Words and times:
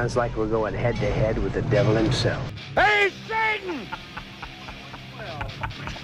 Sounds 0.00 0.16
like 0.16 0.34
we're 0.34 0.46
going 0.46 0.72
head 0.72 0.96
to 0.96 1.10
head 1.10 1.36
with 1.36 1.52
the 1.52 1.60
devil 1.60 1.94
himself. 1.94 2.42
Hey, 2.74 3.10
Satan! 3.28 3.86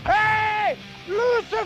hey, 0.05 0.77
Lucifer! 1.09 1.65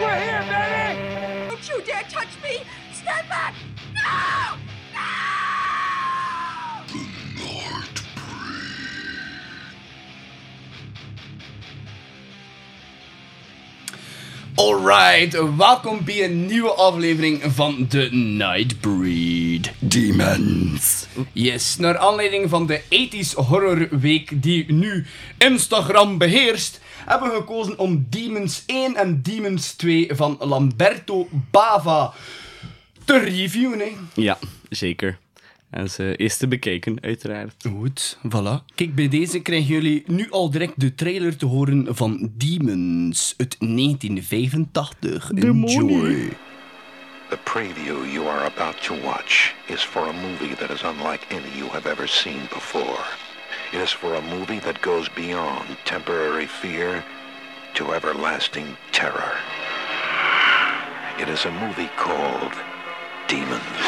We're 0.00 0.20
here, 0.20 0.44
baby! 0.46 1.48
Don't 1.48 1.68
you 1.68 1.82
dare 1.82 2.04
touch 2.04 2.28
me! 2.44 2.62
Stand 2.92 3.28
back! 3.28 3.54
No! 3.92 4.69
Alright, 14.60 15.56
welkom 15.56 16.04
bij 16.04 16.24
een 16.24 16.46
nieuwe 16.46 16.70
aflevering 16.70 17.42
van 17.46 17.86
The 17.86 18.08
Nightbreed. 18.12 19.72
Demons. 19.78 21.06
Yes, 21.32 21.76
naar 21.76 21.98
aanleiding 21.98 22.50
van 22.50 22.66
de 22.66 22.80
80s 22.80 23.34
horrorweek 23.34 24.42
die 24.42 24.72
nu 24.72 25.06
Instagram 25.38 26.18
beheerst, 26.18 26.80
hebben 27.06 27.30
we 27.30 27.36
gekozen 27.36 27.78
om 27.78 28.06
Demons 28.10 28.62
1 28.66 28.96
en 28.96 29.22
Demons 29.22 29.72
2 29.72 30.08
van 30.12 30.36
Lamberto 30.40 31.28
Bava 31.50 32.12
te 33.04 33.18
reviewen. 33.18 33.78
Hè. 33.78 33.92
Ja, 34.14 34.38
zeker. 34.68 35.18
En 35.70 35.90
ze 35.90 36.16
eerst 36.16 36.38
te 36.38 36.48
bekijken, 36.48 36.98
uiteraard. 37.00 37.64
Goed, 37.68 38.18
voilà. 38.26 38.64
Kijk, 38.74 38.94
bij 38.94 39.08
deze 39.08 39.40
krijgen 39.40 39.74
jullie 39.74 40.02
nu 40.06 40.30
al 40.30 40.50
direct 40.50 40.80
de 40.80 40.94
trailer 40.94 41.36
te 41.36 41.46
horen 41.46 41.96
van 41.96 42.30
Demons 42.32 43.34
uit 43.36 43.56
1985. 43.58 45.30
Enjoy. 45.30 46.28
The 47.28 47.38
preview 47.44 48.12
you 48.12 48.28
are 48.28 48.44
about 48.44 48.82
to 48.82 48.94
watch 49.04 49.54
is 49.66 49.82
for 49.82 50.02
a 50.02 50.12
movie 50.12 50.56
that 50.56 50.70
is 50.70 50.82
unlike 50.82 51.24
any 51.30 51.56
you 51.56 51.70
have 51.70 51.88
ever 51.90 52.08
seen 52.08 52.40
before. 52.52 53.04
It 53.72 53.80
is 53.82 53.92
for 53.92 54.14
a 54.14 54.20
movie 54.20 54.60
that 54.60 54.78
goes 54.80 55.08
beyond 55.14 55.64
temporary 55.84 56.46
fear 56.46 57.04
to 57.74 57.92
everlasting 57.92 58.66
terror. 58.90 59.32
It 61.20 61.28
is 61.28 61.44
a 61.44 61.50
movie 61.50 61.90
called 61.96 62.54
Demons. 63.28 63.79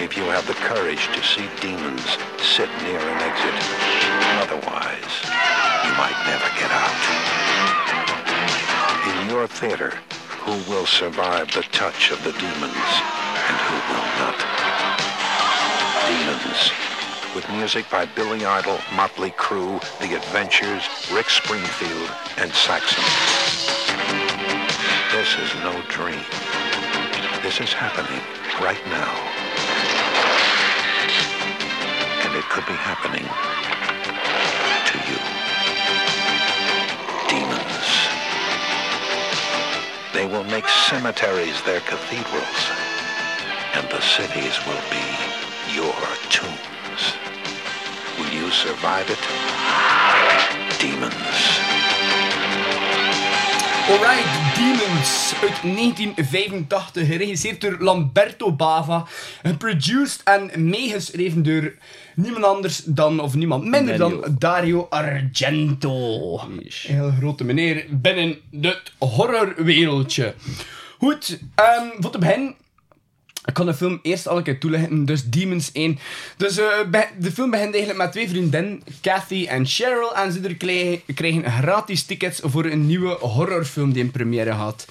If 0.00 0.16
you 0.16 0.22
have 0.24 0.46
the 0.46 0.54
courage 0.54 1.08
to 1.08 1.22
see 1.24 1.48
demons, 1.60 2.06
sit 2.38 2.70
near 2.86 3.00
an 3.00 3.18
exit. 3.18 3.54
Otherwise, 4.38 5.14
you 5.82 5.92
might 5.98 6.14
never 6.22 6.46
get 6.54 6.70
out. 6.70 7.02
In 9.10 9.28
your 9.28 9.48
theater, 9.48 9.98
who 10.46 10.54
will 10.70 10.86
survive 10.86 11.52
the 11.52 11.62
touch 11.72 12.12
of 12.12 12.22
the 12.22 12.30
demons, 12.30 12.92
and 13.42 13.56
who 13.66 13.76
will 13.90 14.08
not? 14.22 14.38
Demons. 16.06 16.70
With 17.34 17.50
music 17.50 17.90
by 17.90 18.06
Billy 18.06 18.46
Idol, 18.46 18.78
Motley 18.94 19.32
Crue, 19.32 19.80
The 19.98 20.14
Adventures, 20.14 20.84
Rick 21.12 21.28
Springfield, 21.28 22.10
and 22.36 22.52
Saxon. 22.52 23.02
This 25.10 25.34
is 25.42 25.52
no 25.64 25.74
dream. 25.88 26.22
This 27.42 27.60
is 27.60 27.72
happening 27.72 28.22
right 28.60 28.84
now. 28.86 29.47
Could 32.58 32.66
be 32.66 32.82
happening 32.92 33.22
to 34.90 34.98
you. 35.08 35.18
Demons. 37.30 37.88
They 40.12 40.26
will 40.26 40.42
make 40.50 40.66
cemeteries 40.66 41.62
their 41.62 41.78
cathedrals, 41.80 42.62
and 43.74 43.88
the 43.90 44.00
cities 44.00 44.58
will 44.66 44.82
be 44.90 45.06
your 45.72 45.94
tombs. 46.34 47.02
Will 48.18 48.32
you 48.34 48.50
survive 48.50 49.08
it? 49.08 49.22
Demons. 50.80 51.58
Alright, 53.88 54.56
Demons 54.56 55.32
uit 55.42 55.62
1985, 55.62 56.90
geregisseerd 56.92 57.60
door 57.60 57.76
Lamberto 57.78 58.52
Bava, 58.52 59.06
geproduced 59.42 60.22
en 60.24 60.68
meegeschreven 60.68 61.42
door 61.42 61.72
niemand 62.14 62.44
anders 62.44 62.82
dan, 62.84 63.20
of 63.20 63.34
niemand 63.34 63.64
minder 63.64 63.98
dan 63.98 64.36
Dario 64.38 64.86
Argento. 64.90 66.38
Een 66.40 66.70
heel 66.70 67.10
grote 67.10 67.44
meneer 67.44 67.84
binnen 67.90 68.38
het 68.60 68.92
horrorwereldje. 68.98 70.34
Goed, 70.98 71.38
ehm, 71.54 71.86
voor 72.00 72.10
te 72.10 72.18
beginnen 72.18 72.54
ik 73.48 73.54
kan 73.54 73.66
de 73.66 73.74
film 73.74 73.98
eerst 74.02 74.28
al 74.28 74.36
een 74.36 74.42
keer 74.42 74.58
toelichten. 74.58 75.04
Dus 75.04 75.24
Demons 75.24 75.70
1. 75.72 75.98
Dus 76.36 76.58
eh, 76.58 76.66
de 77.18 77.32
film 77.32 77.50
begint 77.50 77.74
eigenlijk 77.74 78.02
met 78.02 78.12
twee 78.12 78.28
vriendinnen, 78.28 78.82
Kathy 79.00 79.46
en 79.46 79.66
Cheryl. 79.66 80.16
En 80.16 80.32
ze 80.32 80.56
krijgen, 81.14 81.50
gratis 81.50 82.04
tickets 82.04 82.40
voor 82.44 82.64
een 82.64 82.86
nieuwe 82.86 83.16
horrorfilm 83.20 83.92
die 83.92 84.02
in 84.02 84.10
première 84.10 84.52
gaat. 84.52 84.86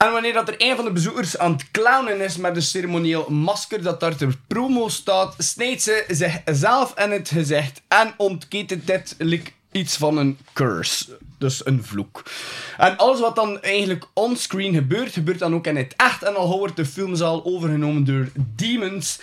En 0.00 0.12
wanneer 0.12 0.32
dat 0.32 0.48
er 0.48 0.54
een 0.58 0.76
van 0.76 0.84
de 0.84 0.92
bezoekers 0.92 1.38
aan 1.38 1.52
het 1.52 1.70
clownen 1.70 2.20
is 2.20 2.36
met 2.36 2.56
een 2.56 2.62
ceremonieel 2.62 3.30
masker 3.30 3.82
dat 3.82 4.00
daar 4.00 4.16
ter 4.16 4.36
promo 4.46 4.88
staat, 4.88 5.34
snijdt 5.38 5.82
ze 5.82 6.04
zichzelf 6.08 6.98
in 6.98 7.10
het 7.10 7.28
gezicht 7.28 7.82
en 7.88 8.14
ontketent 8.16 8.86
dit 8.86 9.16
iets 9.72 9.96
van 9.96 10.16
een 10.16 10.38
curse. 10.52 11.18
Dus 11.38 11.66
een 11.66 11.84
vloek. 11.84 12.22
En 12.76 12.96
alles 12.96 13.20
wat 13.20 13.36
dan 13.36 13.62
eigenlijk 13.62 14.04
onscreen 14.12 14.74
gebeurt, 14.74 15.12
gebeurt 15.12 15.38
dan 15.38 15.54
ook 15.54 15.66
in 15.66 15.76
het 15.76 15.94
echt. 15.96 16.22
En 16.22 16.36
al 16.36 16.58
wordt 16.58 16.76
de 16.76 16.86
filmzaal 16.86 17.44
overgenomen 17.44 18.04
door 18.04 18.28
demons. 18.56 19.20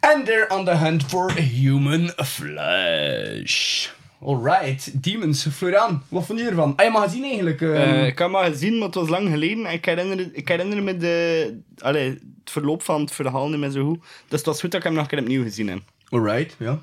And 0.00 0.24
they're 0.24 0.54
on 0.54 0.64
the 0.64 0.76
hunt 0.76 1.04
for 1.04 1.32
human 1.32 2.12
flesh. 2.16 3.88
Alright, 4.22 5.02
demons. 5.02 5.46
Florian, 5.46 6.02
wat 6.08 6.26
vond 6.26 6.38
je 6.38 6.46
ervan? 6.46 6.72
Heb 6.76 6.92
je 6.92 6.98
al 6.98 7.02
gezien 7.02 7.24
eigenlijk? 7.24 7.60
Eh, 7.60 8.06
ik 8.06 8.18
heb 8.18 8.30
maar 8.30 8.50
gezien, 8.50 8.78
maar 8.78 8.86
het 8.86 8.94
was 8.94 9.08
lang 9.08 9.28
geleden. 9.28 9.66
En 9.66 9.72
ik 9.72 9.84
herinner, 9.84 10.28
ik 10.32 10.48
herinner 10.48 10.82
me 10.82 10.96
de, 10.96 11.58
allee, 11.78 12.08
het 12.10 12.50
verloop 12.50 12.82
van 12.82 13.00
het 13.00 13.12
verhaal 13.12 13.48
niet 13.48 13.58
meer 13.58 13.70
zo 13.70 13.84
goed. 13.84 14.00
Dus 14.00 14.38
het 14.38 14.46
was 14.46 14.60
goed 14.60 14.70
dat 14.70 14.80
ik 14.80 14.86
hem 14.86 14.94
nog 14.94 15.02
een 15.02 15.08
keer 15.08 15.20
opnieuw 15.20 15.42
gezien 15.42 15.68
heb. 15.68 15.80
Alright, 16.08 16.56
ja. 16.58 16.78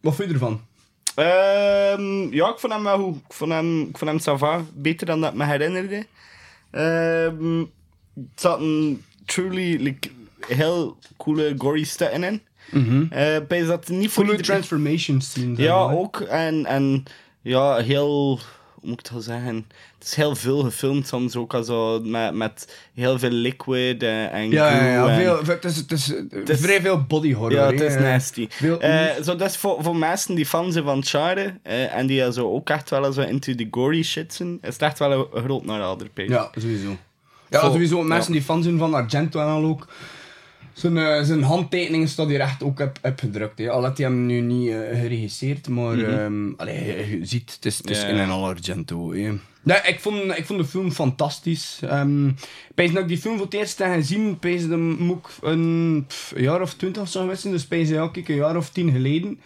Wat 0.00 0.14
vond 0.14 0.28
je 0.28 0.34
ervan? 0.34 0.60
Ehm, 1.14 2.34
ja, 2.34 2.48
ik 2.48 2.58
vond 2.58 2.72
hem 2.72 2.82
wel 2.82 2.98
goed. 2.98 3.16
Ik 3.16 3.32
vond 3.32 3.50
hem, 3.50 3.80
ik 3.80 3.98
vond 3.98 4.40
hem. 4.40 4.68
Beter 4.74 5.06
dan 5.06 5.20
dat 5.20 5.32
ik 5.32 5.38
me 5.38 5.44
herinnerde. 5.44 6.06
Ehm 6.70 7.64
het 8.14 8.40
zat 8.40 8.60
een 8.60 9.04
truly 9.24 9.82
like, 9.82 10.08
heel 10.46 10.96
coole 11.16 11.54
gory 11.58 11.84
stukken 11.84 12.24
in. 12.24 12.42
Eh, 13.10 13.36
bij 13.48 13.64
dat 13.64 13.88
niet 13.88 14.10
voor 14.10 14.22
iedereen- 14.24 14.44
transformation 14.44 15.20
scene. 15.20 15.62
Ja, 15.62 15.74
ook. 15.90 16.20
En, 16.20 16.66
en 16.66 17.04
ja, 17.40 17.76
heel... 17.76 18.38
Hoe 18.80 18.88
moet 18.88 18.98
ik 19.00 19.04
het 19.06 19.14
wel 19.14 19.36
zeggen? 19.36 19.66
Het 19.98 20.06
is 20.08 20.14
heel 20.14 20.34
veel 20.36 20.58
gefilmd 20.62 21.06
soms 21.06 21.36
ook. 21.36 21.54
Also, 21.54 22.00
met, 22.04 22.34
met 22.34 22.80
heel 22.94 23.18
veel 23.18 23.30
liquid 23.30 24.02
en, 24.02 24.30
en 24.30 24.50
Ja, 24.50 24.70
ja, 24.76 24.92
ja. 24.92 25.08
en- 25.08 25.20
Veel, 25.20 25.38
het 25.54 25.64
is, 25.64 25.76
het 25.76 25.92
is, 25.92 26.14
eh, 26.14 26.22
is- 26.46 26.60
vrij 26.60 26.80
veel 26.80 27.02
body 27.08 27.32
horror. 27.34 27.58
ja, 27.58 27.66
het 27.70 27.80
is 27.80 27.94
nasty. 27.94 28.46
Veel- 28.50 28.80
Eh, 28.80 29.22
zo, 29.22 29.36
dat 29.36 29.48
is 29.50 29.56
voor, 29.56 29.82
voor 29.82 29.96
mensen 29.96 30.34
die 30.34 30.46
fan 30.46 30.72
zijn 30.72 30.84
van 30.84 30.98
het 30.98 31.08
genre 31.08 31.54
eh, 31.62 31.94
en 31.94 32.06
die 32.06 32.32
zo 32.32 32.52
ook 32.52 32.70
echt 32.70 32.90
wel 32.90 33.12
zo 33.12 33.20
into 33.20 33.54
the 33.54 33.66
gory 33.70 34.02
shit 34.02 34.34
zijn, 34.34 34.58
is 34.62 34.72
het 34.72 34.82
echt 34.82 34.98
wel 34.98 35.28
een, 35.32 35.42
groot 35.44 35.64
narader, 35.64 36.08
page. 36.08 36.28
Ja, 36.28 36.50
sowieso. 36.58 36.96
Ja, 37.50 37.60
sowieso. 37.60 38.02
Mensen 38.02 38.32
ja. 38.32 38.38
die 38.38 38.46
fan 38.48 38.62
zijn 38.62 38.78
van 38.78 38.94
Argento 38.94 39.40
en 39.40 39.46
al 39.46 39.64
ook. 39.64 39.86
Zijn, 40.72 40.96
eh, 40.96 41.22
zijn 41.22 41.42
handtekeningen 41.42 42.08
staat 42.08 42.28
hier 42.28 42.40
echt 42.40 42.62
ook 42.62 42.80
op, 42.80 42.98
op 43.02 43.18
gedrukt. 43.18 43.58
Hè. 43.58 43.70
Al 43.70 43.82
had 43.82 43.98
hij 43.98 44.06
hem 44.06 44.26
nu 44.26 44.40
niet 44.40 44.68
eh, 44.68 45.00
geregisseerd, 45.00 45.68
maar 45.68 46.04
allee, 46.56 47.18
je, 47.18 47.18
ziet, 47.22 47.52
het 47.54 47.64
is, 47.64 47.78
het 47.78 47.90
is 47.90 48.02
in 48.02 48.14
ja. 48.14 48.22
en 48.22 48.30
al 48.30 48.46
Argento. 48.46 49.12
Nee, 49.62 49.80
ik, 49.84 50.00
vond, 50.00 50.38
ik 50.38 50.46
vond 50.46 50.60
de 50.60 50.66
film 50.66 50.92
fantastisch. 50.92 51.80
Pijs 52.74 52.92
dat 52.92 53.02
ik 53.02 53.08
die 53.08 53.18
film 53.18 53.36
voor 53.36 53.44
het 53.44 53.54
eerst 53.54 53.78
heb 53.78 53.92
gezien, 53.92 54.38
pijs 54.38 54.68
dat 54.68 54.78
moet 54.78 55.18
ik 55.18 55.32
een, 55.40 56.04
pff, 56.06 56.32
een 56.34 56.42
jaar 56.42 56.60
of 56.60 56.74
twintig 56.74 57.02
of 57.02 57.08
zo 57.08 57.20
geweest 57.20 57.40
zijn. 57.40 57.52
Dus 57.52 57.66
pijs 57.66 57.88
ja, 57.88 58.08
kijk, 58.08 58.28
een 58.28 58.34
jaar 58.34 58.56
of 58.56 58.70
tien 58.70 58.92
geleden. 58.92 59.40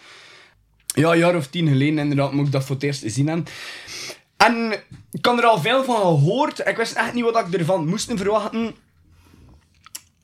Ja, 0.87 1.12
een 1.12 1.19
jaar 1.19 1.37
of 1.37 1.47
tien 1.47 1.69
geleden 1.69 1.99
inderdaad 1.99 2.32
moet 2.32 2.47
ik 2.47 2.53
dat 2.53 2.65
voor 2.65 2.75
het 2.75 2.85
eerst 2.85 3.03
zien 3.06 3.29
hebben. 3.29 3.47
En 4.37 4.73
ik 5.11 5.23
kan 5.23 5.38
er 5.38 5.44
al 5.44 5.61
veel 5.61 5.85
van 5.85 5.97
gehoord. 5.97 6.67
Ik 6.67 6.76
wist 6.76 6.97
echt 6.97 7.15
niet 7.15 7.25
wat 7.25 7.47
ik 7.47 7.55
ervan 7.55 7.88
moest 7.88 8.12
verwachten. 8.15 8.75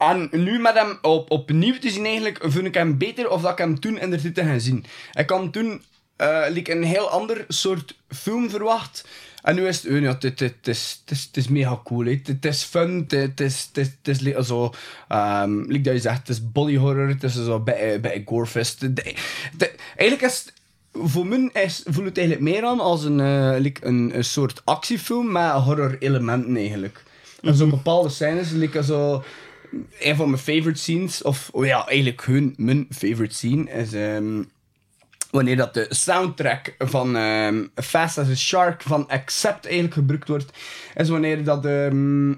En 0.00 0.28
nu 0.32 0.58
met 0.58 0.74
hem 0.74 0.98
op, 1.02 1.30
opnieuw 1.30 1.78
te 1.78 1.90
zien 1.90 2.04
eigenlijk, 2.04 2.38
vind 2.42 2.66
ik 2.66 2.74
hem 2.74 2.98
beter 2.98 3.30
of 3.30 3.42
dat 3.42 3.50
ik 3.50 3.58
hem 3.58 3.80
toen 3.80 3.98
in 3.98 4.10
de 4.10 4.20
titel 4.20 4.44
gaan 4.44 4.60
zien. 4.60 4.84
Ik 5.12 5.30
had 5.30 5.52
toen 5.52 5.82
eh, 6.16 6.44
like 6.48 6.72
een 6.72 6.82
heel 6.82 7.10
ander 7.10 7.44
soort 7.48 7.96
film 8.08 8.50
verwacht. 8.50 9.08
En 9.42 9.54
nu 9.54 9.66
is 9.66 9.82
het, 9.82 9.92
eh, 9.92 10.00
ja, 10.00 10.12
het, 10.12 10.22
het, 10.22 10.40
het, 10.40 10.68
is, 10.68 11.00
het, 11.00 11.16
is, 11.16 11.24
het 11.24 11.36
is 11.36 11.48
mega 11.48 11.80
cool. 11.84 12.04
Het, 12.04 12.26
het 12.26 12.44
is 12.44 12.62
fun, 12.62 12.96
het, 13.08 13.12
het 13.12 13.40
is, 13.40 13.68
het 13.72 13.86
het 14.02 14.08
is 14.08 14.20
like 14.20 14.44
zo, 14.44 14.72
ehm 15.08 15.60
like 15.60 15.80
dat 15.80 15.94
je 15.94 16.00
zegt, 16.00 16.18
het 16.18 16.28
is 16.28 16.52
body 16.52 16.76
horror, 16.76 17.08
het 17.08 17.22
is 17.22 17.34
zo 17.34 17.60
bij, 17.60 18.00
bij 18.00 18.22
gorefest. 18.26 18.88
Eigenlijk 19.96 20.22
is 20.32 20.44
voor 20.92 21.26
mij 21.26 21.50
is, 21.52 21.82
voelt 21.84 22.06
het 22.06 22.18
eigenlijk 22.18 22.48
meer 22.48 22.64
aan 22.64 22.80
als 22.80 23.04
een, 23.04 23.20
eh, 23.20 23.54
like 23.58 23.86
een, 23.86 24.10
een 24.14 24.24
soort 24.24 24.62
actiefilm 24.64 25.32
met 25.32 25.50
horror 25.50 25.96
elementen 25.98 26.56
eigenlijk. 26.56 27.02
En 27.42 27.54
zo 27.54 27.66
bepaalde 27.66 28.08
scènes, 28.08 28.50
like 28.50 28.82
zo... 28.82 29.24
Een 30.00 30.16
van 30.16 30.30
mijn 30.30 30.42
favorite 30.42 30.80
scenes, 30.80 31.22
of 31.22 31.48
oh 31.52 31.64
ja, 31.66 31.86
eigenlijk 31.86 32.24
hun, 32.24 32.54
mijn 32.56 32.86
favorite 32.90 33.34
scene, 33.34 33.70
is 33.70 33.92
ehm, 33.92 34.42
wanneer 35.30 35.56
dat 35.56 35.74
de 35.74 35.86
soundtrack 35.88 36.74
van 36.78 37.16
ehm, 37.16 37.64
Fast 37.74 38.18
as 38.18 38.28
a 38.28 38.34
Shark 38.34 38.82
van 38.82 39.08
Accept 39.08 39.64
eigenlijk 39.64 39.94
gebruikt 39.94 40.28
wordt, 40.28 40.52
is 40.96 41.08
wanneer 41.08 41.44
dat 41.44 41.66
ehm, 41.66 42.30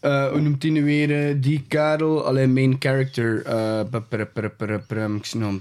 eh, 0.00 0.28
hoe 0.30 0.40
noemt 0.40 0.62
hij 0.62 0.70
nu 0.72 0.84
weer? 0.84 1.28
eh, 1.28 1.34
die 1.40 1.64
Karel, 1.68 2.24
alleen 2.24 2.52
main 2.52 2.76
character. 2.78 3.42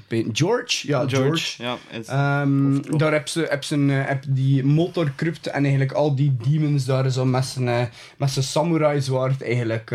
pe- 0.08 0.30
George? 0.34 0.88
Ja, 0.88 1.08
George. 1.08 1.64
Ja, 1.64 1.78
is, 2.00 2.08
Ehm, 2.08 2.98
daar 2.98 3.12
heb 3.12 3.28
ze, 3.28 3.46
heb 3.50 3.64
ze 3.64 3.76
een, 3.76 3.90
heb 3.90 4.24
die 4.28 4.64
motorcrypt 4.66 5.48
en 5.48 5.62
eigenlijk 5.62 5.92
al 5.92 6.16
die 6.16 6.36
demons 6.50 6.86
daar 6.86 7.10
zo 7.12 7.26
met 7.26 7.46
zijn, 7.46 7.90
met 8.18 8.32
zijn 8.32 8.46
samurai 8.46 9.02
zwaard 9.02 9.44
eigenlijk 9.44 9.92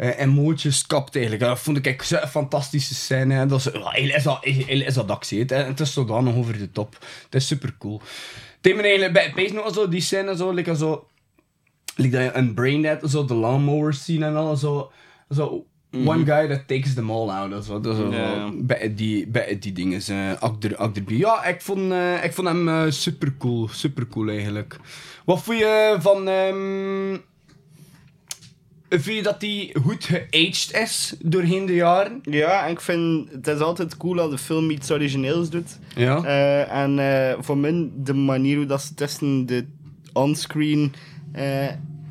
eh, 0.00 0.18
emoties 0.18 0.86
kapt 0.86 1.14
eigenlijk. 1.14 1.44
Dat 1.44 1.60
vond 1.60 1.76
ik 1.76 1.86
echt 1.86 2.06
zo'n 2.06 2.18
fantastische 2.18 2.94
scène. 2.94 3.34
hè. 3.34 3.46
Dat 3.46 3.58
is, 3.58 3.66
is 4.14 4.22
dat, 4.22 4.44
eigenlijk 4.44 4.86
is 4.86 4.94
dat 4.94 5.10
actie. 5.10 5.44
Het 5.44 5.80
is 5.80 5.92
zodanig 5.92 6.34
over 6.34 6.58
de 6.58 6.70
top. 6.70 6.96
Het 7.24 7.34
is 7.34 7.46
super 7.46 7.74
cool. 7.78 8.00
Het 8.60 8.80
eigenlijk 8.80 9.34
bij 9.34 9.50
nog 9.52 9.74
zo, 9.74 9.88
die 9.88 10.00
scène 10.00 10.36
zo, 10.36 10.50
like, 10.50 10.76
zo 10.76 11.06
like 11.96 12.16
dat 12.16 12.24
je 12.24 12.32
een 12.32 12.54
Braindead, 12.54 13.10
zo 13.10 13.24
de 13.24 13.34
lawnmower 13.34 13.94
scene 13.94 14.26
en 14.26 14.36
al, 14.36 14.56
zo, 14.56 14.92
zo 15.30 15.66
one 16.04 16.24
guy 16.24 16.48
that 16.48 16.68
takes 16.68 16.94
them 16.94 17.10
all 17.10 17.28
out, 17.28 17.50
dat 17.50 17.86
is 17.86 17.98
bij 18.54 18.94
die, 18.94 19.26
bij 19.26 19.58
die 19.58 19.72
dingen, 19.72 20.00
uh. 20.10 21.18
Ja, 21.18 21.44
ik 21.44 21.60
vond, 21.60 21.92
eh, 21.92 22.24
ik 22.24 22.32
vond 22.32 22.48
hem 22.48 22.68
eh, 22.68 22.90
super 22.90 23.34
cool, 23.38 23.68
super 23.68 24.06
cool 24.06 24.28
eigenlijk. 24.28 24.76
Wat 25.24 25.42
vond 25.42 25.58
je 25.58 25.96
van, 25.98 26.28
ehm 26.28 27.16
vind 28.98 29.16
je 29.16 29.22
dat 29.22 29.40
die 29.40 29.72
goed 29.82 30.04
geaged 30.04 30.72
is 30.82 31.14
doorheen 31.22 31.66
de 31.66 31.74
jaren? 31.74 32.20
Ja, 32.22 32.64
en 32.66 32.70
ik 32.70 32.80
vind 32.80 33.30
het 33.32 33.46
is 33.46 33.58
altijd 33.58 33.96
cool 33.96 34.14
dat 34.14 34.30
de 34.30 34.38
film 34.38 34.70
iets 34.70 34.90
origineels 34.90 35.50
doet. 35.50 35.78
Ja. 35.96 36.24
Eh, 36.24 36.82
en 36.82 36.98
eh, 36.98 37.36
voor 37.40 37.58
mij, 37.58 37.88
de 37.96 38.14
manier 38.14 38.56
hoe 38.56 38.66
dat 38.66 38.82
ze 38.82 38.94
tussen 38.94 39.46
de 39.46 39.66
onscreen 40.12 40.92
eh, 41.32 41.66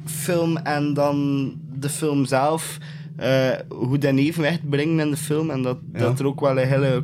film 0.06 0.58
en 0.58 0.94
dan 0.94 1.54
de 1.80 1.90
film 1.90 2.26
zelf, 2.26 2.78
hoe 3.70 3.98
dat 3.98 4.16
evenwicht 4.16 4.70
brengen 4.70 5.00
in 5.00 5.10
de 5.12 5.18
film. 5.18 5.50
En 5.50 5.62
dat, 5.62 5.78
Ja. 5.94 6.00
dat 6.00 6.20
er 6.20 6.26
ook 6.26 6.40
wel 6.40 6.60
een 6.60 6.68
hele 6.68 7.04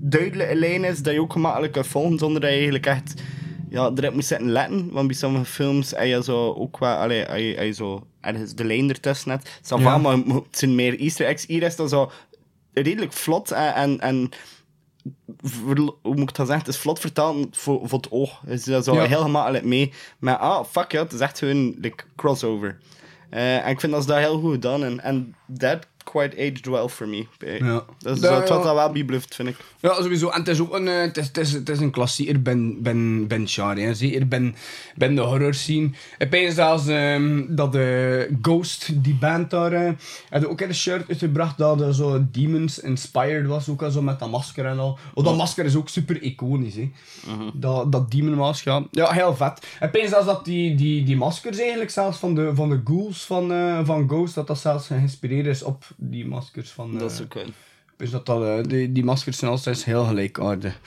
duidelijke 0.00 0.54
lijn 0.54 0.84
is 0.84 1.02
dat 1.02 1.14
je 1.14 1.20
ook 1.20 1.32
gemakkelijk 1.32 1.72
kan 1.72 1.84
volgen 1.84 2.18
zonder 2.18 2.40
dat 2.40 2.50
je 2.50 2.56
eigenlijk 2.56 2.86
echt 2.86 3.22
ja, 3.70 3.90
erop 3.94 4.14
moet 4.14 4.24
zitten 4.24 4.50
letten. 4.50 4.90
Want 4.92 5.06
bij 5.06 5.16
sommige 5.16 5.44
films 5.44 5.90
heb 5.90 6.06
je 6.06 6.22
zo 6.22 6.52
ook 6.52 6.78
wel, 6.78 6.94
allee, 6.96 7.18
je, 7.18 7.54
heb 7.56 7.64
je 7.64 7.72
zo 7.72 8.06
ergens 8.20 8.54
de 8.54 8.64
lijn 8.64 8.88
ertussen 8.88 9.28
net. 9.28 9.60
Ça 9.62 9.80
Ja. 9.80 9.98
maar 9.98 10.16
het 10.16 10.58
zijn 10.58 10.74
meer 10.74 10.98
easter 10.98 11.26
eggs. 11.26 11.46
Hier 11.46 11.62
is 11.62 11.76
dat 11.76 11.90
zo 11.90 12.10
redelijk 12.72 13.12
vlot 13.12 13.50
en, 13.50 14.00
en, 14.00 14.28
hoe 15.62 15.94
moet 16.02 16.30
ik 16.30 16.36
dat 16.36 16.46
zeggen? 16.46 16.58
Het 16.58 16.68
is 16.68 16.76
vlot 16.76 16.98
vertaald 17.00 17.56
voor, 17.56 17.88
voor 17.88 17.98
het 17.98 18.10
oog. 18.10 18.42
Is 18.46 18.64
dat 18.64 18.84
zo 18.84 18.94
Ja. 18.94 19.04
heel 19.04 19.22
gemakkelijk 19.22 19.64
mee. 19.64 19.92
Maar 20.18 20.36
ah, 20.36 20.64
fuck 20.64 20.92
ja, 20.92 21.02
het 21.02 21.12
is 21.12 21.20
echt 21.20 21.40
like, 21.40 22.04
crossover. 22.16 22.78
Eh, 23.30 23.64
en 23.66 23.70
ik 23.70 23.80
vind 23.80 23.92
dat 23.92 24.02
ze 24.02 24.08
dat 24.08 24.18
heel 24.18 24.40
goed 24.40 24.52
gedaan. 24.52 24.84
En, 24.84 25.00
en 25.00 25.34
that 25.58 25.86
quite 26.10 26.36
aged 26.36 26.66
well 26.66 26.88
for 26.88 27.08
me. 27.08 27.26
Ja. 27.38 27.84
Dat 27.98 28.16
is 28.16 28.22
Ja, 28.22 28.28
dat 28.28 28.48
ja. 28.48 28.54
wat 28.54 28.64
dat 28.64 28.74
wel 28.74 28.92
bebluft, 28.92 29.34
vind 29.34 29.48
ik. 29.48 29.56
Ja, 29.80 29.94
sowieso. 29.94 30.28
En 30.28 30.38
het 30.38 30.48
is 30.48 30.60
ook 30.60 30.74
een, 30.74 30.88
eh, 30.88 31.00
het 31.00 31.16
is, 31.16 31.26
het 31.26 31.36
is, 31.36 31.52
het 31.52 31.68
is 31.68 31.80
een 31.80 31.90
klassieker 31.90 32.42
ben, 32.42 32.82
ben, 32.82 33.26
ben 33.26 33.48
genre. 33.48 33.94
Zeker 33.94 34.28
ben, 34.28 34.54
ben 34.94 35.14
de 35.14 35.20
horror 35.20 35.54
scene. 35.54 35.90
Ik 36.18 36.30
weet 36.30 36.54
zelfs 36.54 36.86
ehm, 36.86 37.44
dat 37.48 37.72
de 37.72 38.28
Ghost, 38.42 39.04
die 39.04 39.14
band 39.14 39.50
daar, 39.50 39.72
eh, 39.72 39.92
had 40.30 40.46
ook 40.46 40.60
een 40.60 40.74
shirt 40.74 41.08
uitgebracht 41.08 41.58
dat 41.58 41.80
er 41.80 41.94
zo 41.94 42.26
Demons 42.30 42.78
inspired 42.78 43.46
was. 43.46 43.68
Ook 43.68 43.82
al 43.82 43.90
zo 43.90 44.02
met 44.02 44.18
dat 44.18 44.30
masker 44.30 44.66
en 44.66 44.78
al. 44.78 44.98
Oh, 45.14 45.24
dat 45.24 45.36
masker 45.36 45.64
is 45.64 45.76
ook 45.76 45.88
super 45.88 46.22
iconisch. 46.22 46.74
Hè. 46.74 46.90
Dat, 47.54 47.92
dat 47.92 48.10
demon 48.10 48.34
mask, 48.34 48.64
ja. 48.64 48.82
Ja, 48.90 49.10
heel 49.10 49.36
vet. 49.36 49.66
Ik 49.80 50.06
zelfs 50.08 50.26
dat 50.26 50.44
die, 50.44 50.74
die, 50.74 51.04
die 51.04 51.16
maskers 51.16 51.58
eigenlijk 51.58 51.90
zelfs 51.90 52.18
van 52.18 52.34
de, 52.34 52.54
van 52.54 52.68
de 52.68 52.80
ghouls 52.84 53.24
van, 53.24 53.52
eh, 53.52 53.80
van 53.84 54.08
Ghost, 54.08 54.34
dat 54.34 54.46
dat 54.46 54.58
zelfs 54.58 54.86
geïnspireerd 54.86 55.46
is 55.46 55.62
op 55.62 55.84
die 56.00 56.26
maskers 56.26 56.70
van... 56.70 56.92
Dat 56.92 57.10
eh, 57.10 57.16
is 57.16 57.22
ook 57.22 57.34
wel. 57.34 57.46
dus 57.96 58.10
dat, 58.10 58.26
dat 58.26 58.42
eh, 58.42 58.70
die, 58.70 58.92
die 58.92 59.04
maskers 59.04 59.38
zijn 59.38 59.50
altijd 59.50 59.84
heel 59.84 60.04
gelijkaardig. 60.04 60.80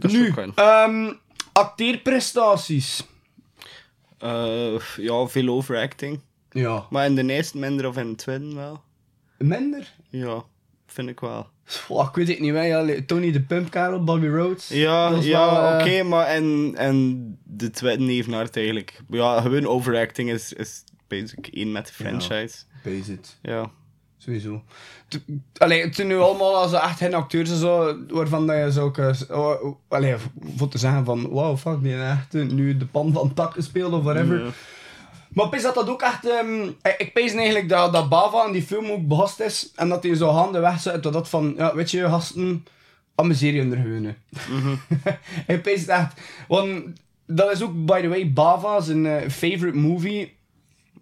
Dat 0.00 0.10
is 0.10 0.18
Nu, 0.18 0.34
ehm 0.54 1.12
acteerprestaties. 1.52 3.06
Eh, 4.18 4.80
ja, 4.96 5.26
veel 5.26 5.48
overacting. 5.48 6.20
Ja. 6.50 6.86
Maar 6.90 7.06
in 7.06 7.14
de 7.14 7.32
eerste 7.32 7.58
minder 7.58 7.86
of 7.86 7.96
in 7.96 8.08
de 8.08 8.14
tweede 8.14 8.54
wel. 8.54 8.82
Minder? 9.38 9.92
Ja, 10.08 10.44
vind 10.86 11.08
ik 11.08 11.20
wel. 11.20 11.46
Ik 11.88 12.14
weet 12.14 12.28
het 12.28 12.40
niet. 12.40 12.54
Ja, 12.54 12.86
Tony 13.06 13.32
de 13.32 13.42
Pump 13.42 13.70
Carol, 13.70 14.04
Bobby 14.04 14.26
Rhodes. 14.26 14.68
Ja, 14.68 15.10
is 15.10 15.24
ja 15.24 15.78
eh, 15.78 15.80
oké, 15.80 16.02
maar 16.02 16.26
en, 16.26 16.72
en 16.76 17.38
de 17.44 17.70
tweede 17.70 18.08
evenaart 18.08 18.56
eigenlijk. 18.56 19.00
Ja, 19.08 19.40
gewoon 19.40 19.66
overacting 19.66 20.30
is, 20.30 20.52
is 20.52 20.84
basic 21.08 21.46
één 21.46 21.72
met 21.72 21.86
de 21.86 21.92
franchise. 21.92 22.56
Base 22.84 23.12
it. 23.12 23.38
Ja. 23.42 23.70
Sowieso. 24.24 24.62
Allee, 25.56 25.82
het 25.82 25.94
zijn 25.94 26.06
nu 26.08 26.16
allemaal 26.18 26.56
als 26.56 26.72
echt 26.72 26.98
geen 26.98 27.14
acteurs 27.14 27.50
en 27.50 27.56
zo, 27.56 27.96
waarvan 28.08 28.46
dat 28.46 28.56
je 28.56 28.72
zo 28.72 28.84
ook... 28.84 28.98
eh, 28.98 29.12
Allee, 29.88 30.14
voor 30.56 30.68
te 30.68 30.78
zeggen 30.78 31.04
van, 31.04 31.26
wow, 31.28 31.56
fuck, 31.58 31.82
die 31.82 32.02
echt 32.02 32.34
eh, 32.34 32.42
nu 32.46 32.76
de 32.76 32.86
pan 32.86 33.12
van 33.12 33.34
tak 33.34 33.52
gespeeld 33.52 33.92
of 33.92 34.02
whatever. 34.02 34.54
Maar 35.30 35.44
ik 35.44 35.50
dat 35.62 35.74
dat 35.74 35.88
ook 35.88 36.02
echt... 36.02 36.28
ehm, 36.28 36.62
ik- 36.82 36.94
ik 36.98 37.12
pees 37.12 37.32
eigenlijk 37.34 37.68
dat, 37.68 37.92
dat 37.92 38.08
Bava 38.08 38.46
in 38.46 38.52
die 38.52 38.62
film 38.62 38.90
ook 38.90 39.06
behast 39.08 39.40
is. 39.40 39.72
En 39.76 39.88
dat 39.88 40.02
hij 40.02 40.14
zo 40.14 40.28
handen 40.28 40.60
wegzet 40.60 41.02
tot 41.02 41.12
dat 41.12 41.28
van... 41.28 41.54
Ja, 41.56 41.74
weet 41.74 41.90
je, 41.90 42.08
gasten... 42.08 42.64
Amuseer 43.14 43.54
je 43.54 43.70
er 43.70 43.78
ik 45.54 45.62
pees 45.62 45.80
het 45.80 45.88
echt... 45.88 46.20
Want 46.48 46.82
dat 47.26 47.52
is 47.52 47.62
ook, 47.62 47.84
by 47.86 48.00
the 48.00 48.08
way, 48.08 48.32
Bava 48.32 48.80
zijn 48.80 49.06
eh, 49.06 49.28
favorite 49.28 49.78
movie... 49.78 50.38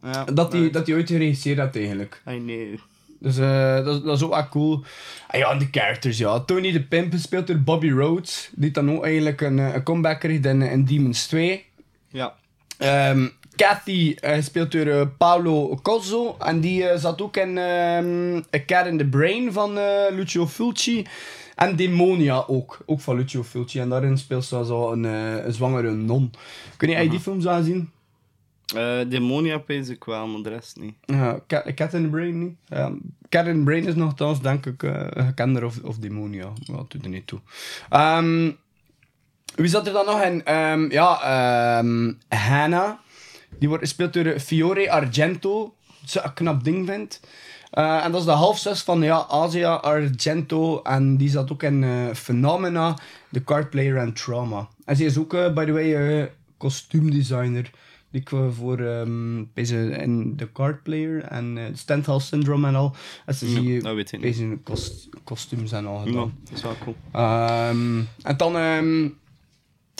Ja, 0.02 0.24
Dat 0.24 0.52
hij 0.52 0.60
nee. 0.60 0.70
dat 0.70 0.86
ooit 0.94 1.08
geregisseerd 1.08 1.58
heeft 1.58 1.76
eigenlijk. 1.76 2.22
Ai, 2.24 2.40
nee. 2.40 2.80
Dus 3.20 3.38
eh, 3.38 3.74
dat, 3.84 3.96
is- 3.96 4.02
dat 4.02 4.16
is 4.16 4.22
ook 4.22 4.32
echt 4.36 4.48
cool. 4.48 4.84
Ah 5.28 5.38
ja, 5.40 5.50
en 5.50 5.58
de 5.58 5.68
characters, 5.70 6.18
ja. 6.18 6.40
Tony 6.40 6.72
de 6.72 6.82
Pimp 6.82 7.12
gespeeld 7.12 7.46
door 7.46 7.58
Bobby 7.58 7.90
Rhodes. 7.90 8.50
Die 8.54 8.70
dan 8.70 8.90
ook 8.96 9.04
eigenlijk 9.04 9.40
een, 9.40 9.58
eh, 9.58 9.74
een 9.74 9.82
comeback 9.82 10.20
kreeg 10.20 10.40
in, 10.44 10.62
in 10.62 10.84
Demons 10.84 11.26
2. 11.26 11.64
Ja. 12.10 12.34
Ehm 12.78 13.26
Kathy 13.56 14.16
eh, 14.20 14.34
gespeeld 14.34 14.72
door 14.72 14.86
eh, 14.86 15.06
Paolo 15.18 15.78
Cozzo. 15.82 16.36
En 16.38 16.60
die 16.60 16.84
eh, 16.88 16.98
zat 16.98 17.22
ook 17.22 17.36
in 17.36 17.58
ehm 17.58 18.36
A 18.36 18.64
Cat 18.66 18.86
in 18.86 18.98
the 18.98 19.04
Brain 19.04 19.52
van 19.52 19.78
eh, 19.78 19.84
Lucio 20.10 20.46
Fulci. 20.46 21.06
En 21.54 21.76
Demonia 21.76 22.44
ook. 22.46 22.78
Ook 22.86 23.00
van 23.00 23.16
Lucio 23.16 23.42
Fulci. 23.42 23.78
En 23.80 23.88
daarin 23.88 24.18
speelt 24.18 24.44
ze 24.44 24.64
zo 24.66 24.92
een, 24.92 25.04
eh, 25.04 25.44
een 25.44 25.52
zwangere 25.52 25.90
non. 25.90 26.30
Kun 26.76 26.88
je 26.88 27.04
uh 27.04 27.10
die 27.10 27.20
films 27.20 27.46
aanzien? 27.46 27.90
Eh, 28.74 29.00
Demonia 29.08 29.58
pees 29.58 29.88
ik 29.88 30.04
wel, 30.04 30.26
maar 30.26 30.42
de 30.42 30.48
rest 30.48 30.76
niet. 30.76 30.94
Ja, 31.06 31.40
Cat, 31.74 31.94
in 31.94 32.10
Brain 32.10 32.38
niet. 32.38 32.56
Ja, 32.66 32.92
Cat 33.28 33.46
in 33.46 33.64
Brain 33.64 33.86
is 33.86 33.94
nogthans, 33.94 34.40
denk 34.42 34.66
ik, 34.66 34.82
eh 34.82 35.06
gekender 35.10 35.64
of, 35.64 35.78
of 35.82 35.98
Demonia. 35.98 36.52
Maar 36.66 36.76
dat 36.76 36.90
doet 36.90 37.04
er 37.04 37.10
niet 37.10 37.26
toe. 37.26 37.40
Ehm, 37.88 38.50
wie 39.54 39.68
zat 39.68 39.86
er 39.86 39.92
dan 39.92 40.06
nog 40.06 40.22
in? 40.22 40.44
Ehm, 40.44 40.90
ja, 40.90 41.20
ehm 41.22 42.12
Hannah. 42.28 42.92
Die 43.58 43.68
wordt 43.68 43.82
gespeeld 43.82 44.12
door 44.12 44.38
Fiore 44.38 44.90
Argento. 44.90 45.74
Ze 46.04 46.22
een 46.22 46.34
knap 46.34 46.64
ding 46.64 46.88
vindt. 46.88 47.20
Eh, 47.70 48.04
en 48.04 48.12
dat 48.12 48.20
is 48.20 48.26
de 48.26 48.32
halfzus 48.32 48.82
van 48.82 49.02
ja, 49.02 49.16
Asia 49.16 49.74
Argento. 49.74 50.82
En 50.82 51.16
die 51.16 51.30
zat 51.30 51.52
ook 51.52 51.62
in 51.62 52.10
Phenomena, 52.14 52.96
The 53.32 53.44
Card 53.44 53.70
Player 53.70 53.96
en 53.96 54.12
Trauma. 54.12 54.68
En 54.84 54.96
ze 54.96 55.04
is 55.04 55.18
ook, 55.18 55.30
by 55.30 55.64
the 55.64 55.72
way, 55.72 56.30
kostuumdesigner. 56.56 57.70
Die 58.10 58.20
ik 58.20 58.32
eh, 58.32 58.50
voor 58.50 58.76
deze 59.54 59.76
in 59.76 60.34
The 60.36 60.52
Card 60.52 60.82
Player 60.82 61.22
en 61.22 61.58
eh 61.58 61.64
Stendhal 61.74 62.20
Syndrome 62.20 62.66
en 62.68 62.74
al. 62.74 62.94
En 63.26 63.34
ze 63.34 63.78
dat 63.82 63.94
weet 63.94 64.12
ik 64.12 64.58
kost, 64.64 65.08
kostuums 65.24 65.72
en 65.72 65.86
al 65.86 65.98
Ja, 65.98 66.04
gedaan. 66.04 66.34
dat 66.44 66.56
is 66.56 66.62
wel 66.62 66.76
cool. 66.82 66.96
Ehm, 67.12 67.98
en 68.22 68.36
dan 68.36 68.56
ehm, 68.56 69.08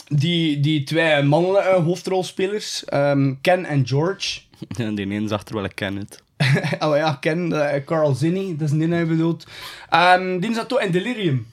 die, 0.07 0.59
die 0.59 0.83
twee 0.83 1.23
mannelijke 1.23 1.69
hoofdrolspelers, 1.81 2.85
ehm, 2.85 3.33
Ken 3.41 3.65
en 3.65 3.87
George. 3.87 4.39
Die 4.95 5.09
ene 5.11 5.27
zag 5.27 5.45
er 5.45 5.53
wel, 5.53 5.63
ik 5.63 5.75
ken 5.75 5.95
het. 5.95 6.23
oh 6.85 6.95
ja, 6.95 7.13
Ken, 7.13 7.69
eh, 7.71 7.83
Carl 7.85 8.13
Zinni, 8.13 8.55
dat 8.57 8.67
is 8.67 8.73
niet 8.73 8.89
hij 8.89 9.07
bedoeld. 9.07 9.47
Ehm, 9.89 10.39
die 10.39 10.53
zat 10.53 10.73
ook 10.73 10.81
in 10.81 10.91
Delirium. 10.91 11.47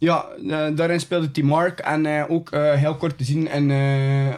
Ja. 0.00 0.28
eh, 0.48 0.76
daarin 0.76 1.00
speelde 1.00 1.28
hij 1.32 1.42
Mark 1.42 1.78
en 1.78 2.06
eh, 2.06 2.24
ook 2.28 2.50
eh, 2.50 2.72
heel 2.72 2.94
kort 2.94 3.18
te 3.18 3.24
zien 3.24 3.50
in 3.50 3.70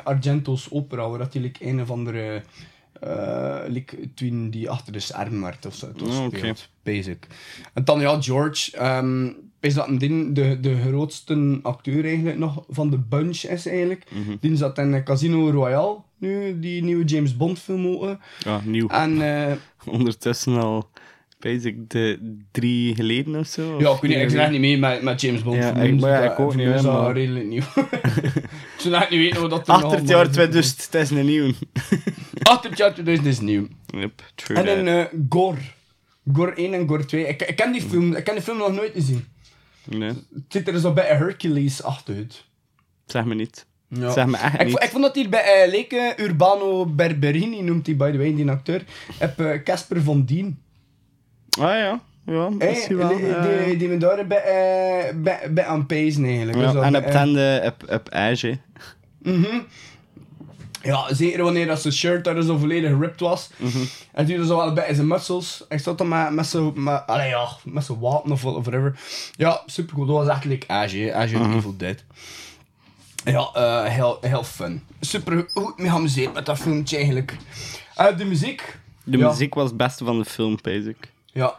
Argento's 0.04 0.69
opera, 0.71 1.09
waar 1.09 1.19
dat 1.19 1.33
hij 1.33 1.42
like, 1.42 1.66
een 1.66 1.81
of 1.81 1.90
andere 1.90 2.42
eh 3.00 3.61
like, 3.66 4.14
twin 4.14 4.50
die 4.50 4.71
achter 4.71 4.92
de 4.92 5.00
scherm 5.00 5.42
werd 5.42 5.66
of 5.66 5.75
zo. 5.75 5.87
Ah, 6.09 6.26
speelt, 6.26 6.69
basic. 6.83 7.26
En 7.75 7.85
dan 7.85 8.00
ja, 8.00 8.23
George. 8.23 8.76
ehm, 8.76 9.28
is 9.61 9.75
dat 9.75 9.88
een 9.88 9.99
ding, 9.99 10.35
de, 10.35 10.61
de 10.61 10.81
grootste 10.81 11.59
acteur 11.62 12.04
eigenlijk 12.04 12.38
nog 12.38 12.64
van 12.69 12.90
de 12.90 12.99
bunch 12.99 13.42
is 13.42 13.66
eigenlijk. 13.66 14.04
Mhm. 14.11 14.37
Die 14.40 14.57
zat 14.57 14.78
in 14.78 15.04
Casino 15.04 15.50
Royale 15.50 15.97
nu, 16.19 16.59
die 16.61 16.83
nieuwe 16.83 17.04
James 17.04 17.37
Bond 17.37 17.59
film 17.59 17.87
ook. 17.87 18.16
Ja, 18.38 18.61
nieuw. 18.64 18.88
En 18.88 19.21
Ondertussen 19.85 20.57
al, 20.57 20.88
basic 21.42 21.90
de 21.90 22.34
drie 22.50 22.94
geleden 22.94 23.37
of 23.38 23.46
zo. 23.46 23.62
ja, 23.80 23.90
ik 23.94 24.00
weet 24.00 24.11
niet, 24.16 24.32
ik 24.32 24.38
echt 24.38 24.50
niet 24.50 24.61
mee 24.61 24.78
met, 24.78 25.02
met 25.02 25.20
James 25.20 25.42
Bond 25.42 25.56
Ja, 25.56 25.75
ik- 25.76 26.00
maar 26.00 26.11
ja, 26.11 26.22
ik 26.25 26.30
ook 26.30 26.37
voor 26.37 26.56
niet, 26.56 26.66
mij 26.66 26.75
is 26.76 26.82
dat 26.82 26.92
maar- 27.02 27.12
redelijk 27.12 27.46
nieuw. 27.46 27.62
ik 28.75 28.78
zou 28.78 28.94
echt 28.94 29.11
niet 29.11 29.20
weten 29.20 29.40
hoe 29.40 29.49
dat 29.49 29.68
er 29.68 29.75
Achter 29.75 29.90
het 29.99 30.08
jaar 30.08 30.16
allemaal- 30.16 30.32
2000, 30.32 30.88
het 30.90 30.94
is 30.94 31.11
een 31.11 31.26
nieuw. 31.26 31.52
Achter 32.42 32.70
het 32.70 32.78
jaar 32.78 32.92
2000 32.94 33.28
is 33.28 33.40
nieuw. 33.40 33.66
Yep, 33.87 34.22
true 34.34 34.56
En 34.58 34.78
in 34.78 34.88
eh 34.88 35.04
Gore. 35.28 35.58
Gore 36.32 36.54
1 36.54 36.75
en 36.75 36.88
Gore 36.88 37.04
2. 37.04 37.26
Ik, 37.26 37.42
ik 37.42 37.56
ken 37.56 37.72
die 37.72 37.82
film, 37.82 38.14
ik 38.14 38.25
ken 38.25 38.34
die 38.34 38.42
film 38.42 38.58
nog 38.58 38.72
nooit 38.72 38.92
gezien. 38.92 39.25
Nee, 39.84 40.08
Het 40.08 40.42
ziet 40.49 40.68
er 40.68 40.78
zo 40.78 40.92
bij 40.92 41.06
Hercules 41.06 41.82
achter 41.82 42.14
uit. 42.14 42.44
zeg 43.06 43.25
me 43.25 43.34
niet. 43.34 43.66
Ja. 43.88 44.11
Zeg 44.12 44.26
me 44.26 44.37
echt 44.37 44.61
Ik, 44.61 44.66
niet. 44.66 44.82
ik 44.82 44.88
vond 44.90 45.02
dat 45.02 45.14
hier 45.14 45.28
bij 45.28 45.42
eh, 45.70 45.84
eh, 46.08 46.18
Urbano 46.18 46.87
Berberini, 46.87 47.62
noemt 47.62 47.87
hij 47.87 47.96
by 47.96 48.11
the 48.11 48.16
way, 48.18 48.34
die 48.34 48.50
acteur. 48.50 48.84
Heb 49.18 49.40
eh, 49.40 49.62
Casper 49.62 50.02
van 50.02 50.25
Dien. 50.25 50.58
Ah 51.61 51.68
ja, 51.68 52.00
ja, 52.26 52.49
Hey, 52.59 52.68
misschien 52.68 52.97
wel. 52.97 53.09
die, 53.09 53.16
die, 53.16 53.26
ja. 53.26 53.75
die 53.75 53.97
daar 53.97 54.26
bij, 54.26 54.42
eh, 54.42 55.14
bij, 55.16 55.40
bij 55.50 55.64
aan 55.64 55.87
pezen 55.87 56.25
eigenlijk. 56.25 56.59
Ja, 56.59 56.64
Dus 56.64 56.73
dat 56.73 56.82
en 56.82 56.97
op 56.97 57.02
eh, 57.04 57.12
tanden, 57.12 57.64
op, 57.64 57.85
op 57.90 58.09
ijsje. 58.09 58.59
Ja, 60.82 61.14
zeker 61.14 61.42
wanneer 61.42 61.66
dat 61.66 61.80
zijn 61.82 61.94
shirt 61.94 62.25
daar 62.25 62.42
zo 62.42 62.56
volledig 62.56 62.99
ripped 62.99 63.21
was. 63.21 63.50
En 64.12 64.26
toen 64.26 64.47
zo 64.47 64.56
wel 64.56 64.73
bij 64.73 64.94
zijn 64.94 65.06
muscles. 65.06 65.64
Ik 65.68 65.78
zat 65.78 65.99
dan 65.99 66.09
met, 66.09 66.30
met 66.75 67.06
allee, 67.06 67.28
ja, 67.28 67.49
met 67.64 67.87
wapen 67.87 68.32
of 68.32 68.42
whatever. 68.42 69.00
Ja, 69.37 69.62
super 69.66 69.94
goed. 69.94 70.06
Dat 70.06 70.16
was 70.16 70.28
echt 70.28 70.44
like 70.44 70.68
Age. 70.68 71.14
Age 71.14 71.38
uit 71.38 71.54
Evil 71.54 71.76
Dead. 71.76 72.04
Ja, 73.25 73.50
eh, 73.54 73.85
heel, 73.92 74.18
heel 74.21 74.44
fun. 74.44 74.82
Super 75.00 75.44
goed 75.54 75.78
me 75.78 75.88
geamuseerd 75.88 76.35
met 76.35 76.47
dat 76.47 76.59
filmpje 76.59 76.97
eigenlijk. 76.97 77.37
Eh, 77.94 78.16
de 78.16 78.25
muziek. 78.25 78.78
De 79.04 79.18
ja, 79.18 79.28
muziek 79.28 79.54
was 79.54 79.68
het 79.68 79.76
beste 79.76 80.04
van 80.04 80.18
de 80.18 80.25
film, 80.25 80.59
basic. 80.62 81.12
Ja. 81.32 81.54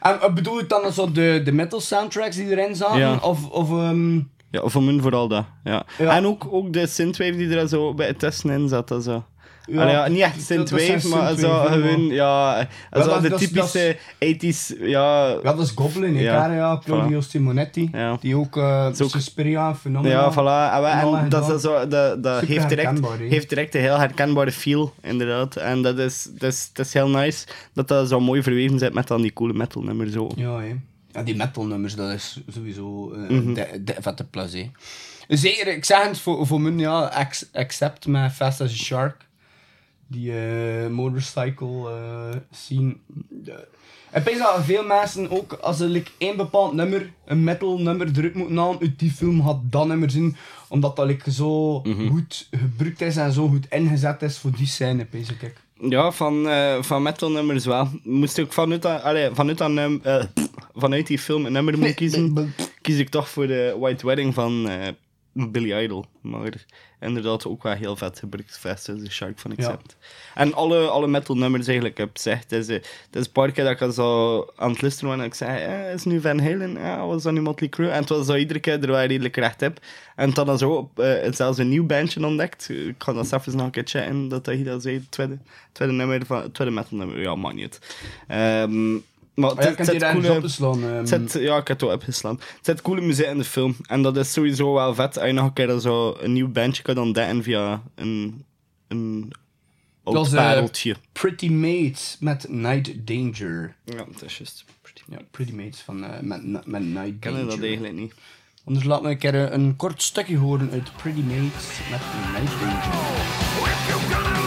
En 0.00 0.20
eh, 0.20 0.32
bedoel 0.32 0.58
je 0.58 0.66
dan 0.66 0.92
zo 0.92 1.12
de, 1.12 1.40
de 1.44 1.52
metal 1.52 1.80
soundtracks 1.80 2.36
die 2.36 2.50
erin 2.50 2.76
zaten? 2.76 2.98
Ja. 2.98 3.18
Of, 3.22 3.50
of 3.50 3.70
ehm, 3.70 4.16
Ja, 4.50 4.68
voor 4.68 4.82
mij 4.82 5.00
vooral 5.00 5.28
dat. 5.28 5.44
Ja. 5.64 5.84
Ja. 5.98 6.16
En 6.16 6.26
ook, 6.26 6.46
ook 6.50 6.72
de 6.72 6.86
synthwave 6.86 7.36
die 7.36 7.56
er 7.56 7.68
zo 7.68 7.94
bij 7.94 8.06
het 8.06 8.18
testen 8.18 8.50
in 8.50 8.68
zat. 8.68 8.88
dat 8.88 9.04
Zo. 9.04 9.24
Ja, 9.70 9.82
Ja, 9.82 9.90
ja, 9.90 10.08
niet 10.08 10.20
echt 10.20 10.42
synthwave, 10.42 11.08
maar 11.08 11.28
synthwave, 11.28 11.72
gewoon, 11.72 12.06
ja, 12.06 12.58
Ja, 12.90 13.02
zo 13.02 13.08
dat- 13.08 13.22
de 13.22 13.28
dat 13.28 13.38
typische 13.38 13.96
80s, 14.18 14.74
ja, 14.80 15.26
ja, 15.28 15.34
dat 15.42 15.60
is 15.60 15.70
Goblin, 15.74 16.14
Ja. 16.14 16.20
ja. 16.46 16.52
ja, 16.54 16.80
Claudio 16.84 17.20
Simonetti. 17.20 17.90
Die 18.20 18.36
ook 18.36 18.56
uh, 18.56 18.86
ook- 19.00 19.10
Suspiria, 19.10 19.74
Phenomena. 19.74 20.14
Ja, 20.14 20.32
voilà. 20.32 20.74
En, 20.74 21.10
we- 21.10 21.16
en 21.18 21.28
dat, 21.28 21.50
is 21.54 21.60
zo, 21.62 21.88
dat, 21.88 22.22
dat 22.22 22.40
heeft, 22.44 22.68
direct, 22.68 23.00
heeft 23.18 23.48
direct 23.48 23.74
een 23.74 23.80
heel 23.80 23.98
herkenbare 23.98 24.52
feel, 24.52 24.94
inderdaad. 25.02 25.56
En 25.56 25.82
dat 25.82 25.98
is, 25.98 26.28
dat 26.38 26.52
is, 26.52 26.70
dat 26.72 26.86
is 26.86 26.92
heel 26.92 27.08
nice 27.08 27.46
dat 27.72 27.88
dat 27.88 28.08
zo 28.08 28.20
mooi 28.20 28.42
verweven 28.42 28.78
zit 28.78 28.94
met 28.94 29.06
dan 29.06 29.22
die 29.22 29.32
coole 29.32 29.52
metal 29.52 29.82
nummer 29.82 30.10
zo. 30.10 30.30
Ja, 30.36 30.58
hè. 30.60 30.74
Ja, 31.12 31.22
die 31.22 31.36
metal 31.36 31.64
nummers, 31.66 31.94
dat 31.94 32.10
is 32.12 32.40
sowieso 32.48 33.12
uh, 33.14 33.54
de, 33.54 33.66
de 33.84 33.94
vette 34.00 34.24
plus, 34.24 34.52
hè. 34.52 34.70
Zeker, 35.28 35.66
ik 35.76 35.84
zeg 35.84 36.02
het 36.08 36.18
voor, 36.18 36.46
voor 36.46 36.60
mij, 36.60 36.72
ja, 36.72 37.26
except 37.52 38.06
met 38.06 38.32
Fast 38.32 38.60
as 38.60 38.70
a 38.70 38.74
Shark. 38.74 39.16
Die 40.10 40.32
eh, 40.32 40.86
motorcycle 40.88 41.88
eh, 41.90 42.36
scene. 42.50 42.96
Ik 44.14 44.24
denk 44.24 44.38
dat 44.38 44.64
veel 44.64 44.84
mensen 44.84 45.30
ook, 45.30 45.52
als 45.52 45.76
ze 45.76 45.84
like, 45.84 46.10
één 46.18 46.36
bepaald 46.36 46.72
nummer, 46.74 47.12
een 47.26 47.44
metal 47.44 47.78
nummer 47.78 48.12
druk 48.12 48.34
moeten 48.34 48.56
halen 48.56 48.80
uit 48.80 48.98
die 48.98 49.10
film, 49.10 49.40
had 49.40 49.60
dat 49.62 49.86
nummer 49.86 50.10
zien. 50.10 50.36
Omdat 50.68 50.96
dat 50.96 51.06
like, 51.06 51.30
zo 51.32 51.80
Mhm. 51.80 52.08
goed 52.08 52.48
gebruikt 52.50 53.00
is 53.00 53.16
en 53.16 53.32
zo 53.32 53.48
goed 53.48 53.66
ingezet 53.70 54.22
is 54.22 54.38
voor 54.38 54.50
die 54.56 54.66
scène, 54.66 55.06
denk 55.10 55.28
ik. 55.42 55.54
Ja, 55.88 56.10
van, 56.10 56.48
eh, 56.48 56.82
van 56.82 57.02
metal 57.02 57.30
nummers 57.30 57.64
wel. 57.64 57.88
Moest 58.02 58.38
ik 58.38 58.52
vanuit, 58.52 58.82
dat, 58.82 59.02
allee, 59.02 59.30
vanuit, 59.32 59.58
dat 59.58 59.70
num- 59.70 60.02
vanuit 60.74 61.06
die 61.06 61.18
film 61.18 61.46
een 61.46 61.52
nummer 61.52 61.76
moeten 61.78 61.94
kiezen, 61.94 62.54
kies 62.82 62.98
ik 62.98 63.08
toch 63.08 63.28
voor 63.28 63.46
de 63.46 63.76
White 63.78 64.06
Wedding 64.06 64.34
van 64.34 64.68
Billy 65.32 65.72
Idol. 65.84 66.04
Maar 66.22 66.66
inderdaad 67.00 67.46
ook 67.46 67.62
wel 67.62 67.72
heel 67.72 67.96
vet 67.96 68.18
gebruikt. 68.18 68.60
As 68.64 68.88
a 68.88 68.94
Shark 69.08 69.38
van 69.38 69.50
Accept. 69.56 69.96
En 70.34 70.54
alle, 70.54 70.88
alle 70.88 71.06
metal 71.06 71.36
nummers 71.36 71.66
eigenlijk 71.66 71.98
heb 71.98 72.10
gezegd. 72.12 72.50
Het 72.50 72.52
is, 72.52 72.68
eh, 72.68 72.74
het 72.74 73.16
is 73.16 73.26
een 73.26 73.32
paar 73.32 73.50
keer 73.50 73.64
dat 73.64 73.72
ik 73.72 73.80
al 73.80 73.92
zo 73.92 74.46
aan 74.56 74.70
het 74.70 74.82
luisteren 74.82 75.10
was 75.10 75.18
en 75.18 75.24
ik 75.24 75.34
zei, 75.34 75.62
eh, 75.62 75.92
is 75.92 76.04
nu 76.04 76.20
Van 76.20 76.40
Halen? 76.40 76.72
Ja, 76.72 77.06
was 77.06 77.22
dat 77.22 77.32
nu 77.32 77.40
Motley 77.40 77.68
Crue? 77.68 77.90
En 77.90 78.00
het 78.00 78.08
was 78.08 78.26
zo 78.26 78.34
iedere 78.34 78.60
keer 78.60 78.82
er 78.82 78.90
waar 78.90 79.06
redelijk 79.06 79.36
recht 79.36 79.60
heb. 79.60 79.78
En 80.16 80.30
dan 80.30 80.58
zo 80.58 80.70
op, 80.70 80.98
eh, 80.98 81.32
zelfs 81.32 81.58
een 81.58 81.68
nieuw 81.68 81.86
bandje 81.86 82.26
ontdekt. 82.26 82.68
Ik 82.68 82.94
ga 82.98 83.12
dat 83.12 83.28
zelfs 83.28 83.46
nog 83.46 83.64
een 83.64 83.70
keer 83.70 83.86
checken, 83.86 84.28
dat 84.28 84.46
hij 84.46 84.62
dat 84.62 84.82
zei. 84.82 84.94
Het 84.94 85.10
tweede, 85.10 85.38
tweede 85.72 85.94
nummer 85.94 86.26
van, 86.26 86.52
tweede 86.52 86.74
metal 86.74 86.98
nummer. 86.98 87.20
Ja, 87.20 87.34
man 87.34 87.54
niet. 87.54 87.78
Maar 89.34 89.50
Oh 89.50 89.56
ja, 89.56 89.60
het, 89.62 89.70
ik 89.70 89.76
kan 89.76 89.94
het 89.94 90.02
eens 90.24 90.26
coole- 90.26 90.48
slaan. 90.48 90.82
ehm. 90.84 91.22
het 91.22 91.32
ja, 91.32 91.56
ik 91.56 91.68
heb 91.68 91.80
het 91.80 91.82
ook 91.88 91.94
opgeslaan. 91.94 92.34
Het 92.56 92.58
zit 92.66 92.82
coole 92.82 93.00
muziek 93.00 93.26
in 93.26 93.38
de 93.38 93.44
film. 93.44 93.76
En 93.86 94.02
dat 94.02 94.16
is 94.16 94.32
sowieso 94.32 94.72
wel 94.74 94.94
vet. 94.94 95.18
Als 95.18 95.26
je 95.26 95.32
nog 95.32 95.44
een 95.44 95.52
keer 95.52 95.78
zo 95.80 96.16
een 96.20 96.32
nieuw 96.32 96.48
bandje 96.48 96.82
kan 96.82 96.98
ontdekken 96.98 97.42
via 97.42 97.82
een, 97.94 98.44
een 98.88 99.32
oud 100.04 100.14
Dat 100.14 100.26
is, 100.26 100.32
eh, 100.32 100.38
pareltje. 100.38 100.96
Pretty 101.12 101.48
Mates 101.48 102.16
met 102.20 102.46
Night 102.48 103.06
Danger. 103.06 103.74
Ja, 103.84 103.96
dat 103.96 104.22
is 104.24 104.36
juist. 104.38 104.64
Pretty 104.82 105.02
Ja, 105.10 105.18
Pretty 105.30 105.52
Mates 105.52 105.80
van, 105.80 106.04
eh, 106.04 106.20
met, 106.20 106.66
met 106.66 106.82
Night 106.82 107.06
Ik 107.08 107.20
ken 107.20 107.32
Danger. 107.32 107.48
dat 107.48 107.60
eigenlijk 107.60 107.94
niet. 107.94 108.14
Anders 108.64 108.86
laat 108.86 109.02
me 109.02 109.10
een 109.10 109.18
keer 109.18 109.34
een 109.34 109.76
kort 109.76 110.02
stukje 110.02 110.36
horen 110.36 110.70
uit 110.72 110.96
Pretty 110.96 111.20
Mates 111.20 111.66
met 111.90 112.00
Night 112.32 112.60
Danger. 112.60 114.39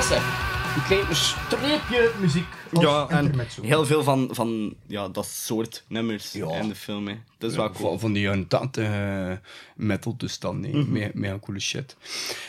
Zeg? 0.00 0.50
Een 0.76 0.82
klein 0.86 1.16
streepje 1.16 2.10
muziek. 2.20 2.46
Ja, 2.80 3.06
en 3.08 3.32
heel 3.62 3.86
veel 3.86 4.02
van, 4.02 4.28
van 4.30 4.74
ja, 4.86 5.08
dat 5.08 5.26
soort 5.26 5.84
nummers 5.88 6.32
Ja. 6.32 6.48
in 6.48 6.68
de 6.68 6.74
film. 6.74 7.06
Hè. 7.08 7.14
Dat 7.38 7.50
is 7.50 7.56
wel 7.56 7.70
cool. 7.70 7.88
Van, 7.90 8.00
van 8.00 8.12
die 8.12 8.22
irritante 8.26 8.80
uh, 8.82 9.32
metal 9.86 10.16
toestand, 10.16 10.60
nee. 10.60 10.76
Mhm. 10.76 10.92
Mega, 10.92 11.10
mega 11.14 11.38
coole 11.40 11.60
shit. 11.60 11.96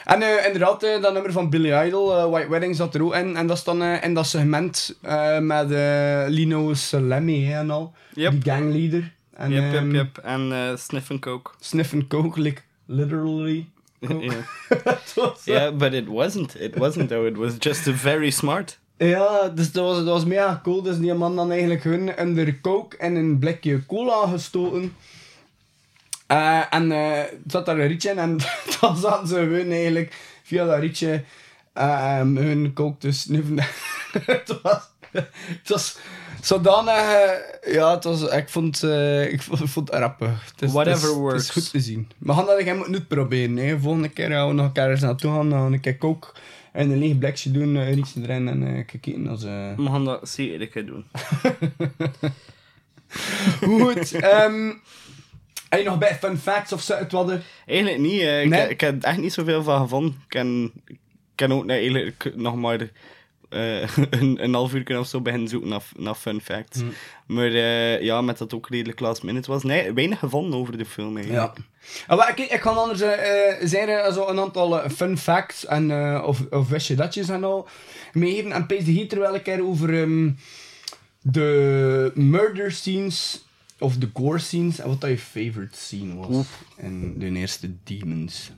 En 0.05 0.21
eh, 0.21 0.45
inderdaad, 0.45 0.83
eh, 0.83 1.01
dat 1.01 1.13
nummer 1.13 1.31
van 1.31 1.49
Billy 1.49 1.85
Idol, 1.87 2.17
eh, 2.17 2.29
White 2.29 2.49
Wedding, 2.49 2.75
zat 2.75 2.95
er 2.95 3.03
ook 3.03 3.15
in. 3.15 3.35
En 3.35 3.47
dat 3.47 3.57
is 3.57 3.63
dan 3.63 3.81
eh, 3.81 4.03
in 4.03 4.13
dat 4.13 4.27
segment 4.27 4.97
eh, 5.01 5.39
met 5.39 5.71
eh, 5.71 6.23
Lino 6.27 6.73
Salemi 6.73 7.45
hè, 7.45 7.59
en 7.59 7.69
al. 7.69 7.93
Yep. 8.13 8.31
Die 8.31 8.41
gangleader. 8.51 9.13
En 9.33 9.51
Yep, 9.51 9.63
yep, 9.63 9.73
ehm, 9.81 9.95
yep. 9.95 10.17
En 10.17 10.51
eh 10.51 10.75
Sniff 10.77 11.11
and 11.11 11.19
Coke. 11.19 11.51
Sniff 11.59 11.93
and 11.93 12.07
coke, 12.07 12.41
like, 12.41 12.61
literally. 12.85 13.67
Ja. 14.07 14.33
Yeah, 15.45 15.77
but 15.77 15.93
it 15.93 16.07
wasn't. 16.07 16.55
It 16.55 16.75
wasn't 16.75 17.09
though. 17.09 17.27
It 17.27 17.37
was 17.37 17.53
just 17.59 17.81
very 17.81 18.31
smart. 18.31 18.79
Ja, 18.97 19.49
dus 19.49 19.71
dat 19.71 19.85
was, 19.85 19.95
dat 19.95 20.05
was 20.05 20.25
mega 20.25 20.59
cool. 20.63 20.81
Dus 20.81 20.97
die 20.97 21.13
man 21.13 21.35
dan 21.35 21.51
eigenlijk 21.51 21.83
hun 21.83 22.17
onder 22.17 22.61
coke 22.61 22.97
en 22.97 23.15
een 23.15 23.39
blikje 23.39 23.85
cola 23.85 24.27
gestoten. 24.27 24.95
Eh, 26.27 26.73
en 26.73 26.91
eh, 26.91 27.23
zat 27.47 27.65
daar 27.65 27.79
een 27.79 27.87
rietje 27.87 28.09
in 28.09 28.19
en 28.19 28.37
dan 28.79 28.97
zaten 28.97 29.27
ze 29.27 29.35
hun 29.35 29.71
eigenlijk 29.71 30.15
via 30.43 30.65
dat 30.65 30.79
rietje 30.79 31.23
eh, 31.73 32.19
hun 32.19 32.71
coke 32.73 32.97
te 32.97 33.11
snuffen. 33.11 33.57
het 34.25 34.59
was, 34.61 34.89
het 35.11 35.69
was 35.69 35.97
zodanig, 36.45 36.93
eh, 36.95 37.73
ja, 37.73 37.93
het 37.93 38.03
was, 38.03 38.21
ik 38.21 38.49
vond, 38.49 38.83
eh, 38.83 39.31
ik 39.31 39.41
vond, 39.41 39.59
ik 39.59 39.67
vond 39.67 39.89
het 39.91 39.99
rappig. 39.99 40.45
Het 40.51 40.61
is, 40.61 40.71
Whatever 40.71 40.93
het 41.01 41.03
is, 41.03 41.09
Het 41.13 41.19
works. 41.19 41.43
is 41.43 41.49
goed 41.49 41.71
te 41.71 41.79
zien. 41.79 42.07
We 42.17 42.33
gaan 42.33 42.45
dat 42.45 42.59
ik 42.59 42.75
moeten 42.75 42.93
uitproberen. 42.93 43.57
Hè. 43.57 43.79
Volgende 43.79 44.09
keer 44.09 44.29
gaan 44.29 44.47
we 44.47 44.53
nog 44.53 44.65
een 44.65 44.71
keer 44.71 44.89
eens 44.89 44.99
naartoe 45.01 45.31
gaan, 45.31 45.49
dan 45.49 45.73
een 45.73 45.79
keer 45.79 45.97
coke 45.97 46.27
en 46.71 46.89
een 46.89 46.99
leeg 46.99 47.17
blikje 47.17 47.51
doen, 47.51 47.75
eh, 47.75 47.87
een 47.87 47.93
rietje 47.93 48.21
erin 48.21 48.47
en 48.47 48.67
eh 48.77 48.85
kijken 48.85 49.27
als... 49.27 49.43
eh, 49.43 49.75
We 49.77 49.85
gaan 49.85 50.05
dat 50.05 50.29
zeker 50.29 50.85
doen. 50.85 51.05
Goed. 53.61 54.11
ehm 54.11 54.71
heb 55.69 55.81
je 55.81 55.87
nog 55.89 55.97
bij 55.97 56.15
fun 56.15 56.37
facts 56.37 56.73
of 56.73 56.81
zo 56.81 56.95
het 56.95 57.11
wat? 57.11 57.33
Eigenlijk 57.65 57.99
niet. 57.99 58.21
eh. 58.21 58.41
Ik, 58.43 58.49
Nee? 58.49 58.69
ik 58.69 58.81
heb 58.81 59.03
er 59.03 59.09
echt 59.09 59.17
niet 59.17 59.33
zoveel 59.33 59.63
van 59.63 59.81
gevonden. 59.81 60.11
Ik 60.11 60.25
ken, 60.27 60.71
ik 60.87 60.97
ken 61.35 61.51
ook 61.51 61.65
nee, 61.65 61.77
eigenlijk 61.77 62.31
nog 62.35 62.55
maar 62.55 62.89
eh, 63.53 63.97
een, 64.19 64.43
een 64.43 64.53
half 64.53 64.73
uur 64.73 64.99
of 64.99 65.07
zo 65.07 65.21
beginnen 65.21 65.49
zoeken 65.49 65.69
naar, 65.69 65.83
naar 65.95 66.15
fun 66.15 66.41
facts. 66.41 66.79
Hm. 66.79 66.85
Maar 67.25 67.53
eh, 67.53 68.01
ja, 68.01 68.21
met 68.21 68.37
dat 68.37 68.53
ook 68.53 68.69
redelijk 68.69 68.99
last 68.99 69.23
minute 69.23 69.51
was. 69.51 69.63
Nee, 69.63 69.93
weinig 69.93 70.19
gevonden 70.19 70.59
over 70.59 70.77
de 70.77 70.85
film 70.85 71.17
eigenlijk. 71.17 71.57
Ja. 71.57 71.63
Ah, 72.07 72.17
maar, 72.17 72.33
kijk, 72.33 72.51
ik 72.51 72.59
kan 72.59 72.77
anders 72.77 73.01
eh, 73.01 74.05
eh, 74.05 74.13
zo 74.13 74.27
een 74.27 74.39
aantal 74.39 74.89
fun 74.89 75.17
facts 75.17 75.65
en, 75.65 75.91
of, 76.23 76.41
of 76.49 76.69
wist 76.69 76.87
je 76.87 76.95
datjes 76.95 77.29
en 77.29 77.43
al 77.43 77.67
meegeven. 78.13 78.51
En 78.51 78.65
pees 78.65 78.83
hier 78.83 79.07
terwijl 79.07 79.35
ik 79.35 79.47
er 79.47 79.65
over 79.65 80.01
ehm, 80.01 80.31
de 81.21 82.11
murder 82.15 82.71
scenes 82.71 83.45
of 83.79 83.95
de 83.97 84.09
gore 84.13 84.39
scenes 84.39 84.79
en 84.79 84.87
wat 84.87 85.01
dat 85.01 85.09
je 85.09 85.17
favorite 85.17 85.77
scene 85.77 86.15
was 86.15 86.45
in 86.77 87.19
de 87.19 87.29
eerste 87.29 87.69
Demons. 87.83 88.51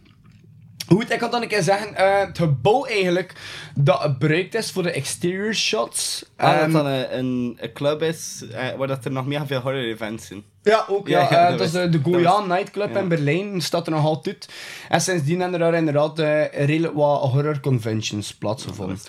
Goed, 0.87 1.11
ik 1.11 1.19
kan 1.19 1.31
dan 1.31 1.41
een 1.41 1.47
keer 1.47 1.63
zeggen, 1.63 1.95
eh, 1.95 2.19
het 2.27 2.37
gebouw 2.37 2.85
eigenlijk 2.85 3.33
dat 3.75 4.01
gebruikt 4.01 4.55
is 4.55 4.71
voor 4.71 4.83
de 4.83 4.91
exterior 4.91 5.53
shots. 5.53 6.25
Ah, 6.37 6.51
dat 6.51 6.59
ehm, 6.59 6.71
dan 6.71 6.85
een, 6.85 7.17
een, 7.17 7.57
een 7.59 7.73
club 7.73 8.01
is 8.01 8.43
eh, 8.51 8.75
waar 8.77 8.87
dat 8.87 9.05
er 9.05 9.11
nog 9.11 9.25
mega 9.25 9.45
veel 9.45 9.59
horror 9.59 9.83
events 9.83 10.27
zijn. 10.27 10.43
Ja, 10.65 10.85
ook. 10.87 11.07
Ja, 11.07 11.19
Ja, 11.19 11.29
ja, 11.31 11.43
eh, 11.43 11.49
dat 11.49 11.57
dat 11.57 11.67
is 11.67 11.73
eh, 11.73 11.91
de 11.91 11.99
Goyaan 12.03 12.47
Nightclub 12.47 12.93
ja. 12.93 12.99
in 12.99 13.07
Berlijn. 13.07 13.61
staat 13.61 13.85
er 13.85 13.93
nog 13.93 14.05
altijd. 14.05 14.49
En 14.89 15.01
sindsdien 15.01 15.39
hebben 15.39 15.61
er 15.61 15.71
daar 15.71 15.79
inderdaad 15.79 16.19
eh, 16.19 16.65
redelijk 16.65 16.93
wat 16.93 17.21
horror 17.21 17.59
conventions 17.59 18.35
plaatsgevonden. 18.35 18.99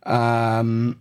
Ehm 0.00 0.92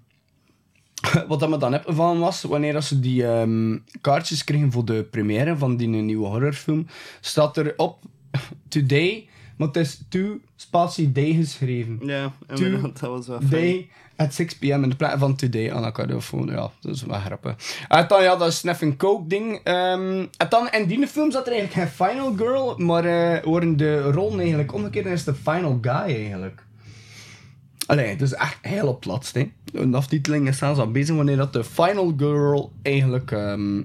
wat 1.28 1.40
dat 1.40 1.50
me 1.50 1.58
dan 1.58 1.72
heb 1.72 1.84
van 1.88 2.20
was, 2.20 2.42
wanneer 2.42 2.82
ze 2.82 3.00
die 3.00 3.28
ehm, 3.28 3.78
kaartjes 4.02 4.44
kregen 4.44 4.72
voor 4.72 4.86
de 4.86 5.04
première 5.04 5.58
van 5.58 5.78
die 5.78 5.88
nieuwe 5.88 6.28
horrorfilm, 6.28 6.88
staat 7.22 7.58
er 7.58 7.74
op 7.78 8.00
Today, 8.70 9.30
maar 9.58 9.68
het 9.68 9.78
is 9.78 10.02
to 10.10 10.40
spatie 10.56 11.12
day 11.12 11.34
geschreven. 11.34 12.00
Ja, 12.02 12.32
dat 12.48 13.00
was 13.00 13.28
wel 13.28 13.40
fijn. 13.40 13.50
Day 13.50 13.90
at 14.16 14.34
6 14.34 14.58
pm 14.58 14.84
in 14.84 14.90
de 14.90 14.96
plaats 14.96 15.20
van 15.20 15.36
Today 15.36 15.72
aan 15.72 15.84
elkaar 15.84 16.08
telefoon. 16.08 16.48
Ja, 16.48 16.72
dat 16.82 16.96
is 16.96 17.04
wel 17.04 17.20
grappig. 17.20 17.56
En 17.88 18.06
dan, 18.08 18.24
ja, 18.24 18.36
dat 18.36 18.48
is 18.48 18.58
Sniff 18.58 18.82
and 18.82 18.98
Coke 18.98 19.28
ding. 19.28 19.60
Ehm, 19.64 20.26
en 20.38 20.48
dan, 20.50 20.70
in 20.72 20.88
die 20.88 21.08
film 21.08 21.32
zat 21.32 21.48
er 21.48 21.54
eigenlijk 21.54 21.90
geen 21.90 22.08
Final 22.08 22.34
Girl, 22.36 22.78
maar 22.78 23.06
eh 23.06 23.44
worden 23.44 23.78
de 23.78 24.02
rollen 24.02 24.40
eigenlijk 24.40 24.74
omgekeerd 24.74 25.06
en 25.06 25.12
is 25.12 25.24
de 25.24 25.36
Final 25.36 25.78
Guy 25.82 25.92
eigenlijk. 25.92 26.64
Allee, 27.86 28.08
het 28.08 28.22
is 28.22 28.34
echt 28.34 28.58
heel 28.62 28.88
op 28.88 29.04
hè. 29.34 29.52
De 29.72 29.98
aftiteling 29.98 30.48
is 30.48 30.58
zelfs 30.58 30.80
al 30.80 30.92
bezig 30.92 31.16
wanneer 31.16 31.38
dat 31.38 31.54
de 31.54 31.64
Final 31.64 32.14
Girl 32.18 32.72
eigenlijk, 32.82 33.32
ehm, 33.32 33.82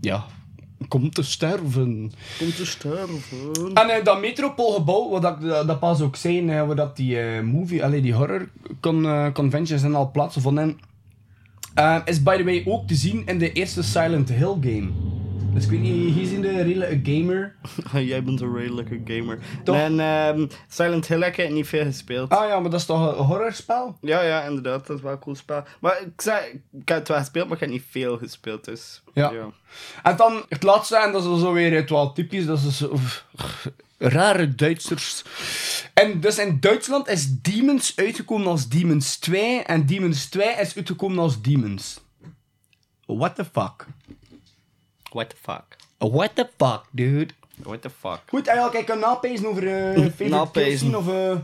ja, 0.00 0.24
komt 0.88 1.14
te 1.14 1.22
sterven. 1.22 2.12
Komt 2.38 2.56
te 2.56 2.66
sterven. 2.66 3.74
En 3.74 3.88
eh, 3.88 4.04
dat 4.04 4.20
Metropoolgebouw, 4.20 5.08
wat 5.08 5.24
ik 5.24 5.40
dat, 5.40 5.66
dat 5.66 5.80
pas 5.80 6.00
ook 6.00 6.16
zei, 6.16 6.48
eh, 6.48 6.66
waar 6.66 6.76
dat 6.76 6.96
die 6.96 7.20
eh, 7.20 7.42
movie, 7.42 7.84
allee, 7.84 8.00
die 8.00 8.14
horror 8.14 8.48
con, 8.80 9.04
eh, 9.04 9.32
conventions 9.32 9.82
en 9.82 9.94
al 9.94 10.10
plaatsvonden, 10.10 10.78
is 12.04 12.22
by 12.22 12.36
the 12.36 12.44
way 12.44 12.62
ook 12.66 12.86
te 12.86 12.94
zien 12.94 13.22
in 13.26 13.38
de 13.38 13.52
eerste 13.52 13.82
Silent 13.82 14.28
Hill 14.28 14.56
game. 14.60 14.88
Dus 15.54 15.64
ik 15.64 15.70
weet 15.70 15.80
niet, 15.80 16.14
hier 16.14 16.26
zien 16.26 16.40
de 16.40 16.62
redelijke 16.62 17.12
gamer. 17.12 17.56
Jij 18.10 18.22
bent 18.24 18.40
een 18.40 18.56
redelijke 18.56 19.00
gamer. 19.04 19.38
Toch? 19.64 19.76
En 19.76 20.00
ehm, 20.00 20.46
Silent 20.68 21.06
Hill 21.06 21.20
heb 21.20 21.36
ik 21.36 21.50
niet 21.50 21.66
veel 21.66 21.84
gespeeld. 21.84 22.30
Ah 22.30 22.48
ja, 22.48 22.60
maar 22.60 22.70
dat 22.70 22.80
is 22.80 22.86
toch 22.86 23.18
een 23.18 23.24
horrorspel? 23.24 23.96
Ja, 24.00 24.22
ja, 24.22 24.42
inderdaad. 24.42 24.86
Dat 24.86 24.96
is 24.96 25.02
wel 25.02 25.12
een 25.12 25.18
cool 25.18 25.36
spel. 25.36 25.64
Maar 25.80 26.00
ik 26.00 26.20
zei, 26.20 26.62
ik 26.72 26.88
heb 26.88 26.98
het 26.98 27.08
wel 27.08 27.18
gespeeld, 27.18 27.44
maar 27.44 27.54
ik 27.54 27.60
heb 27.60 27.70
niet 27.70 27.84
veel 27.90 28.18
gespeeld. 28.18 28.64
Dus 28.64 29.02
Ja. 29.14 29.32
En 30.02 30.16
dan 30.16 30.42
het 30.48 30.62
laatste, 30.62 30.96
en 30.96 31.12
dat 31.12 31.24
is 31.24 31.40
zo 31.40 31.52
weer 31.52 31.74
het 31.74 31.90
wel 31.90 32.12
typisch, 32.12 32.46
dat 32.46 32.58
is 32.58 32.76
zo, 32.76 32.98
rare 33.98 34.54
Duitsers. 34.54 35.24
En 35.94 36.20
dus 36.20 36.38
in 36.38 36.60
Duitsland 36.60 37.08
is 37.08 37.40
Demons 37.40 37.92
uitgekomen 37.96 38.46
als 38.46 38.68
Demons 38.68 39.16
2 39.16 39.62
en 39.62 39.86
Demons 39.86 40.26
2 40.26 40.48
is 40.48 40.76
uitgekomen 40.76 41.18
als 41.18 41.42
Demons. 41.42 42.00
What 43.06 43.34
the 43.34 43.44
fuck? 43.44 43.86
What 45.14 45.30
the 45.30 45.36
fuck? 45.42 45.64
What 45.98 46.30
the 46.34 46.48
fuck, 46.58 46.82
dude? 46.90 47.32
What 47.62 47.82
the 47.82 47.90
fuck? 47.90 48.20
Goed, 48.26 48.46
eigenlijk, 48.46 48.78
ik 48.78 48.86
kan 48.86 48.98
napezen 48.98 49.46
over 49.46 49.62
uh, 49.96 50.06
favorite 50.16 50.76
scene 50.76 50.98
of... 50.98 51.08
eh, 51.08 51.36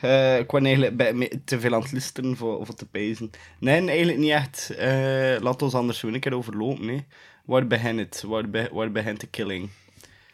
Eh, 0.00 0.38
ik 0.38 0.50
was 0.50 0.62
eigenlijk 0.62 0.96
bij, 0.96 1.40
te 1.44 1.60
veel 1.60 1.74
aan 1.74 1.80
het 1.82 1.92
listeren 1.92 2.36
voor, 2.36 2.66
voor 2.66 2.74
te 2.74 2.86
pezen. 2.86 3.30
Nee, 3.60 3.86
eigenlijk 3.88 4.18
niet 4.18 4.30
echt. 4.30 4.70
Eh, 4.70 5.36
laat 5.40 5.62
ons 5.62 5.74
anders 5.74 6.00
doen. 6.00 6.14
Ik 6.14 6.20
keer 6.20 6.34
overlopen. 6.34 6.86
Nee. 6.86 7.04
Waar 7.44 7.66
begint 7.66 7.98
het? 7.98 8.22
Waar, 8.26 8.50
be- 8.50 8.68
waar 8.72 8.92
begint 8.92 9.20
de 9.20 9.26
killing? 9.26 9.68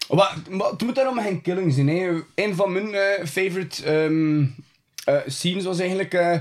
Wat, 0.09 0.33
maar 0.51 0.71
het 0.71 0.83
moet 0.83 0.95
daarom 0.95 1.19
geen 1.19 1.43
killing 1.43 1.73
zijn. 1.73 1.89
Hè. 1.89 2.21
Een 2.35 2.55
van 2.55 2.73
mijn 2.73 2.95
eh, 2.95 3.25
favorite 3.27 3.85
ehm, 3.85 4.45
eh, 5.05 5.17
scenes 5.27 5.65
was 5.65 5.79
eigenlijk... 5.79 6.15
eh, 6.15 6.39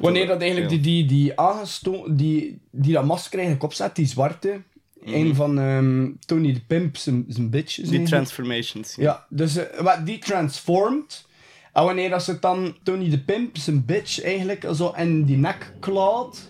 wanneer 0.00 0.26
dat 0.26 0.40
eigenlijk 0.40 0.70
die, 0.70 0.80
die, 0.80 1.04
die 1.06 1.38
aangesto 1.40 2.14
die, 2.14 2.60
die 2.70 2.92
dat 2.92 3.04
masker 3.04 3.38
eigenlijk 3.38 3.64
opzet, 3.64 3.96
die 3.96 4.06
zwarte. 4.06 4.60
Een 5.04 5.34
van 5.34 5.58
ehm, 5.58 6.08
Tony 6.26 6.52
de 6.52 6.60
Pimp, 6.66 6.96
zijn 6.96 7.24
bitch. 7.26 7.78
Mhm. 7.78 7.88
Die 7.88 7.98
eigenlijk. 7.98 8.06
transformations. 8.06 8.94
Ja, 8.94 9.26
dus 9.28 9.56
eh, 9.56 9.80
wat 9.80 10.06
die 10.06 10.18
transformt. 10.18 11.28
En 11.72 11.84
wanneer 11.84 12.10
dat 12.10 12.22
ze 12.22 12.38
dan 12.38 12.76
Tony 12.82 13.10
de 13.10 13.20
Pimp, 13.20 13.56
zijn 13.56 13.84
bitch, 13.84 14.22
eigenlijk 14.22 14.66
zo 14.74 14.92
in 14.96 15.24
die 15.24 15.36
nek 15.36 15.72
klaat. 15.80 16.48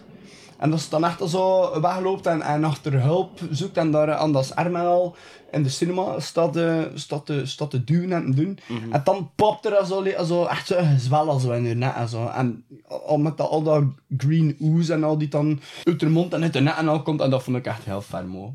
En 0.61 0.71
dat 0.71 0.81
ze 0.81 0.91
dan 0.91 1.05
echt 1.05 1.29
zo 1.31 1.71
wegloopt 1.81 2.27
en, 2.27 2.43
en 2.43 2.65
achter 2.65 3.01
hulp 3.03 3.41
zoekt 3.51 3.77
en 3.77 3.91
daar 3.91 4.15
aan 4.15 4.33
dat 4.33 4.55
arm 4.57 4.77
en 4.77 4.85
al 4.87 5.17
in 5.51 5.63
de 5.63 5.69
cinema 5.69 6.21
staat, 6.21 6.57
eh, 6.57 6.79
staat, 6.95 7.27
te, 7.27 7.47
staat 7.47 7.71
te 7.71 7.85
duwen 7.85 8.13
en 8.13 8.25
te 8.25 8.43
doen. 8.43 8.59
En 8.91 9.01
dan 9.05 9.31
popt 9.35 9.67
er 9.67 9.87
zo, 9.87 10.05
zo 10.25 10.45
echt 10.45 10.67
zo 10.67 10.77
gezwel 10.81 11.39
zo 11.39 11.51
in 11.53 11.79
nek 11.79 11.95
en 11.95 12.09
zo. 12.09 12.27
En 12.27 12.65
al 13.07 13.19
met 13.19 13.37
dat, 13.37 13.49
al 13.49 13.63
dat 13.63 13.83
green 14.17 14.57
ooze 14.61 14.93
en 14.93 15.05
al 15.05 15.19
die 15.19 15.29
dan 15.29 15.61
uit 15.85 16.01
de 16.01 16.09
mond 16.09 16.33
en 16.35 16.43
uit 16.43 16.53
de 16.53 16.61
nek 16.61 16.77
en 16.77 16.89
al 16.89 17.03
komt. 17.03 17.21
En 17.21 17.31
dat 17.31 17.43
vond 17.43 17.57
ik 17.57 17.67
echt 17.67 17.85
heel 17.85 18.03
fermo. 18.03 18.55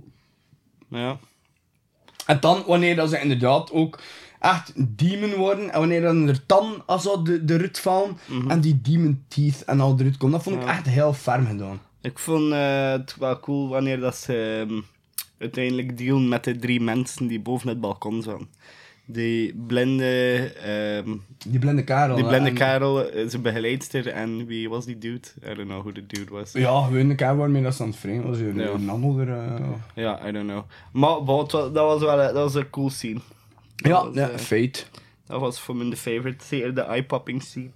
Ja. 0.87 1.17
En 2.25 2.37
dan, 2.39 2.63
wanneer 2.67 2.95
dat 2.95 3.09
ze 3.09 3.21
inderdaad 3.21 3.71
ook 3.71 3.99
echt 4.39 4.71
demon 4.97 5.33
worden, 5.35 5.71
en 5.73 5.79
wanneer 5.79 6.01
dan 6.01 6.27
er 6.27 6.43
dan 6.45 6.83
also 6.85 7.21
de, 7.21 7.45
de 7.45 7.55
rut 7.55 7.79
vallen, 7.79 8.17
en 8.47 8.61
die 8.61 8.81
demon 8.81 9.23
teeth 9.27 9.63
en 9.65 9.79
al 9.79 9.95
eruit 9.99 10.17
komen, 10.17 10.35
dat 10.35 10.43
vond 10.43 10.55
ik 10.55 10.61
Mhm. 10.61 10.71
Ja. 10.71 10.77
echt 10.77 10.87
heel 10.87 11.13
ferm 11.13 11.45
gedaan. 11.45 11.79
Ik 12.05 12.19
vond 12.19 12.51
eh, 12.51 12.91
het 12.91 13.15
wel 13.19 13.39
cool 13.39 13.67
wanneer 13.69 13.99
dat 13.99 14.15
ze 14.15 14.65
ehm, 14.69 14.79
uiteindelijk 15.37 15.97
dealen 15.97 16.27
met 16.29 16.43
de 16.43 16.55
drie 16.57 16.81
mensen 16.81 17.27
die 17.27 17.39
boven 17.39 17.69
het 17.69 17.79
balkon 17.79 18.21
zaten. 18.21 18.47
Die 19.07 19.53
blinde, 19.67 20.35
ehm, 20.63 21.09
Die 21.47 21.59
blinde 21.59 21.83
karel. 21.83 22.15
die 22.15 22.25
blinde 22.25 22.49
en- 22.49 22.55
kerel, 22.55 23.09
eh, 23.09 23.27
zijn 23.29 23.41
begeleidster 23.41 24.07
en 24.07 24.45
wie 24.45 24.69
was 24.69 24.85
die 24.85 24.97
dude? 24.97 25.27
I 25.51 25.53
don't 25.53 25.67
know 25.67 25.79
who 25.81 25.91
the 25.91 26.05
dude 26.07 26.31
was. 26.31 26.51
Ja, 26.51 26.81
gewoon 26.85 27.07
de 27.07 27.15
karel 27.15 27.35
waarmee 27.35 27.63
dat 27.63 27.75
ze 27.75 27.81
aan 27.83 27.89
het 27.89 27.97
vreemd 27.97 28.23
was. 28.23 28.37
Een, 28.39 28.55
Ja. 28.59 28.67
een 28.69 28.89
ander. 28.89 29.29
eh, 29.29 29.59
Ja, 29.95 30.27
I 30.27 30.31
don't 30.31 30.47
know. 30.49 30.63
Maar 30.91 31.23
bon, 31.23 31.39
het 31.43 31.51
wa- 31.51 31.61
dat 31.69 31.73
was 31.85 32.01
wel 32.01 32.19
een, 32.19 32.33
dat 32.33 32.43
was 32.43 32.55
een 32.55 32.69
cool 32.69 32.89
scene. 32.89 33.19
ja, 33.75 34.05
was, 34.05 34.15
ja, 34.15 34.29
eh, 34.29 34.37
fate. 34.37 34.83
Dat 35.27 35.39
was 35.39 35.59
voor 35.59 35.75
me 35.75 35.89
de 35.89 35.97
favorite. 35.97 36.45
Zeker 36.45 36.75
de 36.75 36.81
eye-popping 36.81 37.41
scene. 37.43 37.69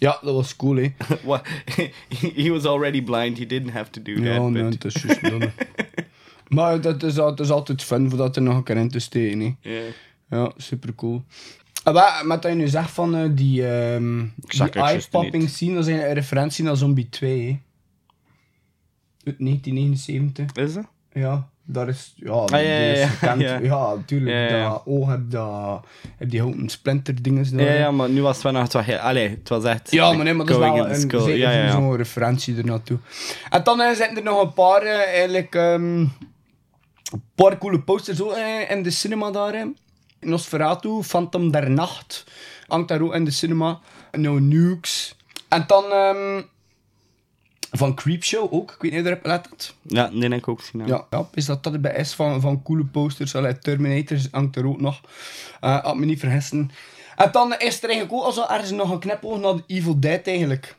Ja, 0.00 0.18
dat 0.22 0.34
was 0.34 0.56
cool, 0.56 0.76
hè. 0.76 0.92
What? 1.24 1.46
he 2.36 2.50
was 2.50 2.64
already 2.64 3.02
blind. 3.02 3.38
He 3.38 3.46
didn't 3.46 3.70
have 3.72 3.90
to 3.90 4.02
do 4.02 4.12
Ja, 4.12 4.36
that. 4.36 4.50
nee, 4.50 4.62
het 4.64 4.84
is 4.84 5.02
juist. 5.02 5.20
Maar 6.48 6.80
dat 6.80 7.02
is, 7.02 7.18
al- 7.18 7.30
het 7.30 7.40
is 7.40 7.50
altijd 7.50 7.82
fun 7.82 8.08
voor 8.08 8.18
dat 8.18 8.36
er 8.36 8.42
nog 8.42 8.56
een 8.56 8.62
keer 8.62 8.76
in 8.76 8.88
te 8.88 8.98
steken, 8.98 9.40
hè. 9.40 9.54
Ja. 9.70 9.80
Ja, 10.30 10.52
super 10.56 10.94
cool. 10.94 11.24
Maar 11.92 12.22
met 12.26 12.42
dat 12.42 12.50
je 12.52 12.56
nu 12.56 12.68
zegt 12.68 12.90
van 12.90 13.14
eh, 13.16 13.28
die, 13.32 13.66
ehm 13.68 14.26
die 14.36 14.70
eye-popping 14.70 15.48
scene, 15.48 15.74
dat 15.74 15.86
is 15.86 15.94
een 15.94 16.12
referentie 16.12 16.64
naar 16.64 16.76
Zombie 16.76 17.08
2, 17.08 17.40
hè. 17.46 17.58
Uit 19.24 19.38
1979. 19.38 20.64
Is 20.64 20.74
dat? 20.74 20.86
Ja, 21.12 21.50
daar 21.72 21.88
is... 21.88 22.12
Ja, 22.16 22.32
Ah, 22.32 22.48
ja, 22.50 22.58
ja, 22.58 23.08
ja. 23.38 23.58
Ja, 23.58 23.94
tuurlijk. 24.06 24.50
Ja. 24.50 24.68
Dat 24.68 24.82
oog 24.84 25.08
heb, 25.08 25.30
dat, 25.30 25.84
heb 26.16 26.30
die 26.30 26.40
houten 26.40 26.68
splinter 26.68 27.22
dingen. 27.22 27.46
Ja, 27.58 27.72
ja, 27.72 27.90
maar 27.90 28.10
nu 28.10 28.22
was 28.22 28.34
het 28.34 28.42
wel 28.42 28.52
nog 28.52 28.84
heel... 28.84 28.96
Allee, 28.96 29.28
het 29.28 29.48
was 29.48 29.64
echt... 29.64 29.90
Ja, 29.90 30.12
maar 30.12 30.24
nee, 30.24 30.34
maar 30.34 30.46
dat 30.46 30.54
is 30.54 30.62
wel 30.62 30.88
een, 30.88 31.00
zeker 31.00 31.36
Ja, 31.36 31.50
ja, 31.50 31.70
zo'n 31.70 31.96
referentie 31.96 32.56
ernaartoe. 32.56 32.98
En 33.50 33.62
dan 33.64 33.80
eh, 33.80 33.88
zitten 33.94 34.16
er 34.16 34.22
nog 34.22 34.42
een 34.42 34.52
paar, 34.52 34.82
eh, 34.82 34.94
eigenlijk, 34.98 35.54
ehm, 35.54 35.98
een 36.00 37.22
paar 37.34 37.58
coole 37.58 37.80
posters 37.80 38.22
ook, 38.22 38.32
eh, 38.32 38.70
in 38.70 38.82
de 38.82 38.90
cinema 38.90 39.30
daar. 39.30 39.54
eh. 39.54 39.64
Nosferatu, 40.20 41.02
Phantom 41.02 41.50
der 41.50 41.70
Nacht, 41.70 42.24
hangt 42.66 42.88
daar 42.88 43.00
ook 43.00 43.14
in 43.14 43.24
de 43.24 43.30
cinema. 43.30 43.78
No 44.12 44.38
Nukes. 44.38 45.16
En 45.48 45.64
dan 45.66 45.84
ehm, 45.84 46.42
van 47.70 47.94
Creepshow 47.94 48.52
ook, 48.52 48.72
ik 48.72 48.82
weet 48.82 48.92
niet 48.92 49.00
of 49.00 49.06
je 49.06 49.12
erop 49.12 49.26
let. 49.26 49.74
Ja, 49.82 50.08
die 50.08 50.22
heb 50.22 50.32
ik 50.32 50.48
ook 50.48 50.60
gezien. 50.60 50.86
Ja, 50.86 51.06
ja 51.10 51.28
is 51.34 51.44
dat 51.44 51.62
dat 51.62 51.72
erbij 51.72 51.94
is 51.94 52.14
van, 52.14 52.40
van 52.40 52.62
coole 52.62 52.84
posters. 52.84 53.34
Allee, 53.34 53.58
Terminator 53.58 54.18
hangt 54.30 54.56
er 54.56 54.66
ook 54.66 54.80
nog. 54.80 55.00
Eh 55.60 55.84
had 55.84 55.96
me 55.96 56.04
niet 56.04 56.20
vergissen. 56.20 56.70
En 57.16 57.28
dan 57.32 57.54
is 57.58 57.82
er 57.82 57.88
eigenlijk 57.88 58.12
ook 58.12 58.24
also 58.24 58.46
ergens 58.48 58.70
nog 58.70 58.90
een 58.90 58.98
knipoog 58.98 59.40
naar 59.40 59.54
de 59.56 59.62
Evil 59.66 60.00
Dead 60.00 60.26
eigenlijk. 60.26 60.76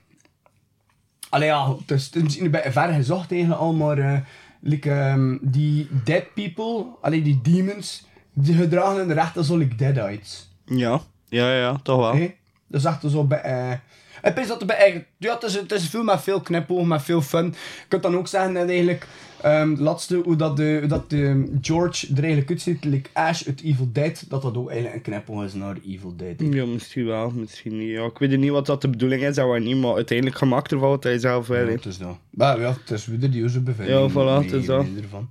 Allee 1.29 1.47
ja, 1.47 1.75
het 1.77 1.91
is, 1.91 2.09
het 2.13 2.25
is 2.25 2.39
een 2.39 2.51
beetje 2.51 2.71
ver 2.71 2.93
gezocht 2.93 3.31
eigenlijk 3.31 3.61
al, 3.61 3.73
maar 3.73 3.97
eh, 3.97 4.19
like, 4.59 4.91
ehm, 4.91 5.37
die 5.41 5.87
dead 6.03 6.33
people, 6.33 6.85
allee, 7.01 7.21
die 7.21 7.39
demons, 7.41 8.05
die 8.33 8.55
gedragen 8.55 9.01
in 9.01 9.07
de 9.07 9.13
rechten 9.13 9.43
zo 9.43 9.57
like 9.57 9.75
deadites. 9.75 10.49
Ja, 10.65 11.01
ja, 11.29 11.53
ja, 11.53 11.79
toch 11.83 11.97
wel. 11.97 12.15
Hé? 12.15 12.35
Dat 12.67 12.79
is 12.79 12.85
echt 12.85 13.01
zo 13.11 13.23
bij... 13.23 13.41
eh, 13.41 13.77
Ik 14.23 14.35
denk 14.35 14.47
dat 14.47 14.57
het 14.57 14.67
bij 14.67 14.75
eigenlijk... 14.75 15.07
Ja, 15.17 15.33
het 15.33 15.43
is, 15.43 15.53
het 15.53 15.71
is 15.71 15.85
film 15.85 16.05
met 16.05 16.21
veel 16.21 16.41
knipogen, 16.41 16.87
met 16.87 17.01
veel 17.01 17.21
fun. 17.21 17.45
Je 17.45 17.85
kunt 17.87 18.03
dan 18.03 18.15
ook 18.17 18.27
zeggen 18.27 18.53
dat 18.53 18.69
eigenlijk... 18.69 19.07
ehm 19.41 19.75
laatste, 19.77 20.15
hoe 20.15 20.35
dat, 20.35 20.57
de, 20.57 20.77
hoe 20.79 20.87
dat 20.87 21.09
de 21.09 21.51
George 21.61 22.07
er 22.07 22.19
eigenlijk 22.19 22.49
uitziet, 22.49 22.83
like 22.83 23.09
Ash 23.13 23.47
uit 23.47 23.61
Evil 23.63 23.89
Dead, 23.91 24.25
dat 24.29 24.41
dat 24.41 24.57
ook 24.57 24.69
eigenlijk 24.69 25.07
een 25.07 25.13
knipoog 25.13 25.43
is 25.43 25.53
naar 25.53 25.77
Evil 25.87 26.13
Dead. 26.15 26.35
Ja, 26.37 26.65
misschien 26.65 27.05
wel, 27.05 27.29
misschien 27.29 27.77
niet. 27.77 27.89
Ja, 27.89 28.05
ik 28.05 28.17
weet 28.17 28.37
niet 28.37 28.51
wat 28.51 28.65
dat 28.65 28.81
de 28.81 28.89
bedoeling 28.89 29.23
is, 29.23 29.35
dat 29.35 29.51
we 29.51 29.59
niet, 29.59 29.77
maar 29.77 29.95
uiteindelijk 29.95 30.37
gemaakt 30.37 30.71
ervan 30.71 30.89
wat 30.89 31.03
hij 31.03 31.19
zelf 31.19 31.47
wil. 31.47 31.65
Ja, 31.65 31.71
het 31.71 31.85
is 31.85 31.97
dat. 31.97 32.17
Maar 32.29 32.59
ja, 32.59 32.75
het 32.81 32.91
is 32.91 33.05
weer 33.05 33.31
die 33.31 33.43
onze 33.43 33.61
bevinding. 33.61 33.99
Ja, 33.99 34.09
voilà, 34.09 34.43
het 34.45 34.53
is 34.53 34.65
dat. 34.65 34.85
Ervan. 35.01 35.29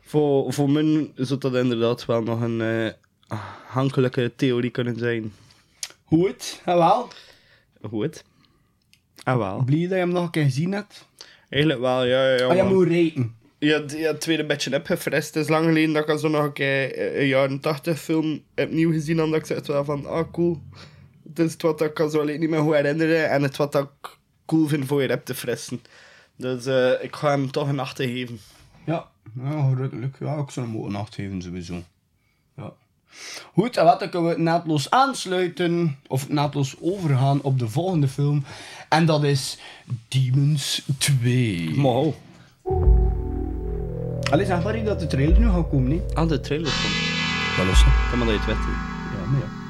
Voor, 0.00 0.52
voor 0.52 0.70
mij 0.70 1.10
zou 1.14 1.40
dat 1.40 1.54
inderdaad 1.54 2.06
wel 2.06 2.22
nog 2.22 2.40
een 2.40 2.60
eh 2.60 3.38
hankelijke 3.66 4.32
theorie 4.36 4.70
kunnen 4.70 4.98
zijn. 4.98 5.32
Goed, 6.04 6.60
jawel. 6.66 7.08
Goed. 7.88 8.24
Ah, 9.24 9.36
wel. 9.36 9.62
Blij 9.64 9.80
dat 9.80 9.88
je 9.90 9.94
hem 9.94 10.08
nog 10.12 10.24
een 10.24 10.30
keer 10.30 10.44
gezien 10.44 10.72
hebt. 10.72 11.06
Eigenlijk 11.48 11.82
wel, 11.82 12.04
ja. 12.04 12.28
ja, 12.28 12.36
ja 12.36 12.48
Oh, 12.48 12.56
je 12.56 12.62
moet 12.62 12.86
reten. 12.88 13.34
Ja, 13.58 13.84
d- 13.86 13.92
ja, 13.92 14.06
het 14.10 14.20
tweede 14.20 14.46
beetje 14.46 14.70
heb 14.70 14.86
gefrist. 14.86 15.34
Het 15.34 15.42
is 15.42 15.48
lang 15.50 15.64
geleden 15.64 15.92
dat 15.94 16.08
ik 16.08 16.18
zo 16.18 16.28
nog 16.28 16.44
een 16.44 16.52
keer 16.52 16.94
eh, 16.94 17.20
een 17.20 17.26
jaren 17.26 17.60
80 17.60 18.00
film 18.00 18.42
opnieuw 18.56 18.92
gezien 18.92 19.18
had. 19.18 19.30
Dat 19.30 19.38
ik 19.38 19.46
zei 19.46 19.60
wel 19.66 19.84
van, 19.84 20.06
ah 20.06 20.32
cool. 20.32 20.62
Het 21.28 21.38
is 21.38 21.52
het 21.52 21.62
wat 21.62 21.80
ik 21.80 21.94
kan 21.94 22.10
zo 22.10 22.20
alleen 22.20 22.40
niet 22.40 22.50
meer 22.50 22.60
goed 22.60 22.74
herinneren. 22.74 23.30
En 23.30 23.42
het 23.42 23.56
wat 23.56 23.74
ik 23.74 23.88
cool 24.46 24.66
vind 24.66 24.86
voor 24.86 25.02
je 25.02 25.08
rap 25.08 25.24
te 25.24 25.34
frissen. 25.34 25.82
Dus 26.36 26.66
eh, 26.66 26.90
ik 27.04 27.16
ga 27.16 27.30
hem 27.30 27.50
toch 27.50 27.68
een 27.68 27.78
8 27.80 27.96
geven. 27.96 28.38
Ja, 28.86 29.08
ja 29.42 29.68
gelukkig. 29.74 30.18
Ja, 30.18 30.36
ik 30.36 30.50
zou 30.50 30.66
hem 30.66 30.76
ook 30.76 30.86
een 30.86 30.94
acht 30.96 31.14
geven 31.14 31.42
sowieso. 31.42 31.82
Ja. 32.56 32.72
Goed, 33.52 33.76
en 33.76 33.84
wat 33.84 34.00
dan 34.00 34.08
kunnen 34.10 34.34
we 34.34 34.40
naadloos 34.40 34.90
aansluiten, 34.90 35.98
of 36.06 36.28
naadloos 36.28 36.76
overgaan 36.80 37.42
op 37.42 37.58
de 37.58 37.68
volgende 37.68 38.08
film. 38.08 38.44
En 38.92 39.06
dat 39.06 39.24
is 39.24 39.58
Demons 40.08 40.82
2. 40.98 41.70
Maar 41.74 41.92
oh. 41.92 42.14
Allee, 44.30 44.46
zeg 44.46 44.62
maar 44.62 44.84
dat 44.84 45.00
de 45.00 45.06
trailer 45.06 45.38
nu 45.38 45.48
gaat 45.50 45.68
komen, 45.68 45.88
niet? 45.90 46.14
Ah, 46.14 46.28
de 46.28 46.40
trailer 46.40 46.72
komt. 46.82 47.56
Wel 47.56 47.66
eens, 47.68 47.84
Dan 48.10 48.18
moet 48.18 48.28
je 48.28 48.32
het 48.32 48.46
weten. 48.46 48.60
Ja, 48.62 49.30
maar 49.30 49.40
ja. 49.40 49.61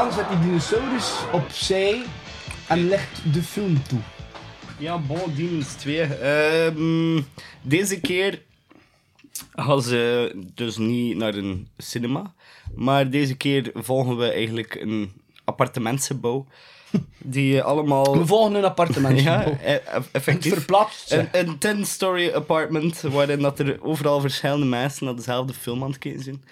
Frans 0.00 0.14
zet 0.14 0.28
die 0.28 0.38
dinosaurus 0.38 1.12
opzij 1.32 2.02
en 2.68 2.88
legt 2.88 3.32
de 3.32 3.42
film 3.42 3.82
toe. 3.82 3.98
Ja, 4.78 4.98
Bon 4.98 5.34
Demons 5.34 5.72
2. 5.72 6.02
Ehm, 6.02 7.22
deze 7.62 8.00
keer 8.00 8.42
gaan 9.52 9.82
ze 9.82 10.32
dus 10.54 10.76
niet 10.76 11.16
naar 11.16 11.34
een 11.34 11.68
cinema. 11.76 12.34
Maar 12.74 13.10
deze 13.10 13.36
keer 13.36 13.70
volgen 13.74 14.16
we 14.16 14.30
eigenlijk 14.30 14.74
een 14.74 15.12
appartementsgebouw. 15.44 16.46
Die 17.18 17.62
allemaal... 17.62 18.18
We 18.18 18.26
volgen 18.26 18.54
een 18.54 18.64
appartement. 18.64 19.20
Ja, 19.22 19.40
Ja, 19.40 19.46
e- 19.46 19.72
e- 19.74 19.80
het 19.84 20.08
effectief. 20.12 20.52
verplaatst. 20.52 21.12
Een, 21.12 21.28
een 21.32 21.56
10-story 21.84 22.32
apartment 22.34 23.00
waarin 23.00 23.38
dat 23.40 23.58
er 23.58 23.78
overal 23.82 24.20
verschillende 24.20 24.66
mensen 24.66 25.04
naar 25.04 25.16
dezelfde 25.16 25.52
film 25.52 25.82
aan 25.82 25.88
het 25.90 25.98
kijken 25.98 26.22
zijn. 26.22 26.42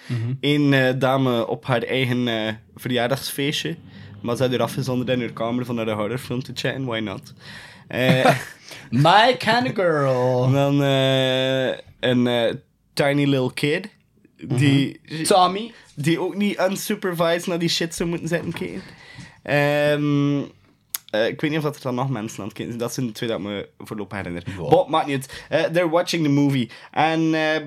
Eén 0.41 0.73
eh, 0.73 0.95
dame 0.99 1.47
op 1.47 1.65
haar 1.65 1.83
eigen 1.83 2.29
eh, 2.29 2.53
verjaardagsfeestje. 2.77 3.77
Maar 4.23 4.37
ze 4.37 4.43
had 4.43 4.53
er 4.53 4.63
afgezonderd 4.63 5.09
in 5.11 5.21
haar 5.21 5.33
kamer 5.33 5.65
van 5.65 5.75
naar 5.75 5.89
een 5.89 5.97
horrorfilm 5.97 6.43
te 6.43 6.53
chatten, 6.55 6.85
why 6.85 6.99
not? 6.99 7.33
Eh, 7.89 8.31
My 8.91 9.35
kind 9.39 9.67
of 9.69 9.75
girl. 9.75 10.45
en 10.45 10.53
dan 10.53 10.83
eh, 10.83 11.69
een 12.11 12.27
eh, 12.27 12.55
tiny 12.93 13.25
little 13.25 13.53
kid. 13.55 13.89
Die, 14.43 15.01
Tommy. 15.23 15.73
die 15.95 16.21
ook 16.21 16.35
niet 16.35 16.59
unsupervised 16.61 17.47
naar 17.47 17.59
die 17.59 17.69
shit 17.69 17.95
zou 17.95 18.09
moeten 18.09 18.29
zitten 18.29 18.53
kijken. 18.53 18.83
Ehm, 19.49 20.39
eh, 21.11 21.27
ik 21.27 21.41
weet 21.41 21.51
niet 21.51 21.59
of 21.59 21.65
dat 21.65 21.77
er 21.77 21.83
dan 21.83 21.95
nog 21.95 22.09
mensen 22.11 22.39
aan 22.39 22.45
het 22.45 22.55
kijken 22.55 22.75
zijn. 22.75 22.79
Dat 22.87 22.95
zijn 22.95 23.07
de 23.07 23.13
twee 23.13 23.29
dat 23.29 23.39
ik 23.39 23.45
me 23.45 23.69
voorlopig 23.79 24.17
herinner. 24.17 24.45
Bob, 24.57 24.89
maakt 24.89 25.07
niet 25.07 25.15
uit. 25.49 25.65
Eh, 25.65 25.71
they're 25.73 25.89
watching 25.89 26.23
the 26.25 26.31
movie. 26.31 26.71
En 26.91 27.35
eh, 27.35 27.63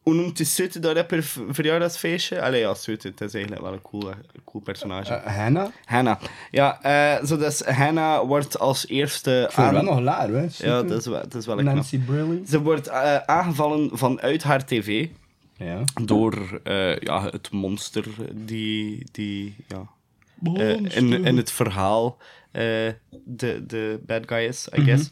hoe 0.00 0.14
noemt 0.14 0.36
de 0.36 0.44
Sute 0.44 0.78
dat 0.78 1.04
v- 1.08 1.36
verjaardagsfeestje? 1.48 2.42
Allee, 2.42 2.60
ja, 2.60 2.74
Sute. 2.74 3.08
Het 3.08 3.20
is 3.20 3.32
eigenlijk 3.34 3.62
wel 3.64 3.72
een 3.72 3.82
cool, 3.82 4.10
cool 4.44 4.62
personage. 4.62 5.12
Uh, 5.26 5.36
Hannah. 5.36 5.68
Hannah. 5.84 6.20
Ja, 6.50 6.78
zo 7.26 7.36
dus 7.36 7.60
Hannah 7.60 8.26
wordt 8.26 8.58
als 8.58 8.86
eerste 8.88 9.44
Ik 9.48 9.54
vind 9.54 9.66
aan... 9.66 9.74
wel 9.74 9.82
nog 9.82 10.00
laar, 10.00 10.28
hè. 10.28 10.46
Ja, 10.56 10.82
dat 10.82 10.98
is 11.00 11.06
wel, 11.06 11.20
dat 11.20 11.34
is 11.34 11.46
wel 11.46 11.58
een. 11.58 11.64
Nancy 11.64 11.98
Briley. 11.98 12.42
Ze 12.48 12.60
wordt 12.62 12.90
aangevallen 13.26 13.90
vanuit 13.92 14.42
haar 14.42 14.66
tv. 14.66 15.08
Ja. 15.56 15.82
door 16.04 16.60
ja, 17.00 17.24
het 17.30 17.50
monster 17.50 18.04
die, 18.32 19.06
die 19.12 19.54
ja, 19.68 19.86
eh, 20.42 20.96
in, 20.96 21.24
in 21.24 21.36
het 21.36 21.52
verhaal 21.52 22.18
eh, 22.50 22.62
de, 23.24 23.66
de 23.66 24.00
bad 24.06 24.22
guy 24.26 24.46
is, 24.46 24.68
I 24.78 24.80
guess. 24.80 25.10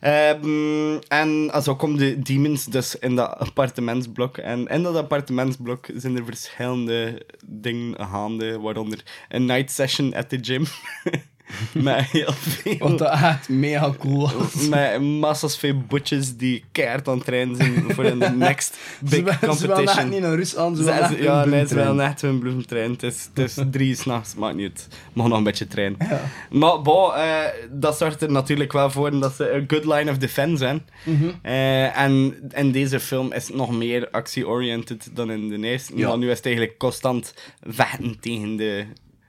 Ehm, 0.00 0.98
en 1.08 1.50
also 1.50 1.76
komen 1.76 1.98
de 1.98 2.18
demons 2.18 2.64
dus 2.64 2.98
in 2.98 3.16
dat 3.16 3.38
appartementsblok. 3.38 4.38
En 4.38 4.66
in 4.66 4.82
dat 4.82 4.96
appartementsblok 4.96 5.86
zijn 5.94 6.16
er 6.16 6.24
verschillende 6.24 7.26
dingen 7.46 8.06
gaande, 8.06 8.60
waaronder 8.60 9.02
een 9.28 9.44
night 9.44 9.70
session 9.70 10.14
at 10.14 10.28
the 10.28 10.38
gym. 10.40 10.64
Met 11.72 12.04
heel 12.04 12.32
veel... 12.32 12.76
Wat 12.78 12.98
dat 12.98 13.10
echt 13.10 13.48
mega 13.48 13.92
cool 13.98 14.30
was. 14.38 14.68
Met 14.68 15.00
massas 15.02 15.56
veel 15.58 15.82
butches 15.88 16.36
die 16.36 16.64
keihard 16.72 17.08
aan 17.08 17.14
het 17.16 17.24
trainen 17.24 17.56
zijn 17.56 17.84
voor 17.94 18.04
de 18.04 18.14
next 18.36 18.76
big 19.00 19.10
Ze 19.10 19.22
willen- 19.22 19.34
Ze 19.34 19.40
willen 19.40 19.76
echt 19.76 19.76
competition. 19.76 20.08
niet 20.08 20.20
naar 20.20 20.34
Rusland, 20.34 20.76
ze 20.76 20.82
willen 20.84 21.00
echt 21.00 21.18
ja, 21.18 21.44
nee, 21.44 21.66
ze 21.66 21.74
willen 21.74 22.00
echt 22.00 22.20
hun 22.20 22.38
bloed 22.38 22.68
trainen. 22.68 22.92
Het 22.92 23.02
is, 23.02 23.28
het 23.34 23.44
is 23.50 23.58
drie 23.70 23.94
s'nachts, 23.94 24.34
maakt 24.34 24.54
niet 24.56 24.64
uit. 24.70 24.88
Mag 25.12 25.28
nog 25.28 25.38
een 25.38 25.44
beetje 25.44 25.66
trainen. 25.66 25.98
Maar 26.50 26.82
bon, 26.82 27.14
eh, 27.14 27.38
dat 27.70 27.98
zorgt 27.98 28.22
er 28.22 28.30
natuurlijk 28.32 28.72
wel 28.72 28.90
voor 28.90 29.20
dat 29.20 29.34
ze 29.34 29.50
een 29.50 29.64
good 29.66 29.84
line 29.84 30.10
of 30.10 30.18
defense 30.18 30.56
zijn. 30.56 30.86
Eh, 31.42 31.98
en 31.98 32.34
in 32.54 32.72
deze 32.72 33.00
film 33.00 33.32
is 33.32 33.46
het 33.46 33.56
nog 33.56 33.72
meer 33.72 34.08
actie-oriented 34.10 35.08
dan 35.14 35.30
in 35.30 35.48
de 35.48 35.68
eerste. 35.68 35.96
Ja. 35.96 36.08
Maar 36.08 36.18
nu 36.18 36.30
is 36.30 36.36
het 36.36 36.46
eigenlijk 36.46 36.78
constant 36.78 37.34
vechten 37.66 38.20
tegen 38.20 38.56
de 38.56 38.84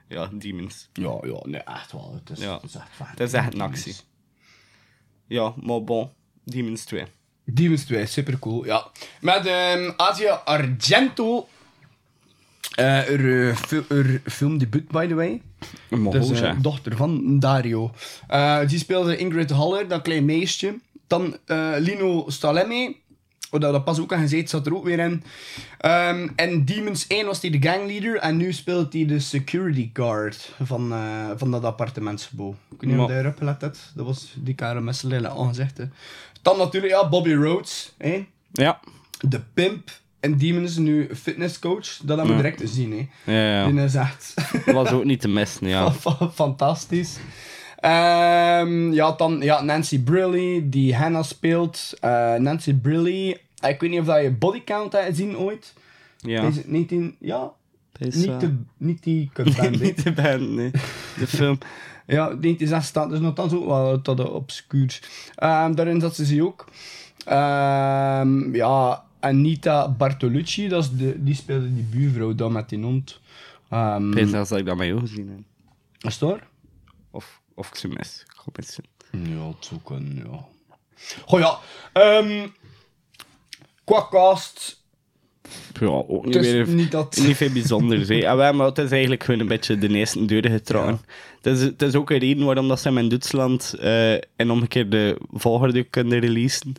ja, 0.08 0.30
demons. 0.34 0.90
Ja, 0.94 1.18
ja, 1.22 1.40
nee, 1.44 1.62
echt 1.62 1.92
wel. 1.92 2.20
Het 2.26 2.38
is, 2.38 2.44
Ja. 2.44 2.54
het 2.54 2.64
is 2.64 2.76
echt 2.76 2.98
waar. 2.98 3.10
Het 3.10 3.20
is 3.20 3.34
echt 3.34 3.54
een 3.54 3.62
actie. 3.62 3.96
Ja, 5.28 5.54
maar 5.62 5.84
bon, 5.84 6.10
Demons 6.44 6.84
2. 6.84 7.04
Demons 7.46 7.84
2, 7.84 8.06
super 8.06 8.40
cool, 8.40 8.66
ja. 8.66 8.88
Met 9.22 9.46
ehm 9.46 9.92
Asia 9.98 10.34
Argento. 10.34 11.48
eh 12.76 13.10
er, 13.10 13.50
eh, 13.50 13.56
fil- 13.56 13.84
er 13.88 14.22
filmdebuut, 14.26 14.88
by 14.88 15.08
the 15.08 15.14
way. 15.16 15.42
Maar 15.90 16.12
Dus 16.12 16.42
dochter 16.62 16.96
van 16.98 17.40
Dario. 17.40 17.92
Die 18.68 18.78
speelde 18.80 19.18
Ingrid 19.18 19.50
Haller, 19.50 19.88
dat 19.88 20.02
klein 20.02 20.26
meisje. 20.26 20.80
Dan 21.08 21.38
Lino 21.78 22.24
Stalemme. 22.30 22.96
Oh, 23.52 23.60
dat, 23.60 23.72
dat 23.72 23.84
pas 23.84 24.00
ook 24.00 24.14
aan 24.14 24.22
gezeten, 24.22 24.48
zat 24.50 24.66
er 24.66 24.76
ook 24.76 24.84
weer 24.84 25.00
in. 25.00 25.24
Ehm, 25.78 26.28
en 26.36 26.66
Demons 26.66 27.06
1 27.08 27.26
was 27.26 27.42
hij 27.42 27.50
de 27.50 27.62
gangleader. 27.62 28.16
En 28.18 28.38
nu 28.38 28.54
speelt 28.54 28.94
hij 28.94 29.06
de 29.06 29.20
security 29.20 29.90
guard 29.94 30.54
van, 30.64 30.92
eh, 30.94 31.30
van 31.36 31.52
dat 31.52 31.64
appartementsgebouw. 31.64 32.50
Ik 32.72 32.82
weet 32.82 32.90
niet 32.92 33.00
of 33.00 33.08
je 33.08 33.14
daarop 33.14 33.38
gelet 33.38 33.62
hebt. 33.62 33.92
Dat 33.96 34.06
was 34.06 34.34
die 34.36 34.54
kare 34.56 34.82
messelille 34.82 35.30
aangezegd. 35.30 35.78
hè. 35.78 35.84
Dan 36.42 36.58
natuurlijk, 36.58 36.94
ja, 36.94 37.10
Bobby 37.10 37.34
Rhodes. 37.34 37.94
Hè? 37.98 38.28
Ja. 38.52 38.80
De 39.20 39.42
pimp. 39.54 39.90
En 40.20 40.38
Demons 40.38 40.70
is 40.72 40.78
nu 40.78 41.10
fitnesscoach. 41.16 41.98
Dat 42.02 42.18
hebben 42.18 42.26
we 42.28 42.32
Ja. 42.32 42.38
direct 42.38 42.58
te 42.58 42.68
zien. 42.68 43.10
Hè. 43.24 43.32
Ja, 43.34 43.60
ja. 43.62 43.72
Die 43.72 43.82
is 43.82 43.96
echt... 43.96 44.34
was 44.66 44.90
ook 44.92 45.04
niet 45.04 45.22
te 45.22 45.28
missen, 45.28 45.68
ja. 45.68 45.92
Fa- 46.04 46.30
Ehm, 47.88 48.94
ja, 48.94 49.12
dan 49.12 49.42
ja, 49.42 49.62
Nancy 49.62 50.04
Briley, 50.04 50.62
die 50.70 50.96
Hannah 50.96 51.24
speelt. 51.24 51.94
Eh, 52.00 52.36
Nancy 52.36 52.74
Briley, 52.74 53.42
ik 53.62 53.80
weet 53.80 53.90
niet 53.90 54.00
of 54.00 54.06
dat 54.06 54.22
je 54.22 54.32
Bodycount 54.32 54.92
hebt 54.92 55.06
gezien 55.06 55.38
ooit. 55.38 55.74
Ja. 56.18 56.42
Is 56.42 56.56
het 56.56 56.68
niet 56.68 56.92
in... 56.92 57.16
Ja, 57.20 57.52
is, 57.98 58.16
niet, 58.16 58.40
de, 58.40 58.56
niet 58.78 59.04
die 59.04 59.32
niet 59.80 60.04
de 60.04 60.12
band, 60.12 60.50
nee. 60.50 60.72
De 61.20 61.28
film. 61.28 61.58
ja, 62.08 62.34
die 62.34 62.58
is 62.58 62.72
echt 62.72 62.86
staat 62.86 63.10
dus 63.10 63.20
nogthans 63.20 63.54
ook 63.54 63.66
wel 63.66 64.02
tot 64.02 64.18
de 64.18 64.32
obscuur. 64.32 65.00
Ehm, 65.36 65.74
daarin 65.76 66.02
zat 66.02 66.16
ze 66.16 66.26
ze 66.26 66.44
ook. 66.44 66.66
Ehm, 67.26 68.56
ja, 68.56 69.04
Anita 69.20 69.90
Bartolucci, 69.90 70.68
dat 70.68 70.84
is 70.84 70.92
de, 70.92 71.24
die 71.24 71.36
speelde 71.36 71.74
die 71.74 71.84
buurvrouw 71.84 72.36
dan 72.36 72.52
met 72.52 72.70
die 72.70 72.84
hond. 72.84 73.20
Ehm 73.70 74.18
Ik 74.18 74.32
dat 74.32 74.52
ik 74.52 74.66
dat 74.66 74.78
met 74.78 74.88
jou 74.88 75.00
gezien 75.00 75.30
heb. 75.30 75.40
is 76.12 76.20
het? 76.20 76.40
Of, 77.12 77.42
of 77.58 77.68
ik 77.68 77.76
ze 77.76 77.88
mis. 77.88 78.24
Ik 78.26 78.42
hoop 78.46 78.56
het. 78.56 78.80
Ja, 79.12 79.54
kunnen, 79.84 80.16
ja. 80.32 80.46
Goh 81.26 81.40
ja, 81.40 81.60
ehm 81.94 82.48
qua 83.84 84.08
cast, 84.10 84.84
Ja, 85.80 85.88
ook 85.88 86.26
niet 86.26 86.34
het 86.36 86.46
is 86.46 86.52
weer... 86.52 86.68
niet 86.68 86.92
dat... 86.92 87.18
Niet 87.26 87.36
veel 87.36 87.52
bijzonders, 87.52 88.08
hè. 88.08 88.30
Ah, 88.30 88.36
wel, 88.36 88.54
maar 88.54 88.68
het 88.68 88.78
is 88.78 88.92
eigenlijk 88.92 89.24
gewoon 89.24 89.40
een 89.40 89.48
beetje 89.48 89.78
de 89.78 89.88
eerste 89.90 90.26
deuren 90.26 90.52
getrokken. 90.52 91.00
Het, 91.42 91.58
is, 91.58 91.62
het 91.62 91.82
is 91.82 91.96
ook 91.96 92.10
een 92.10 92.18
reden 92.18 92.46
waarom 92.46 92.68
dat 92.68 92.80
ze 92.80 92.88
hem 92.88 92.98
in 92.98 93.10
Duitsland 93.10 93.74
eh 93.80 94.14
en 94.14 94.52
omgekeerd 94.52 94.92
de 94.92 95.18
volgorde 95.32 95.84
kunnen 95.84 96.20
releasen. 96.20 96.74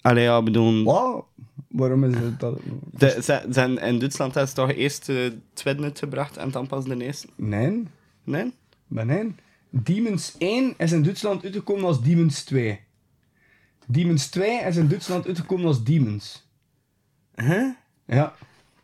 Allee, 0.00 0.24
ja, 0.24 0.42
bedoel... 0.42 0.82
Wow. 0.82 1.24
Waarom 1.68 2.04
is 2.04 2.14
het 2.14 2.40
dat? 2.40 2.58
De, 2.90 3.18
ze, 3.22 3.46
zijn 3.50 3.78
in 3.78 3.98
Duitsland 3.98 4.34
hebben 4.34 4.50
ze 4.50 4.56
toch 4.56 4.72
eerst 4.72 5.06
de 5.06 5.38
tweede 5.52 5.82
uitgebracht 5.82 6.36
en 6.36 6.50
dan 6.50 6.66
pas 6.66 6.84
de 6.84 7.04
eerste? 7.04 7.26
Nee, 7.36 7.82
Nee? 8.24 8.52
maar 8.86 9.06
nee. 9.06 9.34
Demons 9.82 10.34
1 10.38 10.74
is 10.78 10.92
in 10.92 11.02
Duitsland 11.02 11.44
uitgekomen 11.44 11.84
als 11.84 12.02
Demons 12.02 12.44
2. 12.44 12.80
Demons 13.86 14.26
2 14.28 14.60
is 14.64 14.76
in 14.76 14.88
Duitsland 14.88 15.26
uitgekomen 15.26 15.66
als 15.66 15.84
Demons. 15.84 16.48
Huh? 17.34 17.68
Ja. 18.06 18.34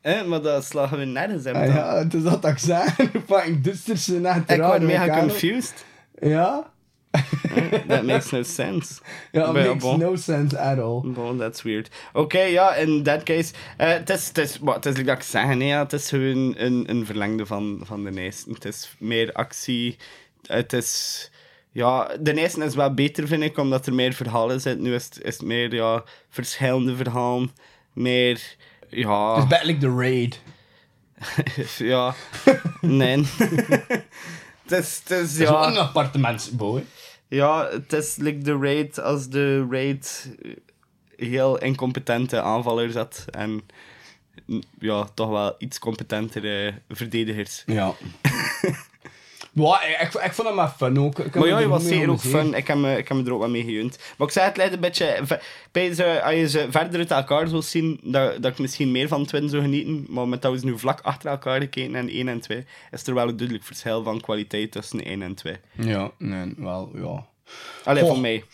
Eh, 0.01 0.25
maar 0.25 0.43
dat 0.43 0.65
slagen 0.65 0.99
we 0.99 1.05
nergens 1.05 1.45
in. 1.45 1.55
Ah, 1.55 1.67
ja, 1.67 1.97
het 1.97 2.15
is 2.15 2.23
dat 2.23 2.45
ik 2.45 2.59
zei. 2.59 2.89
Fucking 3.29 3.61
Duitserse 3.65 4.21
naar 4.21 4.43
Ik 4.47 4.61
word 4.63 4.83
mega 4.83 5.19
confused. 5.19 5.85
Ja? 6.21 6.71
That 7.89 8.03
makes 8.05 8.31
no 8.31 8.43
sense. 8.43 9.01
Ja, 9.33 9.53
makes 9.53 9.83
bon. 9.83 9.99
no 9.99 10.17
sense 10.17 10.59
at 10.59 10.79
all. 10.79 11.01
Bon, 11.05 11.39
that's 11.39 11.63
weird. 11.63 11.91
Oké, 12.13 12.41
ja, 12.41 12.75
in 12.75 13.03
that 13.03 13.23
case. 13.23 13.53
eh, 13.77 13.89
Het 13.89 14.11
is, 14.11 14.29
het 14.29 14.39
is, 14.39 14.59
wat, 14.59 14.83
dat 14.83 14.99
ik 14.99 15.23
zeg, 15.23 15.55
nee, 15.55 15.69
ja, 15.69 15.83
het 15.83 15.93
is 15.93 16.09
gewoon 16.09 16.55
een, 16.57 16.91
een 16.91 17.07
verlengde 17.07 17.47
van, 17.47 17.81
van 17.83 18.05
de 18.05 18.21
eerste. 18.21 18.51
Het 18.51 18.65
is 18.65 18.97
meer 18.99 19.33
actie. 19.33 19.97
Het 20.47 20.73
is... 20.73 21.31
Ja, 21.71 22.17
de 22.21 22.35
eerste 22.35 22.65
is 22.65 22.75
wel 22.75 22.95
beter, 22.95 23.27
vind 23.27 23.43
ik, 23.43 23.59
omdat 23.59 23.87
er 23.87 23.95
meer 23.95 24.13
verhalen 24.13 24.61
zitten. 24.61 24.83
Nu 24.83 24.95
is 24.95 25.05
het, 25.05 25.23
is 25.23 25.37
het 25.37 25.47
meer, 25.47 25.75
ja, 25.75 26.05
verschillende 26.29 26.97
verhalen. 26.97 27.51
Meer, 27.93 28.57
ja... 28.89 29.43
Het 29.43 29.53
is 29.53 29.67
like 29.67 29.81
The 29.81 29.95
Raid. 29.97 30.41
ja, 31.79 32.15
nee. 32.81 33.17
het 34.63 34.73
is, 34.73 34.99
het 34.99 35.11
is, 35.11 35.31
Het 35.31 35.31
is 35.31 35.39
ja... 35.39 35.67
een 35.67 35.77
appartementsbouw, 35.77 36.75
hè. 36.75 36.85
Ja, 37.29 37.69
het 37.71 37.93
is 37.93 38.17
like 38.17 38.39
de 38.39 38.59
raid 38.59 39.01
als 39.01 39.29
de 39.29 39.67
raid 39.71 40.31
heel 41.17 41.59
incompetente 41.59 42.41
aanvallers 42.41 42.95
had 42.95 43.25
en 43.31 43.63
ja, 44.79 45.05
toch 45.15 45.29
wel 45.29 45.55
iets 45.59 45.79
competentere 45.79 46.75
verdedigers. 46.89 47.63
Ja. 47.67 47.95
ja, 49.53 49.83
ik, 50.01 50.15
ik, 50.15 50.33
vond 50.33 50.49
hem 50.49 50.57
maar 50.57 50.75
fun 50.77 50.99
ook. 50.99 51.19
Ik 51.19 51.35
Maar 51.35 51.47
ja, 51.47 51.59
je 51.59 51.69
was 51.69 51.87
zeker 51.87 52.11
ook 52.11 52.21
fun. 52.21 52.55
Ik 52.55 52.67
heb, 52.67 52.77
me, 52.77 52.97
ik 52.97 53.09
heb 53.09 53.17
me 53.17 53.25
er 53.25 53.33
ook 53.33 53.41
wel 53.41 53.49
mee 53.49 53.65
gejunt. 53.65 53.99
Maar 54.17 54.27
ik 54.27 54.33
zei 54.33 54.47
het 54.47 54.57
leidt 54.57 54.75
een 54.75 54.81
beetje... 55.73 56.23
als 56.23 56.35
je 56.35 56.49
ze 56.49 56.67
verder 56.71 56.99
uit 56.99 57.11
elkaar 57.11 57.49
wil 57.49 57.63
zien, 57.63 58.01
dat, 58.03 58.43
dat 58.43 58.53
ik 58.53 58.59
misschien 58.59 58.91
meer 58.91 59.09
van 59.09 59.27
Twin 59.27 59.49
zou 59.49 59.63
genieten. 59.63 60.07
Maar 60.09 60.29
met 60.29 60.43
dat 60.43 60.53
we 60.53 60.59
ze 60.59 60.65
nu 60.65 60.79
vlak 60.79 61.01
achter 61.01 61.31
elkaar 61.31 61.61
gekeken 61.61 61.95
en 61.95 62.09
1 62.09 62.29
en 62.29 62.41
2, 62.41 62.65
is 62.91 63.07
er 63.07 63.15
wel 63.15 63.29
een 63.29 63.37
duidelijk 63.37 63.67
verschil 63.67 64.03
van 64.03 64.21
kwaliteit 64.21 64.73
tussen 64.73 65.05
1 65.05 65.23
en 65.23 65.35
2. 65.35 65.57
Ja, 65.73 66.11
nee, 66.19 66.55
wel, 66.57 66.91
ja. 66.95 67.27
Allee, 67.85 68.03
Goh. 68.03 68.11
van 68.13 68.21
mij. 68.21 68.45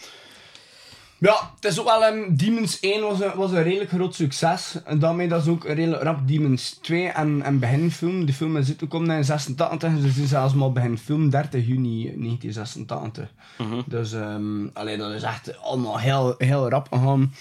Ja, 1.21 1.51
het 1.55 1.65
is 1.65 1.81
ook 1.81 1.87
wel... 1.87 2.13
Um, 2.13 2.37
Demons 2.37 2.81
1 2.81 3.03
was 3.03 3.21
een, 3.21 3.35
was 3.35 3.51
een 3.51 3.63
redelijk 3.63 3.91
groot 3.91 4.15
succes. 4.15 4.83
En 4.85 4.99
daarmee 4.99 5.29
dat 5.29 5.43
is 5.43 5.49
ook 5.49 5.65
redelijk 5.65 6.03
rap 6.03 6.29
Demons 6.29 6.79
2 6.83 7.09
en, 7.09 7.43
en 7.43 7.59
beginfilm. 7.59 8.25
Die 8.25 8.35
film 8.35 8.57
is 8.57 8.69
uitgekomen 8.69 9.17
in 9.17 9.25
86, 9.25 9.95
dus 9.95 10.15
het 10.15 10.25
is 10.25 10.29
zelfs 10.29 10.55
maar 10.55 10.73
beginfilm 10.73 11.31
30 11.31 11.67
juni 11.67 12.03
1986. 12.03 13.29
Dus, 13.87 14.13
ehm 14.13 14.67
allee, 14.73 14.97
dat 14.97 15.13
is 15.13 15.23
echt 15.23 15.59
allemaal 15.61 15.99
heel, 15.99 16.35
heel 16.39 16.69
rap 16.69 16.89
gegaan. 16.91 17.35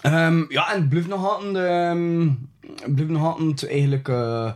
Ehm, 0.00 0.44
ja, 0.48 0.72
en 0.72 0.80
het 0.80 0.88
blijft 0.88 1.08
nog 1.08 1.28
altijd... 1.28 1.56
ehm, 1.56 2.28
het 2.96 3.08
nog 3.08 3.24
altijd 3.24 3.70
eigenlijk... 3.70 4.08
eh, 4.08 4.50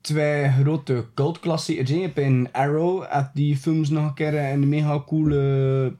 twee 0.00 0.48
grote 0.48 1.04
cultklassiekers. 1.14 1.90
Je 1.90 2.00
hebt 2.00 2.18
in 2.18 2.48
Arrow 2.52 3.04
had 3.08 3.30
die 3.34 3.56
films 3.56 3.88
nog 3.88 4.04
een 4.04 4.14
keer 4.14 4.34
een 4.34 4.68
mega 4.68 5.02
coole, 5.06 5.92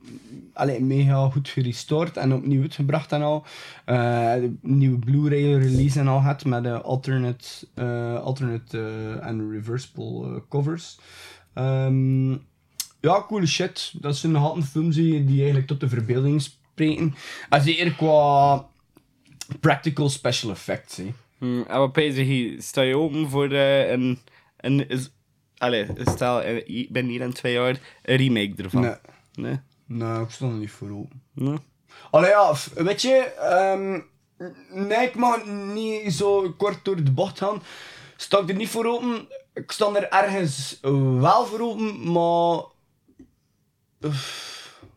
allee, 0.61 0.81
mega 0.81 1.31
goed 1.31 1.49
gerestored 1.49 2.17
en 2.17 2.35
opnieuw 2.35 2.63
uitgebracht 2.63 3.13
en 3.13 3.23
al. 3.23 3.45
Eh, 3.85 4.35
nieuwe 4.61 4.99
Blu-ray 4.99 5.55
release 5.55 6.01
en 6.01 6.09
al 6.09 6.21
had 6.21 6.45
met 6.45 6.63
de 6.63 6.81
alternate, 6.81 7.47
eh, 7.75 8.21
alternate 8.21 8.79
eh, 8.79 9.27
en 9.27 9.51
reversible 9.51 10.43
covers. 10.49 10.99
Ehm, 11.55 12.31
ja, 13.01 13.25
coole 13.29 13.47
shit. 13.47 13.93
Dat 14.01 14.17
zijn 14.17 14.33
nog 14.33 14.43
altijd 14.43 14.65
films 14.65 14.97
die, 14.97 15.25
die 15.25 15.37
eigenlijk 15.37 15.67
tot 15.67 15.81
de 15.81 15.89
verbeelding 15.89 16.43
spreken. 16.43 17.15
En 17.49 17.63
zeker 17.63 17.95
qua 17.95 18.67
practical 19.61 20.09
special 20.09 20.51
effects. 20.51 20.97
Hè. 20.97 21.13
Hm, 21.39 21.61
en 21.61 21.79
wat 21.79 21.97
hier? 21.97 22.63
Sta 22.63 22.81
je 22.81 22.97
open 22.97 23.29
voor 23.29 23.53
een... 23.53 24.19
een 24.57 24.89
is, 24.89 25.11
allee, 25.57 25.87
stel, 26.05 26.43
ik 26.65 26.91
ben 26.91 27.07
hier 27.07 27.21
in 27.21 27.33
twee 27.33 27.53
jaar 27.53 27.81
een 28.03 28.17
remake 28.17 28.63
ervan. 28.63 28.81
Nee, 28.81 28.95
Nee? 29.35 29.59
Nee, 29.91 30.21
ik 30.21 30.31
stond 30.31 30.53
er 30.53 30.59
niet 30.59 30.71
voor 30.71 30.91
open. 30.91 31.23
Nee? 31.33 31.59
Allee 32.11 32.31
ja, 32.31 32.55
weet 32.75 33.03
je, 33.03 33.17
ehm, 33.39 34.01
Nee, 34.73 35.07
ik 35.07 35.15
mag 35.15 35.47
niet 35.75 36.13
zo 36.13 36.55
kort 36.57 36.85
door 36.85 37.05
de 37.05 37.11
bocht 37.11 37.39
gaan. 37.39 37.63
Sta 38.17 38.39
ik 38.39 38.49
er 38.49 38.55
niet 38.55 38.69
voor 38.69 38.87
open. 38.87 39.29
Ik 39.55 39.73
sta 39.73 39.95
er 39.95 40.09
ergens 40.09 40.79
wel 41.21 41.47
voor 41.47 41.61
open, 41.61 42.13
maar... 42.13 42.63
Uff. 44.01 44.49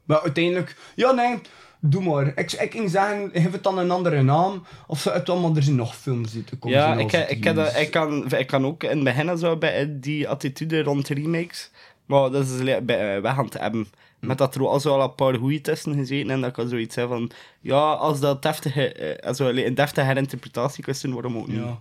Maar 0.04 0.22
uiteindelijk... 0.22 0.78
Ja, 0.96 1.12
nee, 1.12 1.40
doe 1.80 2.04
maar. 2.04 2.28
Ik, 2.28 2.52
ik 2.52 2.72
ging 2.72 2.90
zeggen, 2.90 3.30
geef 3.34 3.52
het 3.52 3.64
dan 3.64 3.78
een 3.78 3.92
andere 3.92 4.22
naam. 4.22 4.66
Of 4.88 5.04
het 5.04 5.30
allemaal, 5.30 5.56
er 5.56 5.64
zijn 5.64 5.76
nog 5.76 5.96
films 5.96 6.32
die 6.32 6.44
te 6.44 6.58
komen 6.58 6.78
Ja, 6.78 6.94
ik, 6.94 7.12
ik, 7.12 7.44
heb 7.44 7.58
ik, 7.58 7.92
kan, 7.92 8.32
ik 8.32 8.48
kan 8.48 8.66
ook 8.66 8.84
in 8.84 8.90
het 8.90 9.04
begin 9.04 9.38
zo 9.38 9.58
bij 9.58 10.00
die 10.00 10.30
attitude 10.30 10.84
rond 10.84 11.08
remakes. 11.08 11.72
Maar 12.06 12.32
dat 12.32 12.48
is 12.48 12.84
bij, 12.84 13.22
weg 13.22 13.38
aan 13.38 13.46
het 13.46 13.60
hebben. 13.60 13.88
Met 14.24 14.38
dat 14.38 14.56
er 14.56 14.68
al 14.68 14.80
zo 14.80 14.94
al 14.94 15.04
een 15.04 15.16
paar 15.16 15.36
goede 15.36 15.62
tussen 15.62 15.94
gezeten 15.96 16.30
en 16.30 16.42
dat 16.42 16.50
ik 16.50 16.58
al 16.58 16.68
zoiets 16.68 16.96
heb 16.96 17.08
van... 17.08 17.32
Ja, 17.62 17.94
als 17.94 18.20
dat 18.20 18.42
deftige, 18.42 18.94
eh, 18.94 19.28
also, 19.28 19.50
een 19.50 19.76
deftige 19.76 20.06
herinterpretatie 20.06 20.84
kan 20.84 20.96
zijn, 20.96 21.14
waarom 21.14 21.38
ook 21.38 21.48
niet? 21.48 21.58
Ja. 21.58 21.80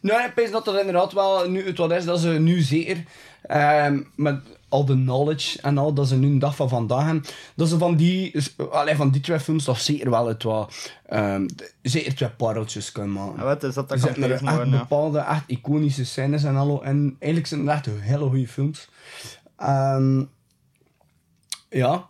Nou, 0.00 0.24
ik 0.24 0.36
denk 0.36 0.52
dat 0.52 0.64
dat 0.64 0.78
inderdaad 0.78 1.12
wel 1.12 1.50
nu 1.50 1.66
het 1.66 1.78
wat 1.78 1.92
is, 1.92 2.04
dat 2.04 2.20
ze 2.20 2.28
nu 2.28 2.60
zeker 2.60 3.04
ehm, 3.42 4.00
met 4.14 4.40
al 4.68 4.84
de 4.84 4.94
knowledge 4.94 5.60
en 5.60 5.78
al 5.78 5.92
dat 5.92 6.08
ze 6.08 6.16
nu 6.16 6.26
een 6.26 6.38
dag 6.38 6.56
van 6.56 6.68
vandaag 6.68 7.04
hebben, 7.04 7.24
dat 7.54 7.68
ze 7.68 7.78
van 7.78 7.96
die, 7.96 8.34
allee, 8.70 8.96
van 8.96 9.10
die 9.10 9.20
twee 9.20 9.40
films 9.40 9.64
toch 9.64 9.80
zeker 9.80 10.10
wel 10.10 10.26
het 10.26 10.42
wat, 10.42 10.92
ehm, 11.06 11.48
zeker 11.82 12.14
twee 12.14 12.30
pareltjes 12.30 12.92
kunnen 12.92 13.12
maken. 13.12 13.38
En 13.38 13.44
wat 13.44 13.62
is 13.62 13.74
dat? 13.74 13.88
Dat 13.88 14.00
kan 14.00 14.22
er 14.22 14.32
echt 14.32 14.40
worden, 14.40 14.70
ja. 14.70 14.78
bepaalde, 14.78 15.18
echt 15.18 15.44
iconische 15.46 16.04
scènes 16.04 16.44
en 16.44 16.56
al. 16.56 16.84
En 16.84 17.16
eigenlijk 17.18 17.46
zijn 17.46 17.68
het 17.68 17.86
echt 17.86 18.00
hele 18.00 18.28
goede 18.28 18.48
films. 18.48 18.88
Ehm, 19.56 20.22
ja. 21.70 22.08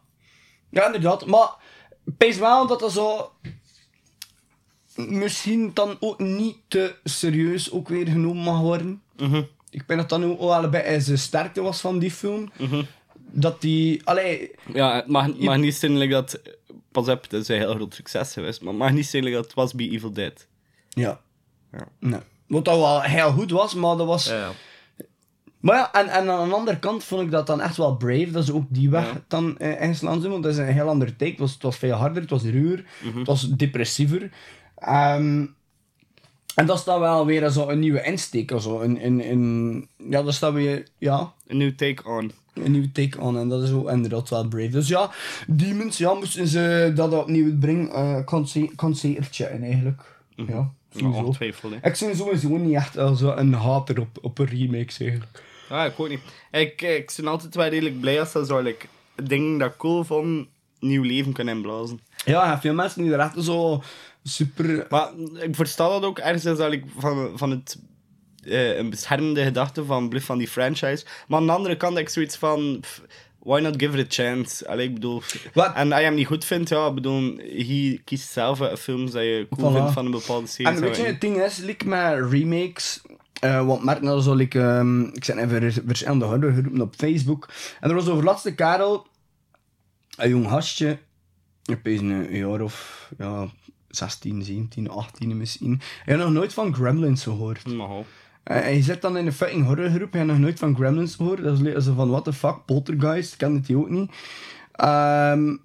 Ja, 0.70 0.87
inderdaad. 0.87 1.27
Maar 1.27 1.49
ik 2.05 2.16
pees 2.16 2.38
wel 2.38 2.66
dat 2.66 2.81
dat 2.81 2.92
zo... 2.92 3.33
Misschien 4.96 5.70
dan 5.75 5.96
ook 6.01 6.18
niet 6.18 6.57
te 6.68 6.94
serieus 7.05 7.70
ook 7.70 7.88
weer 7.88 8.07
genomen 8.07 8.42
mag 8.44 8.61
worden. 8.61 9.03
Mhm. 9.16 9.42
Ik 9.70 9.87
ben 9.87 9.96
dat 9.96 10.09
dan 10.09 10.25
ook 10.25 10.38
wel 10.40 10.68
bij 10.68 11.01
zijn 11.01 11.18
sterkte 11.18 11.62
was 11.62 11.81
van 11.81 11.99
die 11.99 12.11
film. 12.11 12.51
Mhm. 12.59 12.83
Dat 13.14 13.61
die... 13.61 14.01
Allee, 14.05 14.51
Ja, 14.73 14.94
het 14.94 15.07
mag, 15.07 15.37
mag 15.38 15.57
niet 15.57 15.75
zijn 15.75 15.99
like 15.99 16.12
dat... 16.12 16.40
Pas 16.92 17.09
op, 17.09 17.31
dat 17.31 17.40
is 17.40 17.49
een 17.49 17.57
heel 17.57 17.75
groot 17.75 17.94
succes 17.94 18.33
geweest. 18.33 18.61
Maar 18.61 18.73
het 18.73 18.83
mag 18.83 18.92
niet 18.92 19.07
zijn 19.07 19.23
like 19.23 19.37
dat 19.37 19.44
het 19.44 19.55
was 19.55 19.75
bij 19.75 19.88
Evil 19.88 20.12
Dead. 20.12 20.46
ja. 20.88 21.20
Ja. 21.73 21.88
Nee. 21.99 22.20
Wat 22.46 22.64
dat 22.64 22.79
wel 22.79 23.01
heel 23.01 23.33
goed 23.33 23.51
was, 23.51 23.75
maar 23.75 23.96
dat 23.96 24.07
was... 24.07 24.25
Ja. 24.27 24.51
Maar 25.61 25.77
ja, 25.77 25.92
en, 25.92 26.09
en 26.09 26.31
aan 26.31 26.49
de 26.49 26.55
andere 26.55 26.79
kant 26.79 27.05
vond 27.05 27.23
ik 27.23 27.31
dat 27.31 27.46
dan 27.46 27.61
echt 27.61 27.77
wel 27.77 27.96
brave, 27.96 28.31
dat 28.31 28.44
ze 28.44 28.55
ook 28.55 28.64
die 28.68 28.90
weg 28.90 29.05
Ja. 29.12 29.20
dan 29.29 29.59
eh, 29.59 29.83
ingeslaan 29.83 30.20
zijn, 30.20 30.33
want 30.33 30.42
dat 30.42 30.53
is 30.53 30.59
een 30.59 30.66
heel 30.66 30.88
ander 30.88 31.16
take. 31.16 31.31
Het 31.31 31.40
was, 31.40 31.53
het 31.53 31.62
was 31.62 31.77
veel 31.77 31.92
harder, 31.94 32.20
het 32.23 32.31
was 32.31 32.42
ruwer, 32.42 32.85
Mhm. 33.05 33.18
het 33.18 33.27
was 33.27 33.49
depressiever. 33.49 34.31
Ehm, 34.79 35.46
en 36.55 36.66
dat 36.66 36.79
is 36.79 36.85
dan 36.85 37.01
wel 37.01 37.27
weer 37.27 37.51
zo 37.51 37.68
een 37.68 37.79
nieuwe 37.79 38.03
insteek, 38.03 38.53
zo. 38.61 38.81
Een, 38.81 39.05
een, 39.07 39.31
een, 39.31 39.88
ja, 39.96 40.23
dat 40.23 40.27
is 40.33 40.38
dan 40.38 40.55
weer, 40.55 40.87
ja, 40.99 41.33
Een 41.46 41.57
new 41.57 41.73
take 41.75 42.09
on. 42.09 42.33
een 42.55 42.73
nieuwe 42.73 42.92
take 42.92 43.20
on. 43.20 43.38
En 43.38 43.49
dat 43.49 43.62
is 43.62 43.70
ook 43.70 43.90
inderdaad 43.90 44.29
wel 44.29 44.49
brave. 44.49 44.68
Dus 44.68 44.88
ja, 44.88 45.11
Demons, 45.46 45.99
ja, 45.99 46.14
moesten 46.14 46.46
ze 46.46 46.92
dat 46.94 47.12
opnieuw 47.14 47.59
brengen, 47.59 47.90
eh 47.92 48.25
kan, 48.25 48.49
ze, 48.49 48.70
kan 48.77 48.96
zeker 48.96 49.29
checken 49.31 49.62
eigenlijk. 49.62 50.03
Ja, 50.37 50.44
Mhm. 50.94 51.12
Ja, 51.12 51.23
ongetwijfeld. 51.23 51.73
Ik 51.73 51.81
ben 52.01 52.16
sowieso 52.16 52.49
niet 52.49 52.75
echt 52.75 52.96
eh, 52.96 53.14
zo 53.14 53.31
een 53.31 53.53
hater 53.53 54.01
op, 54.01 54.18
op 54.23 54.38
een 54.38 54.46
remake, 54.46 54.92
eigenlijk. 54.99 55.42
Ja, 55.70 55.85
ik 55.85 56.00
ook 56.00 56.09
niet. 56.09 56.20
Ik, 56.50 56.83
ik 56.83 57.12
ben 57.16 57.26
altijd 57.26 57.54
wel 57.54 57.68
redelijk 57.68 58.00
blij 58.00 58.20
als 58.20 58.33
dat 58.33 58.46
zo 58.46 58.61
like, 58.61 58.87
dingen 59.22 59.59
dat 59.59 59.70
ik 59.70 59.76
cool 59.76 60.04
vond, 60.04 60.48
nieuw 60.80 61.02
leven 61.02 61.33
kunnen 61.33 61.54
inblazen. 61.54 62.00
Ja, 62.24 62.61
veel 62.61 62.74
mensen 62.74 63.02
die 63.02 63.12
er 63.12 63.18
echt 63.18 63.44
zo 63.44 63.83
super... 64.22 64.87
Maar 64.88 65.11
ik 65.40 65.54
versta 65.54 65.88
dat 65.88 66.04
ook 66.04 66.18
ergens 66.18 66.42
dat 66.42 66.72
ik 66.72 66.85
van, 66.96 67.30
van 67.35 67.50
het 67.50 67.78
eh, 68.44 68.76
een 68.76 68.90
beschermende 68.90 69.42
gedachte 69.42 69.85
van 69.85 70.09
blijf 70.09 70.24
van 70.24 70.38
die 70.38 70.48
franchise. 70.48 71.04
Maar 71.28 71.38
aan 71.38 71.46
de 71.46 71.52
andere 71.52 71.76
kant 71.76 71.96
heb 71.96 72.02
ik 72.02 72.12
zoiets 72.12 72.37
van 72.37 72.78
pff, 72.80 73.02
why 73.38 73.61
not 73.61 73.74
give 73.83 73.98
it 73.98 74.06
a 74.06 74.24
chance? 74.24 74.68
Allee, 74.68 74.87
ik 74.87 74.94
bedoel, 74.94 75.22
Wat? 75.54 75.74
en 75.74 75.92
als 75.92 76.00
je 76.00 76.06
hem 76.06 76.14
niet 76.14 76.26
goed 76.26 76.44
vindt, 76.44 76.68
ja, 76.68 76.87
ik 76.87 76.94
bedoel, 76.94 77.40
je 77.40 78.00
kiest 78.04 78.33
zelf 78.33 78.61
een 78.61 78.76
films 78.76 79.11
dat 79.11 79.22
je 79.22 79.46
cool 79.50 79.70
Voilà. 79.70 79.76
vindt 79.76 79.92
van 79.92 80.04
een 80.04 80.11
bepaalde 80.11 80.46
serie. 80.46 80.72
En 80.72 80.80
weet 80.80 80.96
je, 80.96 81.02
het 81.02 81.20
ding 81.20 81.42
is, 81.42 81.56
like 81.59 81.88
met 81.88 82.30
remakes... 82.30 83.00
eh 83.40 83.66
want 83.66 83.85
merk 83.85 84.03
nou 84.03 84.20
zo, 84.20 84.35
like, 84.35 84.61
ehm, 84.61 85.03
ik 85.03 85.24
zet 85.24 85.37
even 85.37 85.72
verschillende 85.87 86.24
horrorgroepen 86.24 86.81
op 86.81 86.94
Facebook. 86.96 87.48
En 87.81 87.88
er 87.88 87.96
was 87.96 88.09
over 88.09 88.24
laatste 88.24 88.55
Karel, 88.55 89.07
een 90.16 90.29
jong 90.29 90.48
gastje, 90.48 90.98
ik 91.64 91.81
weet 91.83 92.00
een 92.00 92.37
jaar 92.37 92.61
of 92.61 93.09
ja, 93.18 93.48
16, 93.88 94.42
17, 94.42 94.90
18 94.90 95.37
misschien. 95.37 95.81
Hij 96.05 96.14
had 96.16 96.24
nog 96.24 96.33
nooit 96.35 96.55
van 96.55 96.74
Gremlins 96.74 97.22
gehoord. 97.22 97.66
Maar. 97.66 97.88
En 98.42 98.62
hij 98.62 98.83
zit 98.83 99.03
dan 99.03 99.16
in 99.16 99.26
een 99.26 99.33
fucking 99.33 99.64
horrorgroep, 99.66 100.12
hij 100.12 100.20
had 100.20 100.31
nog 100.31 100.38
nooit 100.38 100.59
van 100.59 100.74
Gremlins 100.76 101.14
gehoord. 101.14 101.42
Dat 101.42 101.61
is 101.61 101.85
zo 101.85 101.94
van, 101.94 102.11
what 102.11 102.24
the 102.24 102.33
fuck, 102.33 102.64
Poltergeist, 102.66 103.37
kende 103.37 103.61
hij 103.66 103.76
ook 103.76 103.88
niet. 103.90 104.11
Ehm, 104.72 105.57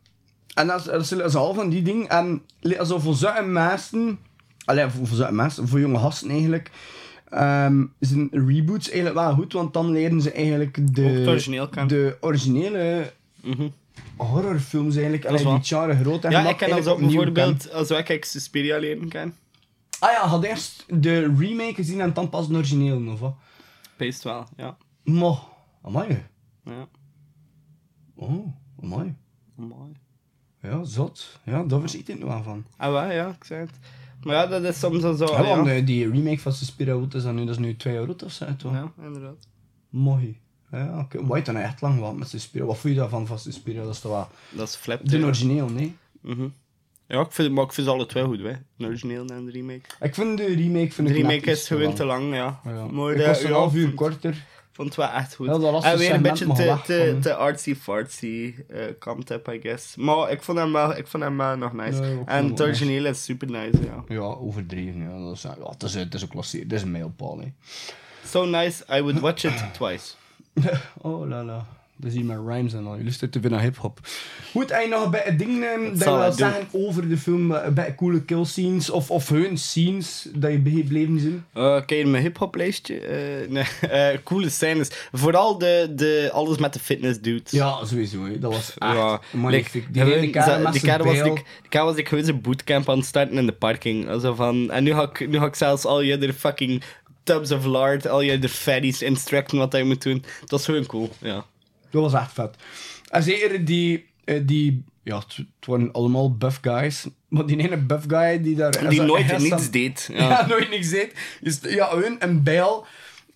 en 0.53 0.67
dat 0.67 0.79
is, 0.79 0.85
dat 0.85 1.01
is, 1.01 1.09
dat 1.09 1.25
is 1.25 1.35
al 1.35 1.53
van 1.53 1.69
die 1.69 1.81
dingen. 1.81 2.09
En 2.09 2.41
li- 2.59 2.77
also 2.77 2.99
voor 2.99 3.15
zulke 3.15 3.41
mensen, 3.41 4.19
allee, 4.65 4.85
voor, 4.89 5.33
mensen, 5.33 5.67
voor 5.67 5.79
jonge 5.79 5.99
gasten 5.99 6.29
eigenlijk, 6.29 6.71
ehm, 7.35 7.85
zijn 7.99 8.29
reboots 8.31 8.89
eigenlijk 8.89 9.25
wel 9.25 9.33
goed, 9.33 9.53
want 9.53 9.73
dan 9.73 9.91
leren 9.91 10.21
ze 10.21 10.31
eigenlijk 10.31 10.95
de, 10.95 11.23
origineel 11.27 11.69
de 11.87 12.17
originele 12.21 13.11
Mhm. 13.41 13.67
horrorfilms 14.15 14.95
eigenlijk, 14.95 15.25
waar. 15.43 15.59
die 15.59 15.67
jaren 15.69 15.97
groot 15.99 16.23
en 16.23 16.31
Ja, 16.31 16.49
ik 16.49 16.57
ken 16.57 16.71
als 16.71 16.85
bijvoorbeeld, 16.99 17.71
als 17.71 17.89
ik 17.89 18.25
Suspiria 18.25 18.77
leren 18.77 19.07
ken. 19.09 19.35
Ah 19.99 20.11
ja, 20.11 20.27
had 20.27 20.43
eerst 20.43 20.85
de 20.87 21.19
remake 21.37 21.73
gezien 21.73 22.01
en 22.01 22.13
dan 22.13 22.29
pas 22.29 22.47
de 22.47 22.55
origineel, 22.55 23.07
of 23.11 23.19
wat? 23.19 23.35
Peest 23.95 24.23
wel, 24.23 24.47
ja. 24.57 24.77
Maar, 25.03 25.37
amai. 25.83 26.23
ja. 26.63 26.87
Oh, 28.15 28.47
amai. 28.83 29.15
Mooi. 29.55 29.91
Ja, 30.61 30.83
zot. 30.83 31.39
Ja, 31.45 31.63
daar 31.63 31.79
verschiet 31.79 32.09
ik 32.09 32.19
nog 32.19 32.29
wel 32.29 32.43
van. 32.43 32.65
Ah, 32.77 32.91
wel, 32.91 33.11
ja, 33.11 33.27
ik 33.27 33.43
zei 33.43 33.59
het. 33.59 33.71
Maar 34.25 34.35
ja, 34.35 34.47
dat 34.47 34.63
is 34.63 34.79
soms 34.79 35.03
al 35.03 35.13
zo. 35.13 35.25
Ja, 35.25 35.43
want 35.43 35.67
ja. 35.67 35.73
eh, 35.73 35.85
die 35.85 36.09
remake 36.11 36.39
van 36.39 36.53
Suspiria, 36.53 36.95
wat 36.99 37.13
is 37.13 37.23
dat 37.23 37.33
nu? 37.33 37.39
Dat 37.45 37.49
is 37.49 37.57
nu 37.57 37.75
2 37.75 37.95
euro 37.95 38.15
of 38.25 38.31
zo, 38.31 38.45
toch? 38.57 38.73
ja, 38.73 38.91
inderdaad. 39.03 39.47
Mooi. 39.89 40.39
Ja, 40.71 40.99
oké. 40.99 41.25
Wat 41.25 41.35
heb 41.37 41.45
je 41.45 41.51
dan 41.53 41.61
echt 41.61 41.81
lang 41.81 41.97
gehad 41.97 42.15
met 42.17 42.29
Suspiria? 42.29 42.65
Wat 42.67 42.77
vond 42.77 42.93
je 42.93 42.99
daarvan 42.99 43.27
van 43.27 43.39
Suspiria? 43.39 43.83
Dat 43.83 43.93
is 43.93 43.99
toch 43.99 44.11
wel... 44.11 44.27
Dat 44.49 44.67
is 44.67 44.75
flip. 44.75 44.99
De 45.09 45.23
origineel, 45.23 45.69
nee? 45.69 45.95
Mhm. 46.21 46.47
Ja, 47.07 47.19
ik 47.21 47.31
vind, 47.31 47.51
maar 47.53 47.63
ik 47.63 47.73
vind 47.73 47.87
ze 47.87 47.93
alle 47.93 48.05
twee 48.05 48.23
goed, 48.23 48.39
hè. 48.39 48.51
De 48.77 48.85
origineel 48.85 49.25
en 49.25 49.45
de 49.45 49.51
remake. 49.51 49.81
Ik 50.01 50.15
vind 50.15 50.37
de 50.37 50.45
remake... 50.45 50.91
Vind 50.91 51.07
De 51.07 51.13
remake 51.13 51.51
is 51.51 51.67
gewoon 51.67 51.93
te 51.93 52.05
lang, 52.05 52.33
ja. 52.35 52.59
Ja. 52.65 52.85
Maar 52.87 53.11
ik 53.11 53.17
de- 53.17 53.25
was 53.25 53.43
een 53.43 53.51
half 53.51 53.75
uur 53.75 53.93
korter. 53.93 54.45
Vond 54.75 54.87
het 54.87 54.97
wel 54.97 55.09
echt 55.09 55.35
goed. 55.35 55.45
Ja, 55.45 55.51
dat 55.51 55.71
laatste 55.71 55.89
en 55.91 55.97
weer 55.97 56.13
een 56.13 56.21
beetje 56.21 56.45
te, 56.53 56.77
te, 56.85 57.17
te 57.21 57.33
artsy-fartsy 57.33 58.55
eh 58.67 58.81
kant 58.99 59.29
up, 59.29 59.47
I 59.47 59.59
guess. 59.61 59.95
Maar 59.95 60.31
ik 60.31 60.41
vond 60.41 60.57
hem 60.57 60.71
wel, 60.71 60.97
ik 60.97 61.07
vond 61.07 61.23
hem 61.23 61.37
wel 61.37 61.57
nog 61.57 61.73
nice. 61.73 62.03
Ja, 62.03 62.21
en 62.25 62.49
het 62.49 62.61
origineel 62.61 63.05
is 63.05 63.23
super 63.23 63.51
nice, 63.51 63.83
ja. 63.83 64.03
Ja, 64.07 64.21
overdreven. 64.21 65.01
Ja. 65.01 65.17
Dat 65.25 65.35
is, 65.35 65.41
ja, 65.41 65.55
het, 65.69 65.83
is, 65.83 65.93
het 65.93 66.13
is 66.13 66.21
een 66.21 66.27
klassiek. 66.27 66.63
Het 66.63 66.73
is 66.73 66.81
een 66.81 66.91
mijlpaal. 66.91 67.39
So 68.25 68.45
nice, 68.45 68.83
I 68.89 69.01
would 69.01 69.19
watch 69.19 69.43
it 69.43 69.73
twice. 69.73 70.13
Oh 71.01 71.27
la 71.27 71.43
la. 71.43 71.65
Dat 71.97 72.11
is 72.11 72.17
hier 72.17 72.25
met 72.25 72.37
rhymes 72.47 72.73
en 72.73 72.79
al. 72.79 72.89
Jullie 72.89 73.03
luisteren 73.03 73.29
te 73.29 73.39
veel 73.41 73.49
naar 73.49 73.61
hip-hop. 73.61 73.99
Goed, 74.51 74.71
en 74.71 74.89
nog 74.89 75.09
bij 75.09 75.21
het 75.25 75.39
ding 75.39 75.63
ehm, 75.63 75.83
dat 75.97 76.03
je 76.03 76.17
wil 76.17 76.31
zeggen 76.31 76.67
over 76.71 77.09
de 77.09 77.17
film, 77.17 77.51
eh, 77.51 77.67
bij 77.69 77.95
coole 77.95 78.21
kill 78.21 78.45
scenes 78.45 78.89
of, 78.89 79.11
of 79.11 79.29
hun 79.29 79.57
scenes 79.57 80.27
dat 80.33 80.51
je 80.51 80.61
gebleven 80.63 81.19
zijn? 81.19 81.45
Uh, 81.55 81.85
Kijk, 81.85 82.05
mijn 82.05 82.23
hip-hop 82.23 82.55
lijstje. 82.55 82.99
eh, 82.99 83.49
nee, 83.49 83.63
eh, 84.13 84.17
coole 84.23 84.49
scènes. 84.49 84.89
Vooral 85.11 85.57
de, 85.57 85.91
de, 85.95 86.29
alles 86.33 86.57
met 86.57 86.73
de 86.73 86.79
fitness 86.79 87.19
dudes. 87.21 87.51
Ja, 87.51 87.85
sowieso. 87.85 88.25
hè. 88.25 88.39
Dat 88.39 88.51
was 88.51 88.73
echt 88.77 88.93
Ja, 88.93 89.19
magnifiek. 89.31 89.93
die 89.93 90.15
ene 90.15 90.29
kerel 90.29 90.61
was 90.61 90.79
kerel 91.69 91.85
was 91.85 91.95
ik 91.95 92.07
gewoon 92.07 92.23
zijn 92.23 92.41
bootcamp 92.41 92.89
aan 92.89 92.97
het 92.97 93.05
starten 93.05 93.37
in 93.37 93.45
de 93.45 93.51
parking. 93.51 94.09
Also 94.09 94.33
van, 94.33 94.71
en 94.71 94.83
nu 94.83 94.93
ga, 94.93 95.01
ik, 95.03 95.29
nu 95.29 95.37
ga 95.37 95.45
ik 95.45 95.55
zelfs 95.55 95.85
al 95.85 96.01
je 96.01 96.33
fucking 96.33 96.83
tubs 97.23 97.51
of 97.51 97.65
lard, 97.65 98.07
al 98.07 98.21
je 98.21 98.35
other 98.35 98.49
fatties 98.49 99.01
instructen 99.01 99.57
wat 99.57 99.71
hij 99.71 99.83
moet 99.83 100.03
doen. 100.03 100.23
Dat 100.39 100.49
was 100.49 100.65
gewoon 100.65 100.85
cool, 100.85 101.09
ja. 101.19 101.45
Dat 102.01 102.11
was 102.11 102.21
echt 102.21 102.31
vet. 102.33 102.55
En 103.09 103.23
zeker 103.23 103.65
die, 103.65 104.05
eh, 104.23 104.39
die 104.43 104.83
ja, 105.03 105.17
het 105.17 105.35
het 105.37 105.45
waren 105.65 105.91
allemaal 105.91 106.35
buff 106.37 106.57
guys. 106.61 107.05
Maar 107.27 107.45
die 107.45 107.57
ene 107.57 107.77
buff 107.77 108.03
guy 108.07 108.41
die 108.41 108.55
daar... 108.55 108.89
Die 108.89 109.01
nooit 109.01 109.37
niets 109.37 109.71
deed. 109.71 110.09
Ja, 110.13 110.17
Ja. 110.29 110.45
nooit 110.45 110.69
niks 110.69 110.89
deed. 110.89 111.13
Dus, 111.41 111.59
ja, 111.61 111.97
hun 111.97 112.15
een 112.19 112.43
bijl 112.43 112.85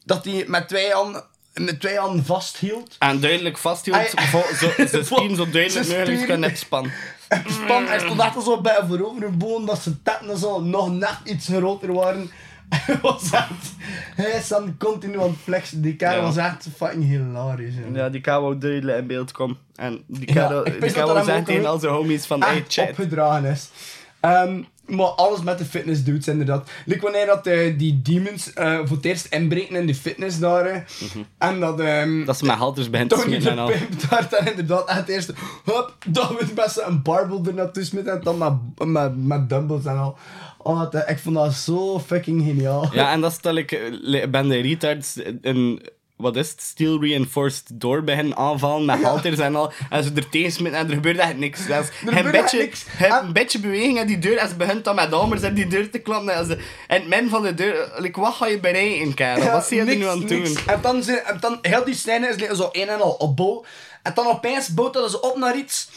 dat 0.06 0.26
hij 0.26 0.44
met 0.48 0.68
twee 0.68 0.92
handen, 0.92 1.24
met 1.54 1.80
twee 1.80 1.98
handen 1.98 2.26
vasthield. 2.26 2.96
En 3.00 3.20
duidelijk 3.20 3.58
vasthield, 3.58 3.98
Hij- 3.98 4.28
vo- 4.28 4.54
zo, 4.56 4.72
zijn 4.88 5.06
spieren 5.06 5.36
zo 5.36 5.50
duidelijk 5.50 5.88
mogelijk 5.90 6.28
kan 6.28 6.40
net. 6.40 6.58
Span, 6.58 7.86
hij 7.88 8.00
stond 8.00 8.20
echt 8.20 8.44
zo 8.44 8.62
bij 8.62 8.80
voorover 8.88 9.24
een 9.24 9.38
boom 9.38 9.66
dat 9.66 9.82
zijn 9.82 10.00
tetten 10.04 10.38
zo 10.38 10.62
nog 10.62 10.92
net 10.92 11.18
iets 11.24 11.48
groter 11.48 11.94
waren. 11.94 12.32
Was 13.02 13.32
echt... 13.32 13.74
Hij 14.16 14.32
is 14.32 14.48
dan 14.48 14.76
continu 14.78 15.20
aan 15.20 15.28
het 15.28 15.38
flexen. 15.44 15.82
Die 15.82 15.96
kerel 15.96 16.16
Ja. 16.16 16.22
was 16.22 16.38
echt 16.38 16.68
fucking 16.76 17.04
hilarisch. 17.04 17.74
hè. 17.76 18.00
Ja, 18.00 18.10
die 18.10 18.22
kerel 18.22 18.42
wou 18.42 18.58
duidelijk 18.58 18.98
in 18.98 19.08
beeld 19.08 19.32
komen. 19.32 19.58
En 19.76 20.04
die 20.08 20.28
Ja, 20.34 20.34
kerel, 20.48 20.66
ik 20.68 20.72
die 20.72 20.82
dat 20.82 20.92
kerel 20.92 21.14
dat 21.14 21.26
zegt 21.26 21.46
tegen 21.46 21.62
een- 21.62 21.68
al 21.68 21.80
zijn 21.80 21.94
homies 21.94 22.26
van, 22.26 22.44
hey 22.44 22.66
chat. 22.68 22.90
opgedragen 22.90 23.46
is. 23.50 23.70
Ehm, 24.20 24.62
Maar 24.86 25.06
alles 25.08 25.42
met 25.42 25.58
de 25.58 25.66
fitness 25.66 26.04
dudes, 26.04 26.28
inderdaad. 26.28 26.70
Like 26.86 27.02
wanneer 27.02 27.26
dat 27.26 27.48
eh, 27.48 27.78
die 27.78 28.02
demons 28.02 28.54
eh, 28.54 28.78
voor 28.86 28.96
het 28.96 29.06
eerst 29.06 29.26
inbreken 29.26 29.76
in 29.76 29.88
de 29.88 29.96
fitness 29.96 30.40
daar. 30.40 30.66
eh, 30.66 30.82
En 31.38 31.60
dat... 31.60 31.80
ehm 31.80 32.26
Dat 32.26 32.38
ze 32.38 32.46
met 32.46 32.56
halters 32.56 32.90
begint 32.90 33.10
te 33.10 33.16
Tony 33.16 33.28
smitten 33.28 33.50
en 33.50 33.56
de 33.56 33.62
al. 33.62 33.68
Pimp 33.70 34.10
daar 34.10 34.28
dan 34.30 34.46
inderdaad 34.48 34.88
echt 34.90 35.08
eerst... 35.08 35.34
Hup, 35.66 35.94
dan 36.08 36.36
met 36.40 36.54
best 36.56 36.78
een 36.86 37.02
barbel 37.02 37.44
er 37.48 37.54
naartoe 37.54 37.84
smitten 37.84 38.14
en 38.14 38.22
dan 38.24 38.38
met, 38.38 38.88
met, 38.88 39.26
met 39.26 39.50
dumbbells 39.50 39.86
en 39.86 39.98
al. 39.98 40.18
Oh, 40.62 40.92
dat, 40.92 41.10
ik 41.10 41.20
vond 41.20 41.36
dat 41.36 41.54
zo 41.54 42.00
fucking 42.00 42.44
geniaal. 42.44 42.90
Ja, 42.94 43.12
en 43.12 43.22
dat 43.22 43.38
dat 43.42 43.56
ik 43.58 43.72
eh, 43.72 44.28
ben 44.30 44.48
de 44.50 44.60
retards 44.60 45.20
een, 45.42 45.82
wat 46.16 46.36
is 46.36 46.50
het, 46.50 46.62
steel 46.62 47.02
reinforced 47.02 47.64
door 47.74 48.04
beginnen 48.04 48.38
aanvallen 48.38 48.86
met 48.86 49.04
halters 49.04 49.38
en 49.40 49.56
al. 49.56 49.72
En 49.90 50.04
ze 50.04 50.12
er 50.16 50.30
tegen 50.30 50.74
en 50.74 50.88
er 50.88 50.94
gebeurt 50.94 51.18
echt 51.18 51.38
niks. 51.38 51.62
Gebeurt 51.62 52.26
een 52.26 52.32
beetje, 52.32 52.58
niks. 52.58 52.86
En- 53.00 53.26
een 53.26 53.34
beetje 53.34 53.60
beweging 53.60 54.00
aan 54.00 54.08
die 54.08 54.20
deur 54.20 54.38
en 54.38 54.48
ze 54.50 54.56
begint 54.56 54.84
dan 54.84 54.96
met 54.96 55.12
hamers 55.12 55.44
aan 55.44 55.54
die 55.54 55.68
deur 55.68 55.90
te 55.90 56.00
klappen. 56.00 56.34
En 56.34 56.46
ze, 56.46 56.54
en 56.88 57.00
het 57.00 57.08
midden 57.08 57.30
van 57.30 57.42
de 57.44 57.54
deur, 57.54 57.92
like, 57.98 58.20
wat 58.20 58.34
ga 58.34 58.48
je 58.48 58.60
bereiken, 58.60 59.14
kerel? 59.14 59.44
Ja, 59.44 59.52
wat 59.52 59.66
zie 59.66 59.76
je 59.76 59.82
er 59.82 59.88
niks, 59.88 60.00
nu 60.00 60.08
aan 60.08 60.20
het 60.20 60.28
doen? 60.30 60.58
En 60.68 60.80
dan, 60.82 61.04
en 61.08 61.38
dan, 61.40 61.58
heel 61.62 61.84
die 61.86 61.96
scène 61.96 62.28
is 62.28 62.36
like 62.36 62.56
zo 62.56 62.70
een 62.72 62.88
en 62.90 63.02
al 63.02 63.12
opbouw. 63.12 63.66
En 64.04 64.12
dan 64.16 64.28
opeens 64.28 64.68
bouwt 64.68 64.94
dat 64.94 65.12
ze 65.12 65.22
op 65.22 65.38
naar 65.38 65.58
iets. 65.58 65.90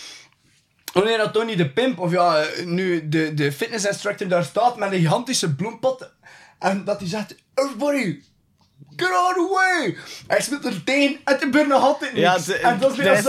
Wanneer 0.92 1.18
dat 1.18 1.32
Tony 1.32 1.56
de 1.56 1.68
Pimp, 1.70 1.98
of 1.98 2.10
ja, 2.10 2.44
nu 2.64 3.08
de, 3.08 3.34
de 3.34 3.52
fitness 3.52 3.84
instructor 3.84 4.28
daar 4.28 4.44
staat 4.44 4.76
met 4.76 4.92
een 4.92 4.98
gigantische 5.00 5.54
bloempot. 5.54 6.10
En 6.58 6.84
dat 6.84 6.98
hij 7.00 7.08
zegt, 7.08 7.34
everybody, 7.54 8.20
get 8.96 9.08
out 9.10 9.36
of 9.38 9.46
the 9.46 9.52
way. 9.54 9.96
Hij 10.26 10.40
speelt 10.42 10.64
er 10.64 10.84
tegen 10.84 11.16
en 11.24 11.38
gebeurt 11.38 11.68
nog 11.68 11.82
altijd 11.82 12.12
niks. 12.12 12.24
Ja, 12.24 12.38
ze- 12.38 12.56
en 12.56 12.78
dat 12.78 12.90
is 12.90 12.96
weer 12.96 13.06
zo- 13.22 13.28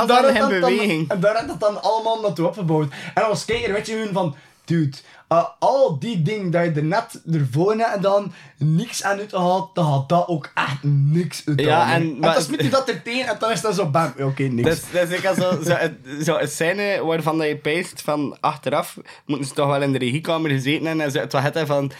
en 0.00 0.06
daar 0.06 0.22
had 0.40 0.50
dat 0.50 0.60
dan-. 0.60 0.70
En 1.08 1.20
daar 1.20 1.36
had 1.36 1.48
dat 1.48 1.60
dan 1.60 1.82
allemaal 1.82 2.20
naartoe 2.20 2.46
opgebouwd. 2.46 2.92
En 3.14 3.24
als 3.26 3.44
kijker 3.44 3.72
weet 3.72 3.86
je 3.86 3.92
gewoon 3.92 4.12
van, 4.12 4.36
dude, 4.64 4.96
uh, 5.32 5.44
al 5.58 5.98
die 5.98 6.22
dingen 6.22 6.50
dat 6.50 6.64
je 6.64 6.70
er 6.70 6.84
net 6.84 7.22
ervoor 7.32 7.74
hebt 7.74 7.94
en 7.94 8.00
dan 8.02 8.32
niks 8.58 9.02
aan 9.02 9.18
uitgehaald, 9.18 9.74
dan 9.74 9.84
had 9.84 10.08
dat 10.08 10.28
ook 10.28 10.50
echt 10.54 10.82
niks 10.82 11.42
uit. 11.46 11.60
Ja, 11.60 11.94
en- 11.94 12.00
en 12.02 12.18
maar- 12.18 12.34
dan 12.34 12.42
smit 12.42 12.62
je 12.62 12.68
dat 12.70 12.88
er 12.88 13.02
tegen 13.02 13.26
en 13.28 13.36
dan 13.38 13.50
is 13.50 13.60
dat 13.60 13.74
zo 13.74 13.86
bam, 13.90 14.12
oké, 14.20 14.42
niks. 14.42 14.68
Dat 14.68 14.76
is, 14.76 14.90
dat 14.92 15.10
is 15.10 15.18
ook 15.18 15.24
al 15.24 15.34
zo, 15.34 15.62
zo, 15.62 15.76
zo 16.24 16.36
een 16.36 16.48
scène 16.48 17.04
waarvan 17.04 17.38
dat 17.38 17.46
je 17.46 17.56
peest 17.56 18.02
van 18.02 18.36
achteraf 18.40 18.96
moeten 19.26 19.46
ze 19.46 19.54
toch 19.54 19.66
wel 19.68 19.82
in 19.82 19.92
de 19.92 19.98
regiekamer 19.98 20.50
gezeten 20.50 20.86
hebben 20.86 21.04
en 21.04 21.10
zo 21.10 21.18
het 21.18 21.32
wat 21.32 21.42
het 21.42 21.66
van 21.66 21.90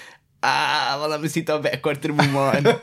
ah, 0.41 1.01
wat 1.01 1.11
dat 1.11 1.21
misschien 1.21 1.45
toch 1.45 1.61
een 1.63 1.81
korter 1.81 2.15
moet 2.15 2.33
maken. 2.33 2.81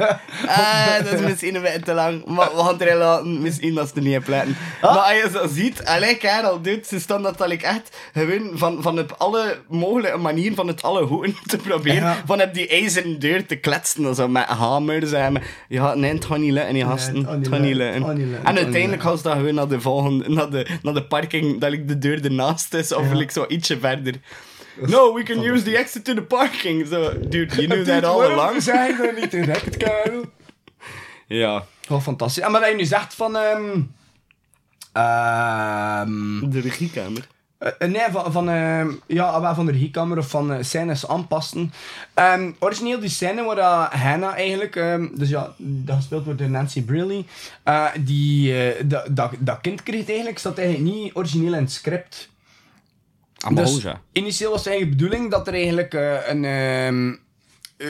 ah, 0.48 0.98
dat 1.04 1.14
is 1.14 1.20
misschien 1.22 1.56
een 1.56 1.62
beetje 1.62 1.80
te 1.80 1.94
lang, 1.94 2.26
maar 2.26 2.50
we 2.56 2.58
gaan 2.58 2.74
het 2.74 2.82
erin 2.82 2.98
laten, 2.98 3.42
misschien 3.42 3.74
dat 3.76 3.88
ze 3.88 3.96
er 3.96 4.02
niet 4.02 4.28
letten. 4.28 4.56
Ah. 4.82 4.96
Maar 4.96 5.04
als 5.04 5.14
je 5.22 5.30
zo 5.34 5.48
ziet, 5.54 5.86
allee 5.86 6.16
Karel, 6.18 6.62
dude, 6.62 6.84
ze 6.86 7.00
staan 7.00 7.22
dat 7.24 7.48
like 7.48 7.66
echt 7.66 7.98
gewoon 8.14 8.52
van, 8.54 8.82
van 8.82 9.00
op 9.00 9.16
alle 9.18 9.58
mogelijke 9.70 10.18
manieren 10.18 10.56
van 10.56 10.68
het 10.68 10.82
alle 10.84 11.04
hoeken 11.04 11.36
te 11.46 11.58
proberen, 11.58 12.02
Ja. 12.02 12.22
van 12.26 12.42
op 12.42 12.54
die 12.54 12.68
ijzeren 12.68 13.20
deur 13.20 13.46
te 13.46 13.56
kletsen, 13.56 14.16
zo 14.16 14.28
met 14.28 14.46
hamers 14.46 15.12
en 15.12 15.42
ja, 15.68 15.94
nee, 15.94 16.14
het 16.14 16.26
gaat 16.26 16.38
niet 16.38 16.52
lukken, 16.52 16.74
die 16.74 16.86
gasten, 16.86 17.16
het 17.16 17.26
niet 17.28 17.38
het 17.38 17.48
gaat 17.48 17.60
niet 17.60 17.76
lukken, 17.76 18.04
het 18.06 18.44
En 18.44 18.56
het 18.56 18.64
uiteindelijk 18.64 19.02
gaan 19.02 19.18
ze 19.18 19.24
dan 19.24 19.38
gewoon 19.38 19.54
naar 19.54 19.68
de 19.68 19.82
volgende, 19.82 20.30
naar 20.30 20.50
de, 20.50 20.68
naar 20.82 20.94
de 20.94 21.04
parking, 21.04 21.60
dat 21.60 21.72
ik 21.74 21.88
de 21.88 21.98
deur 21.98 22.24
ernaast 22.24 22.74
is, 22.74 22.94
of 22.94 23.08
Ja. 23.10 23.16
like 23.16 23.32
zo 23.32 23.46
ietsje 23.48 23.80
verder. 23.80 24.14
No, 24.76 25.14
we 25.14 25.24
can 25.24 25.40
use 25.40 25.64
the 25.64 25.78
exit 25.78 26.06
to 26.06 26.14
the 26.14 26.22
parking. 26.22 26.88
Zo, 26.88 27.14
dude, 27.20 27.56
you 27.56 27.68
knew 27.68 27.86
that 27.86 28.04
all 28.04 28.22
along. 28.22 28.62
zijn 28.62 28.96
we 28.96 29.14
niet 29.22 29.32
direct, 29.32 29.78
Karel? 29.78 30.26
Ja, 31.28 31.66
Wel 31.88 32.02
fantastisch. 32.02 32.44
En 32.44 32.52
maar 32.52 32.62
dat 32.62 32.70
je 32.70 32.76
nu 32.76 32.86
zegt 32.86 33.14
van... 33.14 33.38
ehm 33.38 33.82
ehm 34.92 36.50
de 36.50 36.60
regiekamer. 36.60 37.28
Eh, 37.58 37.90
nee, 37.90 38.02
van, 38.12 38.32
van, 38.32 38.50
ehm, 38.50 38.92
ja, 39.08 39.42
wel 39.42 39.56
van 39.56 39.66
de 39.66 39.72
regiekamer 39.72 40.18
of 40.18 40.30
van 40.30 40.54
eh, 40.54 40.64
scènes 40.64 41.08
aanpassen. 41.08 41.74
Ehm, 42.14 42.52
origineel 42.60 43.00
die 43.00 43.10
scène 43.10 43.44
waar 43.44 43.56
dat 43.56 43.94
Hannah 44.02 44.34
eigenlijk, 44.34 44.76
ehm, 44.76 45.08
dus 45.14 45.30
ja, 45.30 45.54
dat 45.58 45.96
gespeeld 45.96 46.26
wordt 46.26 46.40
door 46.40 46.50
Nancy 46.50 46.84
Briley, 46.84 47.26
eh, 47.64 47.86
die, 48.00 48.58
eh, 48.58 48.84
dat, 48.86 49.06
dat, 49.16 49.32
dat 49.40 49.62
kind 49.62 49.84
kreeg 49.84 50.08
eigenlijk, 50.08 50.40
zat 50.40 50.58
eigenlijk 50.58 50.96
niet 50.96 51.16
origineel 51.16 51.54
in 51.54 51.62
het 51.62 51.72
script. 51.72 52.30
Dus 53.52 53.86
initieel 54.12 54.52
was 54.52 54.60
het 54.60 54.68
eigenlijk 54.68 55.00
de 55.00 55.06
bedoeling 55.06 55.32
dat 55.32 55.48
er 55.48 55.54
eigenlijk 55.54 55.94
eh, 55.94 56.28
een... 56.28 56.46
ehm 56.46 57.22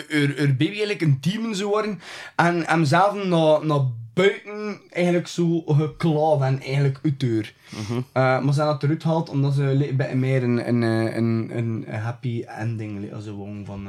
er, 0.09 0.37
er 0.37 0.47
baby 0.47 0.65
eigenlijk 0.65 1.01
een 1.01 1.17
demon 1.21 1.55
zou 1.55 1.69
worden 1.69 1.99
en 2.35 2.65
hem 2.65 2.85
zelf 2.85 3.13
naar, 3.13 3.65
naar 3.65 3.81
buiten 4.13 4.79
eigenlijk 4.89 5.27
zo 5.27 5.61
geklauwd 5.65 6.41
en 6.41 6.61
eigenlijk 6.61 6.99
uitdeur. 7.03 7.53
Eh, 7.89 8.03
maar 8.13 8.53
ze 8.53 8.59
hebben 8.59 8.65
dat 8.65 8.83
eruit 8.83 9.01
gehaald 9.01 9.29
omdat 9.29 9.53
ze 9.53 9.63
beetje 9.97 10.15
meer 10.15 10.43
een, 10.43 10.67
een, 10.67 10.81
een, 10.81 11.51
een, 11.57 11.85
happy 11.89 12.43
ending 12.47 13.13
als 13.13 13.25
van, 13.65 13.87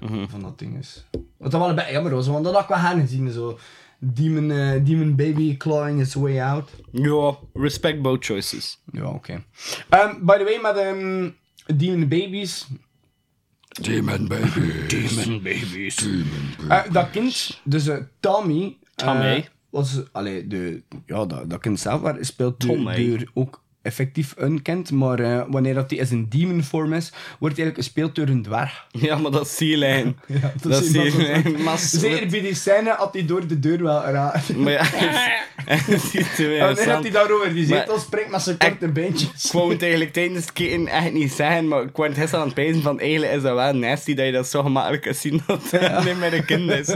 eh, 0.00 0.22
van 0.28 0.40
dat 0.40 0.58
ding 0.58 0.78
is. 0.78 1.04
Wat 1.36 1.50
dat 1.50 1.60
wel 1.60 1.68
een 1.68 1.74
beetje 1.74 1.92
jammer 1.92 2.14
was, 2.14 2.26
want 2.26 2.44
dat 2.44 2.52
had 2.52 2.62
ik 2.62 2.68
wel 2.68 2.78
gaan 2.78 3.06
zien. 3.06 3.30
Zo. 3.30 3.58
Demon, 4.00 4.50
eh, 4.50 4.84
demon 4.84 5.16
baby 5.16 5.56
clawing 5.56 6.00
its 6.00 6.14
way 6.14 6.40
out. 6.40 6.70
Ja, 6.92 7.38
respect 7.54 8.02
both 8.02 8.24
choices. 8.24 8.78
Ja, 8.92 9.10
oké. 9.10 9.44
Ehm, 9.88 10.24
by 10.24 10.36
the 10.36 10.44
way, 10.44 10.58
met 10.62 10.76
ehm, 10.76 11.30
Demon 11.76 12.08
Babies. 12.08 12.66
Demon 13.80 14.28
baby. 14.28 14.86
Demon 14.86 15.42
babies. 15.42 16.06
Eh, 16.68 16.92
dat 16.92 17.10
kind, 17.10 17.60
dus 17.64 17.88
eh, 17.88 17.96
Tommy. 18.20 18.76
Tommy. 18.94 19.48
was, 19.70 20.00
allee, 20.12 20.46
de, 20.46 20.82
ja, 21.06 21.26
dat, 21.26 21.50
dat 21.50 21.60
kind 21.60 21.80
zelf 21.80 22.00
waar, 22.00 22.16
speelt 22.20 22.60
door, 22.60 22.74
Tommy. 22.76 23.08
door 23.08 23.30
ook 23.34 23.62
effectief 23.88 24.34
kind. 24.62 24.90
Maar 24.90 25.18
eh, 25.20 25.42
wanneer 25.48 25.74
dat 25.74 25.88
die 25.88 25.98
is 25.98 26.10
een 26.10 26.26
demon 26.28 26.62
vorm 26.62 26.92
is, 26.92 27.12
wordt 27.38 27.56
hij 27.56 27.64
eigenlijk 27.64 27.76
gespeeld 27.76 28.14
door 28.14 28.26
een 28.26 28.42
dwerg. 28.42 28.86
Ja, 29.08 29.16
maar 29.16 29.30
dat. 29.30 29.48
Ja, 30.26 30.52
Dat 30.62 30.82
is. 30.82 31.52
Maar 31.64 31.78
Zeker 31.88 32.28
bij 32.28 32.40
die 32.40 32.54
scène 32.54 32.90
had 32.90 33.12
hij 33.14 33.24
door 33.26 33.46
de 33.46 33.58
deur 33.58 33.82
wel 33.82 34.02
raar. 34.04 34.44
Maar 34.56 34.72
ja, 34.72 34.84
het 35.64 36.38
En 36.78 37.02
hij 37.02 37.10
daarover 37.10 37.54
die 37.54 37.68
Maar- 37.68 37.78
zetel 37.78 37.98
springt 37.98 38.30
met 38.30 38.42
zijn 38.42 38.58
korte 38.58 38.88
beentjes. 38.88 39.44
Ik 39.44 39.52
wou 39.52 39.72
het 39.72 39.82
eigenlijk 39.82 40.12
tijdens 40.12 40.40
het 40.40 40.52
kijken 40.52 40.86
echt 40.88 41.12
niet 41.12 41.32
zeggen, 41.32 41.68
maar 41.68 41.82
ik 41.82 41.96
word 41.96 42.14
gisteren 42.14 42.38
aan 42.40 42.44
het 42.46 42.54
pijzen 42.54 42.82
van 42.82 43.00
eigenlijk 43.00 43.32
is 43.32 43.42
dat 43.42 43.54
wel 43.54 43.72
nasty 43.74 44.14
dat 44.14 44.26
je 44.26 44.32
dat 44.32 44.46
zo 44.48 44.62
gemakkelijk 44.62 45.02
kan 45.02 45.14
zien 45.14 45.42
dat 45.46 45.70
het 45.70 46.04
niet 46.04 46.18
meer 46.18 46.34
een 46.34 46.44
kind 46.44 46.70
is. 46.70 46.94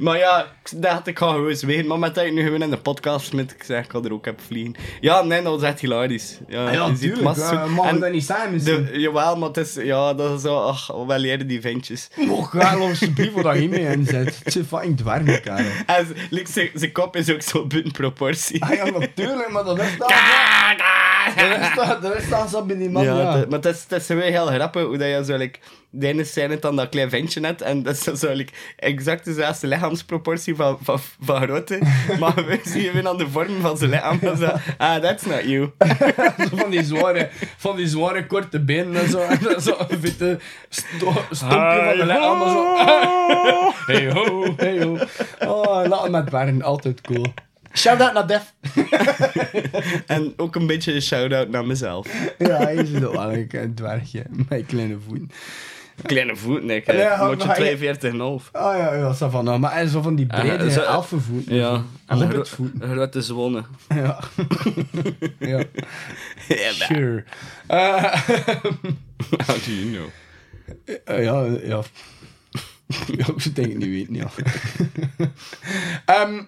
Maar 0.00 0.18
ja, 0.18 0.40
ik 0.64 0.82
dacht 0.82 1.06
ik 1.06 1.18
ga 1.18 1.28
gewoon 1.28 1.44
weten, 1.44 1.86
maar 1.86 1.98
met 1.98 2.14
dat 2.14 2.24
ik 2.24 2.32
nu 2.32 2.42
gewoon 2.42 2.62
in 2.62 2.70
de 2.70 2.76
podcast 2.76 3.32
met 3.32 3.50
ik 3.50 3.62
zeg 3.62 3.84
ik 3.84 3.90
ga 3.90 4.00
er 4.04 4.12
ook 4.12 4.26
op 4.26 4.40
vliegen. 4.46 4.74
Ja, 5.00 5.22
nee, 5.22 5.42
dat 5.42 5.52
was 5.60 5.62
echt 5.62 5.80
hilarisch. 5.80 6.38
Ja, 6.48 6.66
Ah 6.66 6.72
ja, 6.72 6.84
je 6.86 6.90
ziet 6.90 7.00
tuurlijk. 7.00 7.22
massa- 7.22 7.66
Mogen 7.66 7.88
en 7.88 7.94
we 7.94 8.00
dat 8.00 8.12
niet 8.12 8.24
zijn 8.24 8.52
misschien? 8.52 8.88
de, 8.92 9.00
Jawel, 9.00 9.36
maar 9.36 9.48
het 9.48 9.56
is, 9.56 9.74
ja, 9.74 10.14
dat 10.14 10.36
is 10.36 10.42
zo, 10.42 10.56
ach, 10.60 10.86
wel 11.06 11.18
leren 11.18 11.46
die 11.46 11.60
ventjes. 11.60 12.08
Mocht 12.16 12.52
wel 12.52 12.80
alsjeblieft 12.88 13.32
wat 13.42 13.58
je 13.58 13.68
mee 13.68 13.86
inzet. 13.86 14.40
Het 14.44 14.56
is 14.56 14.66
fucking 14.66 14.96
dwerg, 14.96 15.40
Karel. 15.40 15.66
En 15.86 16.06
zijn- 16.74 16.92
kop 16.92 17.16
is 17.16 17.30
ook 17.30 17.42
zo 17.42 17.66
buiten 17.66 17.92
proportie. 17.92 18.62
Ah 18.64 18.72
ja, 18.74 18.84
natuurlijk, 18.90 19.50
maar 19.50 19.64
dat 19.64 19.78
is 19.80 19.96
dan... 19.98 20.08
Dat 21.36 21.58
is 21.60 21.74
dan, 21.74 22.00
dat 22.00 22.16
is 22.16 22.28
dan 22.28 22.48
zo 22.48 22.62
bij 22.64 22.76
die 22.76 22.90
man, 22.90 23.04
Ja, 23.04 23.14
ja. 23.20 23.36
het- 23.36 23.48
maar 23.50 23.58
het 23.58 23.74
is, 23.74 23.84
het 23.88 24.00
is 24.00 24.06
wel 24.08 24.20
heel 24.20 24.46
grappig 24.46 24.82
hoe 24.84 24.98
dat 24.98 25.08
je 25.08 25.22
zo, 25.24 25.36
like, 25.36 25.58
de 25.90 26.06
ene 26.06 26.24
scène 26.24 26.58
dan 26.58 26.76
dat 26.76 26.88
klein 26.88 27.10
ventje 27.10 27.40
net 27.40 27.62
en 27.62 27.82
dat 27.82 27.94
is 27.94 28.20
zo 28.20 28.32
like, 28.32 28.52
exact 28.76 29.24
dezelfde 29.24 29.66
lichaamsproportie 29.66 30.54
van, 30.54 30.78
van, 30.82 30.98
van 31.20 31.42
grootte, 31.42 31.78
maar 32.20 32.34
we 32.34 32.60
zien 32.64 32.92
weer 32.92 33.08
aan 33.08 33.16
de 33.16 33.28
vorm 33.28 33.60
van 33.60 33.76
zijn 33.76 33.90
lichaam 33.90 34.18
zo, 34.36 34.52
ah, 34.76 35.02
that's 35.02 35.24
not 35.24 35.42
you. 35.44 35.70
Van 36.60 36.70
die 36.70 36.84
zware, 36.84 37.28
van 37.56 37.76
die 37.76 37.88
zware 37.88 38.26
korte 38.26 38.60
benen 38.60 39.00
en 39.00 39.10
zo. 39.10 39.18
En 39.18 39.38
dan 39.42 39.60
zo 39.60 39.76
een 39.88 40.00
witte 40.00 40.38
sto 40.68 41.12
stompje 41.30 41.82
van 41.84 41.96
de 41.96 42.06
leg. 42.06 42.18
Allemaal 42.18 42.48
zo. 42.48 42.68
Hey 43.92 44.10
ho, 44.10 44.54
hey 44.56 44.82
ho. 44.82 44.98
Oh, 45.38 45.88
laat 45.88 46.10
met 46.10 46.30
Bern, 46.30 46.62
altijd 46.62 47.00
cool. 47.00 47.32
Shout-out 47.72 48.12
naar 48.12 48.26
Def. 48.26 48.54
En 50.06 50.32
ook 50.36 50.54
een 50.56 50.66
beetje 50.66 50.94
een 50.94 51.02
shout-out 51.02 51.48
naar 51.48 51.66
mezelf. 51.66 52.06
Ja, 52.38 52.56
hij 52.56 52.74
is 52.74 53.04
ook 53.04 53.14
wel 53.14 53.32
een 53.32 53.48
een 53.50 53.74
dwergje 53.74 54.24
met 54.48 54.66
kleine 54.66 54.98
voeten. 55.06 55.30
Kleine 56.02 56.36
voet, 56.36 56.62
nee, 56.64 56.82
Ja, 56.86 56.92
ja, 56.94 57.26
moet 57.26 57.42
je 57.42 57.48
hij- 57.48 57.76
42,5. 57.76 58.48
Ah 58.52 58.76
ja, 58.76 58.94
ja, 58.94 59.12
zo 59.12 59.28
van, 59.28 59.44
nou, 59.44 59.58
maar 59.58 59.82
is 59.82 59.90
zo 59.92 60.02
van 60.02 60.14
die 60.14 60.26
brede 60.26 60.64
Ah, 60.64 60.70
zo- 60.70 60.80
elfenvoeten. 60.82 61.54
Ja, 61.54 61.72
en 61.72 61.84
een 62.06 62.18
Hobbitvoeten. 62.18 62.80
gro- 62.80 62.92
grote 62.92 63.22
zwonnen. 63.22 63.66
Ja. 63.94 64.18
ja. 65.38 65.62
Ja, 66.48 66.72
Sure. 66.72 67.24
Eh, 67.66 68.02
How 69.46 69.56
do 69.64 69.70
you 69.72 69.90
know? 69.90 70.08
Eh, 71.04 71.24
ja, 71.24 71.42
ja. 71.44 71.82
ja, 73.06 73.26
ik 73.36 73.54
denk 73.54 73.68
het 73.68 73.78
niet 73.78 73.88
weten, 74.08 74.14
ja. 74.14 74.26
Ehm, 76.14 76.42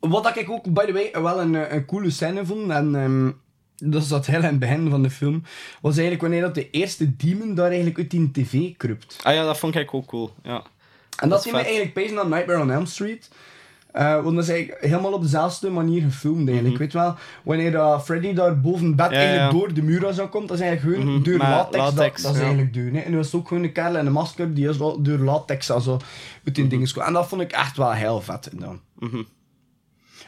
wat 0.00 0.24
dat 0.24 0.36
ik 0.36 0.50
ook, 0.50 0.72
by 0.72 0.84
the 0.84 0.92
way, 0.92 1.22
wel 1.22 1.40
een, 1.40 1.54
eh, 1.54 1.72
een 1.74 1.84
coole 1.84 2.10
scène 2.10 2.46
vond, 2.46 2.70
en 2.70 2.94
ehm, 2.94 3.30
dat 3.76 4.04
zat 4.04 4.26
heel 4.26 4.38
in 4.38 4.44
het 4.44 4.58
begin 4.58 4.90
van 4.90 5.02
de 5.02 5.10
film, 5.10 5.42
was 5.80 5.92
eigenlijk 5.92 6.20
wanneer 6.22 6.40
dat 6.40 6.54
de 6.54 6.70
eerste 6.70 7.16
demon 7.16 7.54
daar 7.54 7.66
eigenlijk 7.68 7.98
uit 7.98 8.10
die 8.10 8.30
tv 8.30 8.76
kruipt. 8.76 9.18
Ah 9.22 9.34
ja, 9.34 9.44
dat 9.44 9.58
vond 9.58 9.74
ik 9.74 9.94
ook 9.94 10.06
cool, 10.06 10.34
ja. 10.42 10.62
En 11.16 11.28
dat 11.28 11.38
is 11.38 11.44
we 11.44 11.50
vet. 11.56 11.60
eigenlijk 11.66 11.94
bezig 11.94 12.14
naar 12.14 12.28
Nightmare 12.28 12.60
on 12.60 12.70
Elm 12.70 12.86
Street. 12.86 13.30
Eh, 13.92 14.22
want 14.22 14.34
dat 14.34 14.44
is 14.44 14.50
eigenlijk 14.50 14.84
helemaal 14.84 15.12
op 15.12 15.22
dezelfde 15.22 15.70
manier 15.70 16.02
gefilmd 16.02 16.48
eigenlijk. 16.48 16.78
Weet 16.78 16.92
je 16.92 16.98
wel, 16.98 17.14
wanneer 17.44 17.72
uh, 17.72 18.00
Freddy 18.00 18.32
daar 18.32 18.60
boven 18.60 18.96
bed 18.96 19.06
Mhm. 19.06 19.14
Ja, 19.14 19.20
eigenlijk 19.20 19.52
ja. 19.52 19.58
door 19.58 19.74
de 19.74 19.82
muur 19.82 20.12
zo 20.12 20.28
komt, 20.28 20.48
dat 20.48 20.56
is 20.58 20.62
eigenlijk 20.64 20.96
gewoon 20.98 21.14
Mhm, 21.14 21.22
door 21.24 21.38
latex, 21.38 21.76
latex, 21.84 22.22
dat, 22.22 22.22
dat 22.22 22.32
is 22.32 22.38
ja. 22.38 22.44
eigenlijk 22.46 22.74
doen. 22.74 22.94
Hè. 22.94 23.00
En 23.00 23.10
er 23.10 23.16
was 23.16 23.34
ook 23.34 23.48
gewoon 23.48 23.62
een 23.62 23.72
kerel 23.72 23.96
in 23.96 24.06
een 24.06 24.12
masker, 24.12 24.54
die 24.54 24.68
is 24.68 24.76
wel 24.76 25.02
door 25.02 25.18
latex 25.18 25.70
also, 25.70 25.92
uit 25.92 26.02
Mhm. 26.44 26.52
die 26.54 26.66
dingen 26.66 26.92
kwam. 26.92 27.06
En 27.06 27.12
dat 27.12 27.28
vond 27.28 27.40
ik 27.42 27.52
echt 27.52 27.76
wel 27.76 27.92
heel 27.92 28.20
vet 28.20 28.50
dan. 28.52 28.80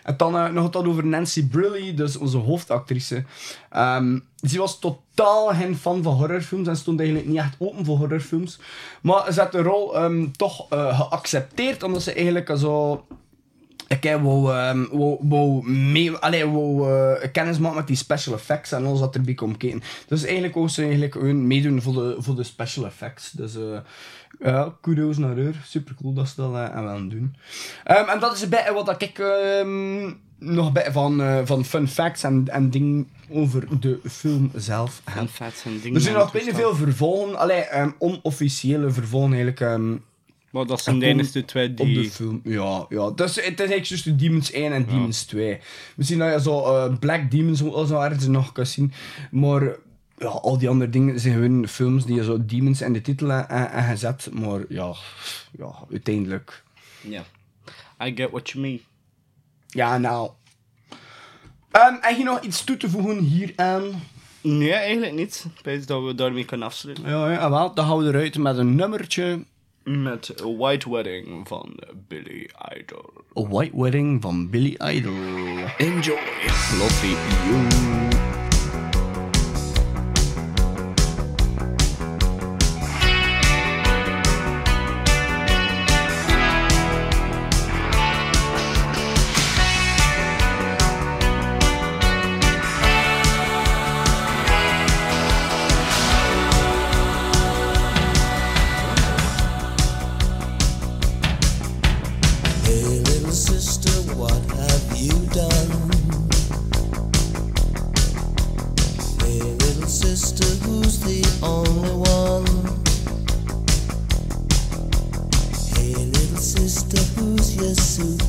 En 0.09 0.14
dan 0.16 0.36
eh, 0.36 0.50
nog 0.50 0.72
wat 0.72 0.86
over 0.86 1.06
Nancy 1.06 1.46
Briley, 1.46 1.94
dus 1.94 2.16
onze 2.16 2.38
hoofdactrice. 2.38 3.24
Ehm 3.70 4.18
ze 4.42 4.59
was 4.59 4.78
totaal 4.78 5.48
geen 5.48 5.76
fan 5.76 6.02
van 6.02 6.14
horrorfilms 6.14 6.68
en 6.68 6.76
stond 6.76 6.98
eigenlijk 6.98 7.28
niet 7.28 7.38
echt 7.38 7.54
open 7.59 7.84
voor 7.84 7.96
horrorfilms. 7.96 8.59
Maar 9.00 9.32
ze 9.32 9.40
had 9.40 9.52
de 9.52 9.62
rol 9.62 9.96
ehm, 9.96 10.30
toch 10.36 10.70
eh, 10.70 11.00
geaccepteerd, 11.00 11.82
omdat 11.82 12.02
ze 12.02 12.12
eigenlijk 12.12 12.52
zo... 12.56 13.04
Ik 13.88 14.02
heb 14.02 14.22
wou, 14.22 14.52
ehm, 14.52 14.84
wou, 15.20 15.70
mee, 15.70 16.12
allee, 16.12 16.46
wou 16.46 16.92
eh, 16.92 17.32
kennis 17.32 17.59
maken 17.59 17.76
met 17.76 17.86
die 17.86 17.96
special 17.96 18.34
effects 18.34 18.72
en 18.72 18.86
alles 18.86 19.00
wat 19.00 19.14
erbij 19.14 19.34
komt 19.34 19.56
kijken. 19.56 19.82
Dus 20.06 20.24
eigenlijk 20.24 20.54
wou 20.54 20.68
ze 20.68 20.82
eigenlijk 20.82 21.22
meedoen 21.22 21.82
voor 21.82 21.92
de, 21.92 22.16
voor 22.18 22.34
de 22.34 22.42
special 22.42 22.86
effects. 22.86 23.30
Dus 23.30 23.56
eh, 23.56 23.78
ja, 24.39 24.74
kudos 24.80 25.18
naar 25.18 25.36
haar. 25.36 25.62
Super 25.64 25.95
cool 25.95 26.12
dat 26.12 26.28
ze 26.28 26.34
dat 26.36 26.55
eh, 26.55 26.64
aan 26.64 26.84
willen 26.84 27.09
doen. 27.09 27.36
Ehm, 27.84 28.09
en 28.09 28.20
dat 28.20 28.34
is 28.34 28.43
een 28.43 28.49
beetje 28.49 28.72
wat 28.72 29.03
ik 29.03 29.18
ehm, 29.18 30.05
nog 30.39 30.66
een 30.66 30.72
beetje 30.72 30.93
van, 30.93 31.22
eh, 31.22 31.39
van 31.45 31.64
fun 31.64 31.89
facts 31.89 32.22
en, 32.22 32.45
en 32.49 32.70
dingen 32.70 33.09
over 33.30 33.80
de 33.80 34.01
film 34.05 34.51
zelf 34.55 35.03
heb. 35.05 35.16
En 35.18 35.28
vet 35.28 35.55
zijn 35.55 35.80
dingen. 35.80 35.95
Er 35.95 36.01
zijn 36.01 36.14
nog 36.14 36.30
toestaan. 36.30 36.55
veel 36.55 36.74
vervolgen, 36.74 37.39
allee, 37.39 37.61
ehm, 37.61 37.91
onofficiële 37.99 38.91
vervolgen 38.91 39.32
eigenlijk. 39.32 39.61
Maar 40.51 40.66
dat 40.66 40.80
zijn 40.80 40.99
de 40.99 41.07
enige 41.07 41.45
twee 41.45 41.70
op 41.70 41.76
de 41.76 41.84
die... 41.84 42.11
film. 42.11 42.41
Ja, 42.45 42.86
ja. 42.89 43.11
Dus 43.11 43.34
het 43.34 43.61
is 43.61 43.70
eigenlijk 43.70 44.05
de 44.05 44.16
Demons 44.16 44.53
1 44.53 44.72
en 44.72 44.86
Demons 44.86 45.24
2. 45.24 45.59
Misschien 45.97 46.18
dat 46.18 46.32
je 46.32 46.41
zo 46.41 46.61
eh, 46.61 46.99
Black 46.99 47.30
Demons 47.30 47.62
of 47.62 47.89
zo 47.89 48.01
ergens 48.01 48.26
nog 48.26 48.53
kan 48.53 48.66
zien. 48.66 48.93
Maar 49.30 49.76
ja, 50.18 50.26
al 50.26 50.58
die 50.58 50.68
andere 50.68 50.90
dingen 50.90 51.20
zijn 51.20 51.34
gewoon 51.34 51.68
films 51.68 52.04
die 52.04 52.14
je 52.14 52.24
zo 52.24 52.44
Demons 52.44 52.80
in 52.80 52.92
de 52.92 53.00
titel 53.00 53.28
hebben 53.28 53.84
gezet. 53.84 54.28
Maar 54.32 54.60
ja, 54.68 54.94
ja, 55.58 55.74
uiteindelijk. 55.90 56.62
Ja. 57.00 57.24
I 58.04 58.12
get 58.14 58.30
what 58.30 58.50
you 58.50 58.64
mean. 58.64 58.80
Ja, 59.66 59.98
nou. 59.98 60.30
Ehm 61.70 61.94
heb 62.00 62.16
je 62.16 62.24
nog 62.24 62.40
iets 62.40 62.64
toe 62.64 62.76
te 62.76 62.90
voegen 62.90 63.18
hieraan? 63.18 63.82
Nee, 64.40 64.72
eigenlijk 64.72 65.12
niet. 65.12 65.46
Ik 65.58 65.64
weet 65.64 65.86
dat 65.86 66.04
we 66.04 66.14
daarmee 66.14 66.44
kunnen 66.44 66.66
afsluiten. 66.66 67.08
Ja, 67.08 67.30
ja 67.30 67.50
wel, 67.50 67.74
dan 67.74 67.86
gaan 67.86 67.98
we 67.98 68.04
eruit 68.04 68.38
met 68.38 68.58
een 68.58 68.74
nummertje. 68.74 69.44
Met 69.84 70.34
White 70.58 70.90
Wedding 70.90 71.48
van 71.48 71.78
Billy 72.08 72.50
Idol. 72.78 73.12
A 73.38 73.48
White 73.48 73.80
Wedding 73.82 74.22
van 74.22 74.50
Billy 74.50 74.76
Idol. 74.78 75.14
Enjoy. 75.78 76.18
Love 76.78 78.27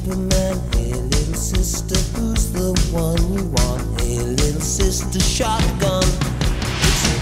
Superman? 0.09 0.57
Hey, 0.73 0.93
little 0.93 1.35
sister, 1.35 1.95
who's 2.17 2.51
the 2.51 2.73
one 2.91 3.21
you 3.31 3.43
want? 3.49 4.01
Hey, 4.01 4.17
little 4.17 4.59
sister, 4.59 5.19
shotgun. 5.19 6.03
It's 6.87 7.03
a 7.05 7.17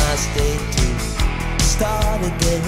nice 0.00 0.26
day 0.34 0.56
to 0.56 1.62
start 1.62 2.20
again. 2.22 2.64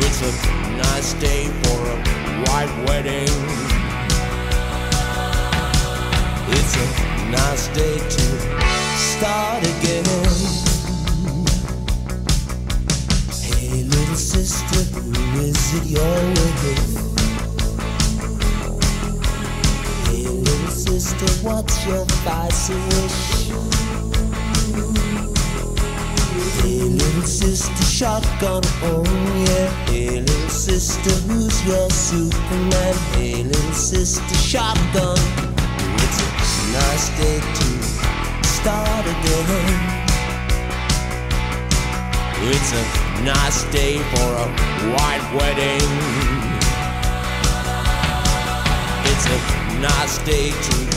It's 0.00 0.20
a 0.22 0.32
nice 0.78 1.12
day 1.20 1.44
for 1.62 1.80
a 1.92 1.98
white 2.46 2.72
wedding. 2.88 3.28
It's 6.56 6.74
a 6.74 7.30
nice 7.30 7.68
day 7.68 7.98
to 7.98 8.21
your 21.86 22.06
spicy? 22.08 22.74
Hey, 26.60 26.82
little 26.88 27.22
sister, 27.22 27.84
shotgun, 27.84 28.62
oh 28.82 29.04
yeah. 29.46 29.68
Hey, 29.86 30.20
little 30.20 30.48
sister, 30.48 31.10
who's 31.26 31.64
your 31.66 31.90
Superman? 31.90 32.94
Hey, 33.14 33.42
little 33.42 33.72
sister, 33.72 34.34
shotgun. 34.34 35.18
It's 36.04 36.18
a 36.20 36.72
nice 36.72 37.08
day 37.18 37.40
to 37.40 38.46
start 38.46 39.06
again. 39.06 40.02
It's 42.44 42.72
a 42.72 43.22
nice 43.24 43.64
day 43.72 43.98
for 43.98 44.28
a 44.34 44.48
white 44.92 45.26
wedding. 45.34 45.88
It's 49.10 49.26
a 49.26 49.80
nice 49.80 50.18
day 50.18 50.50
to 50.50 50.91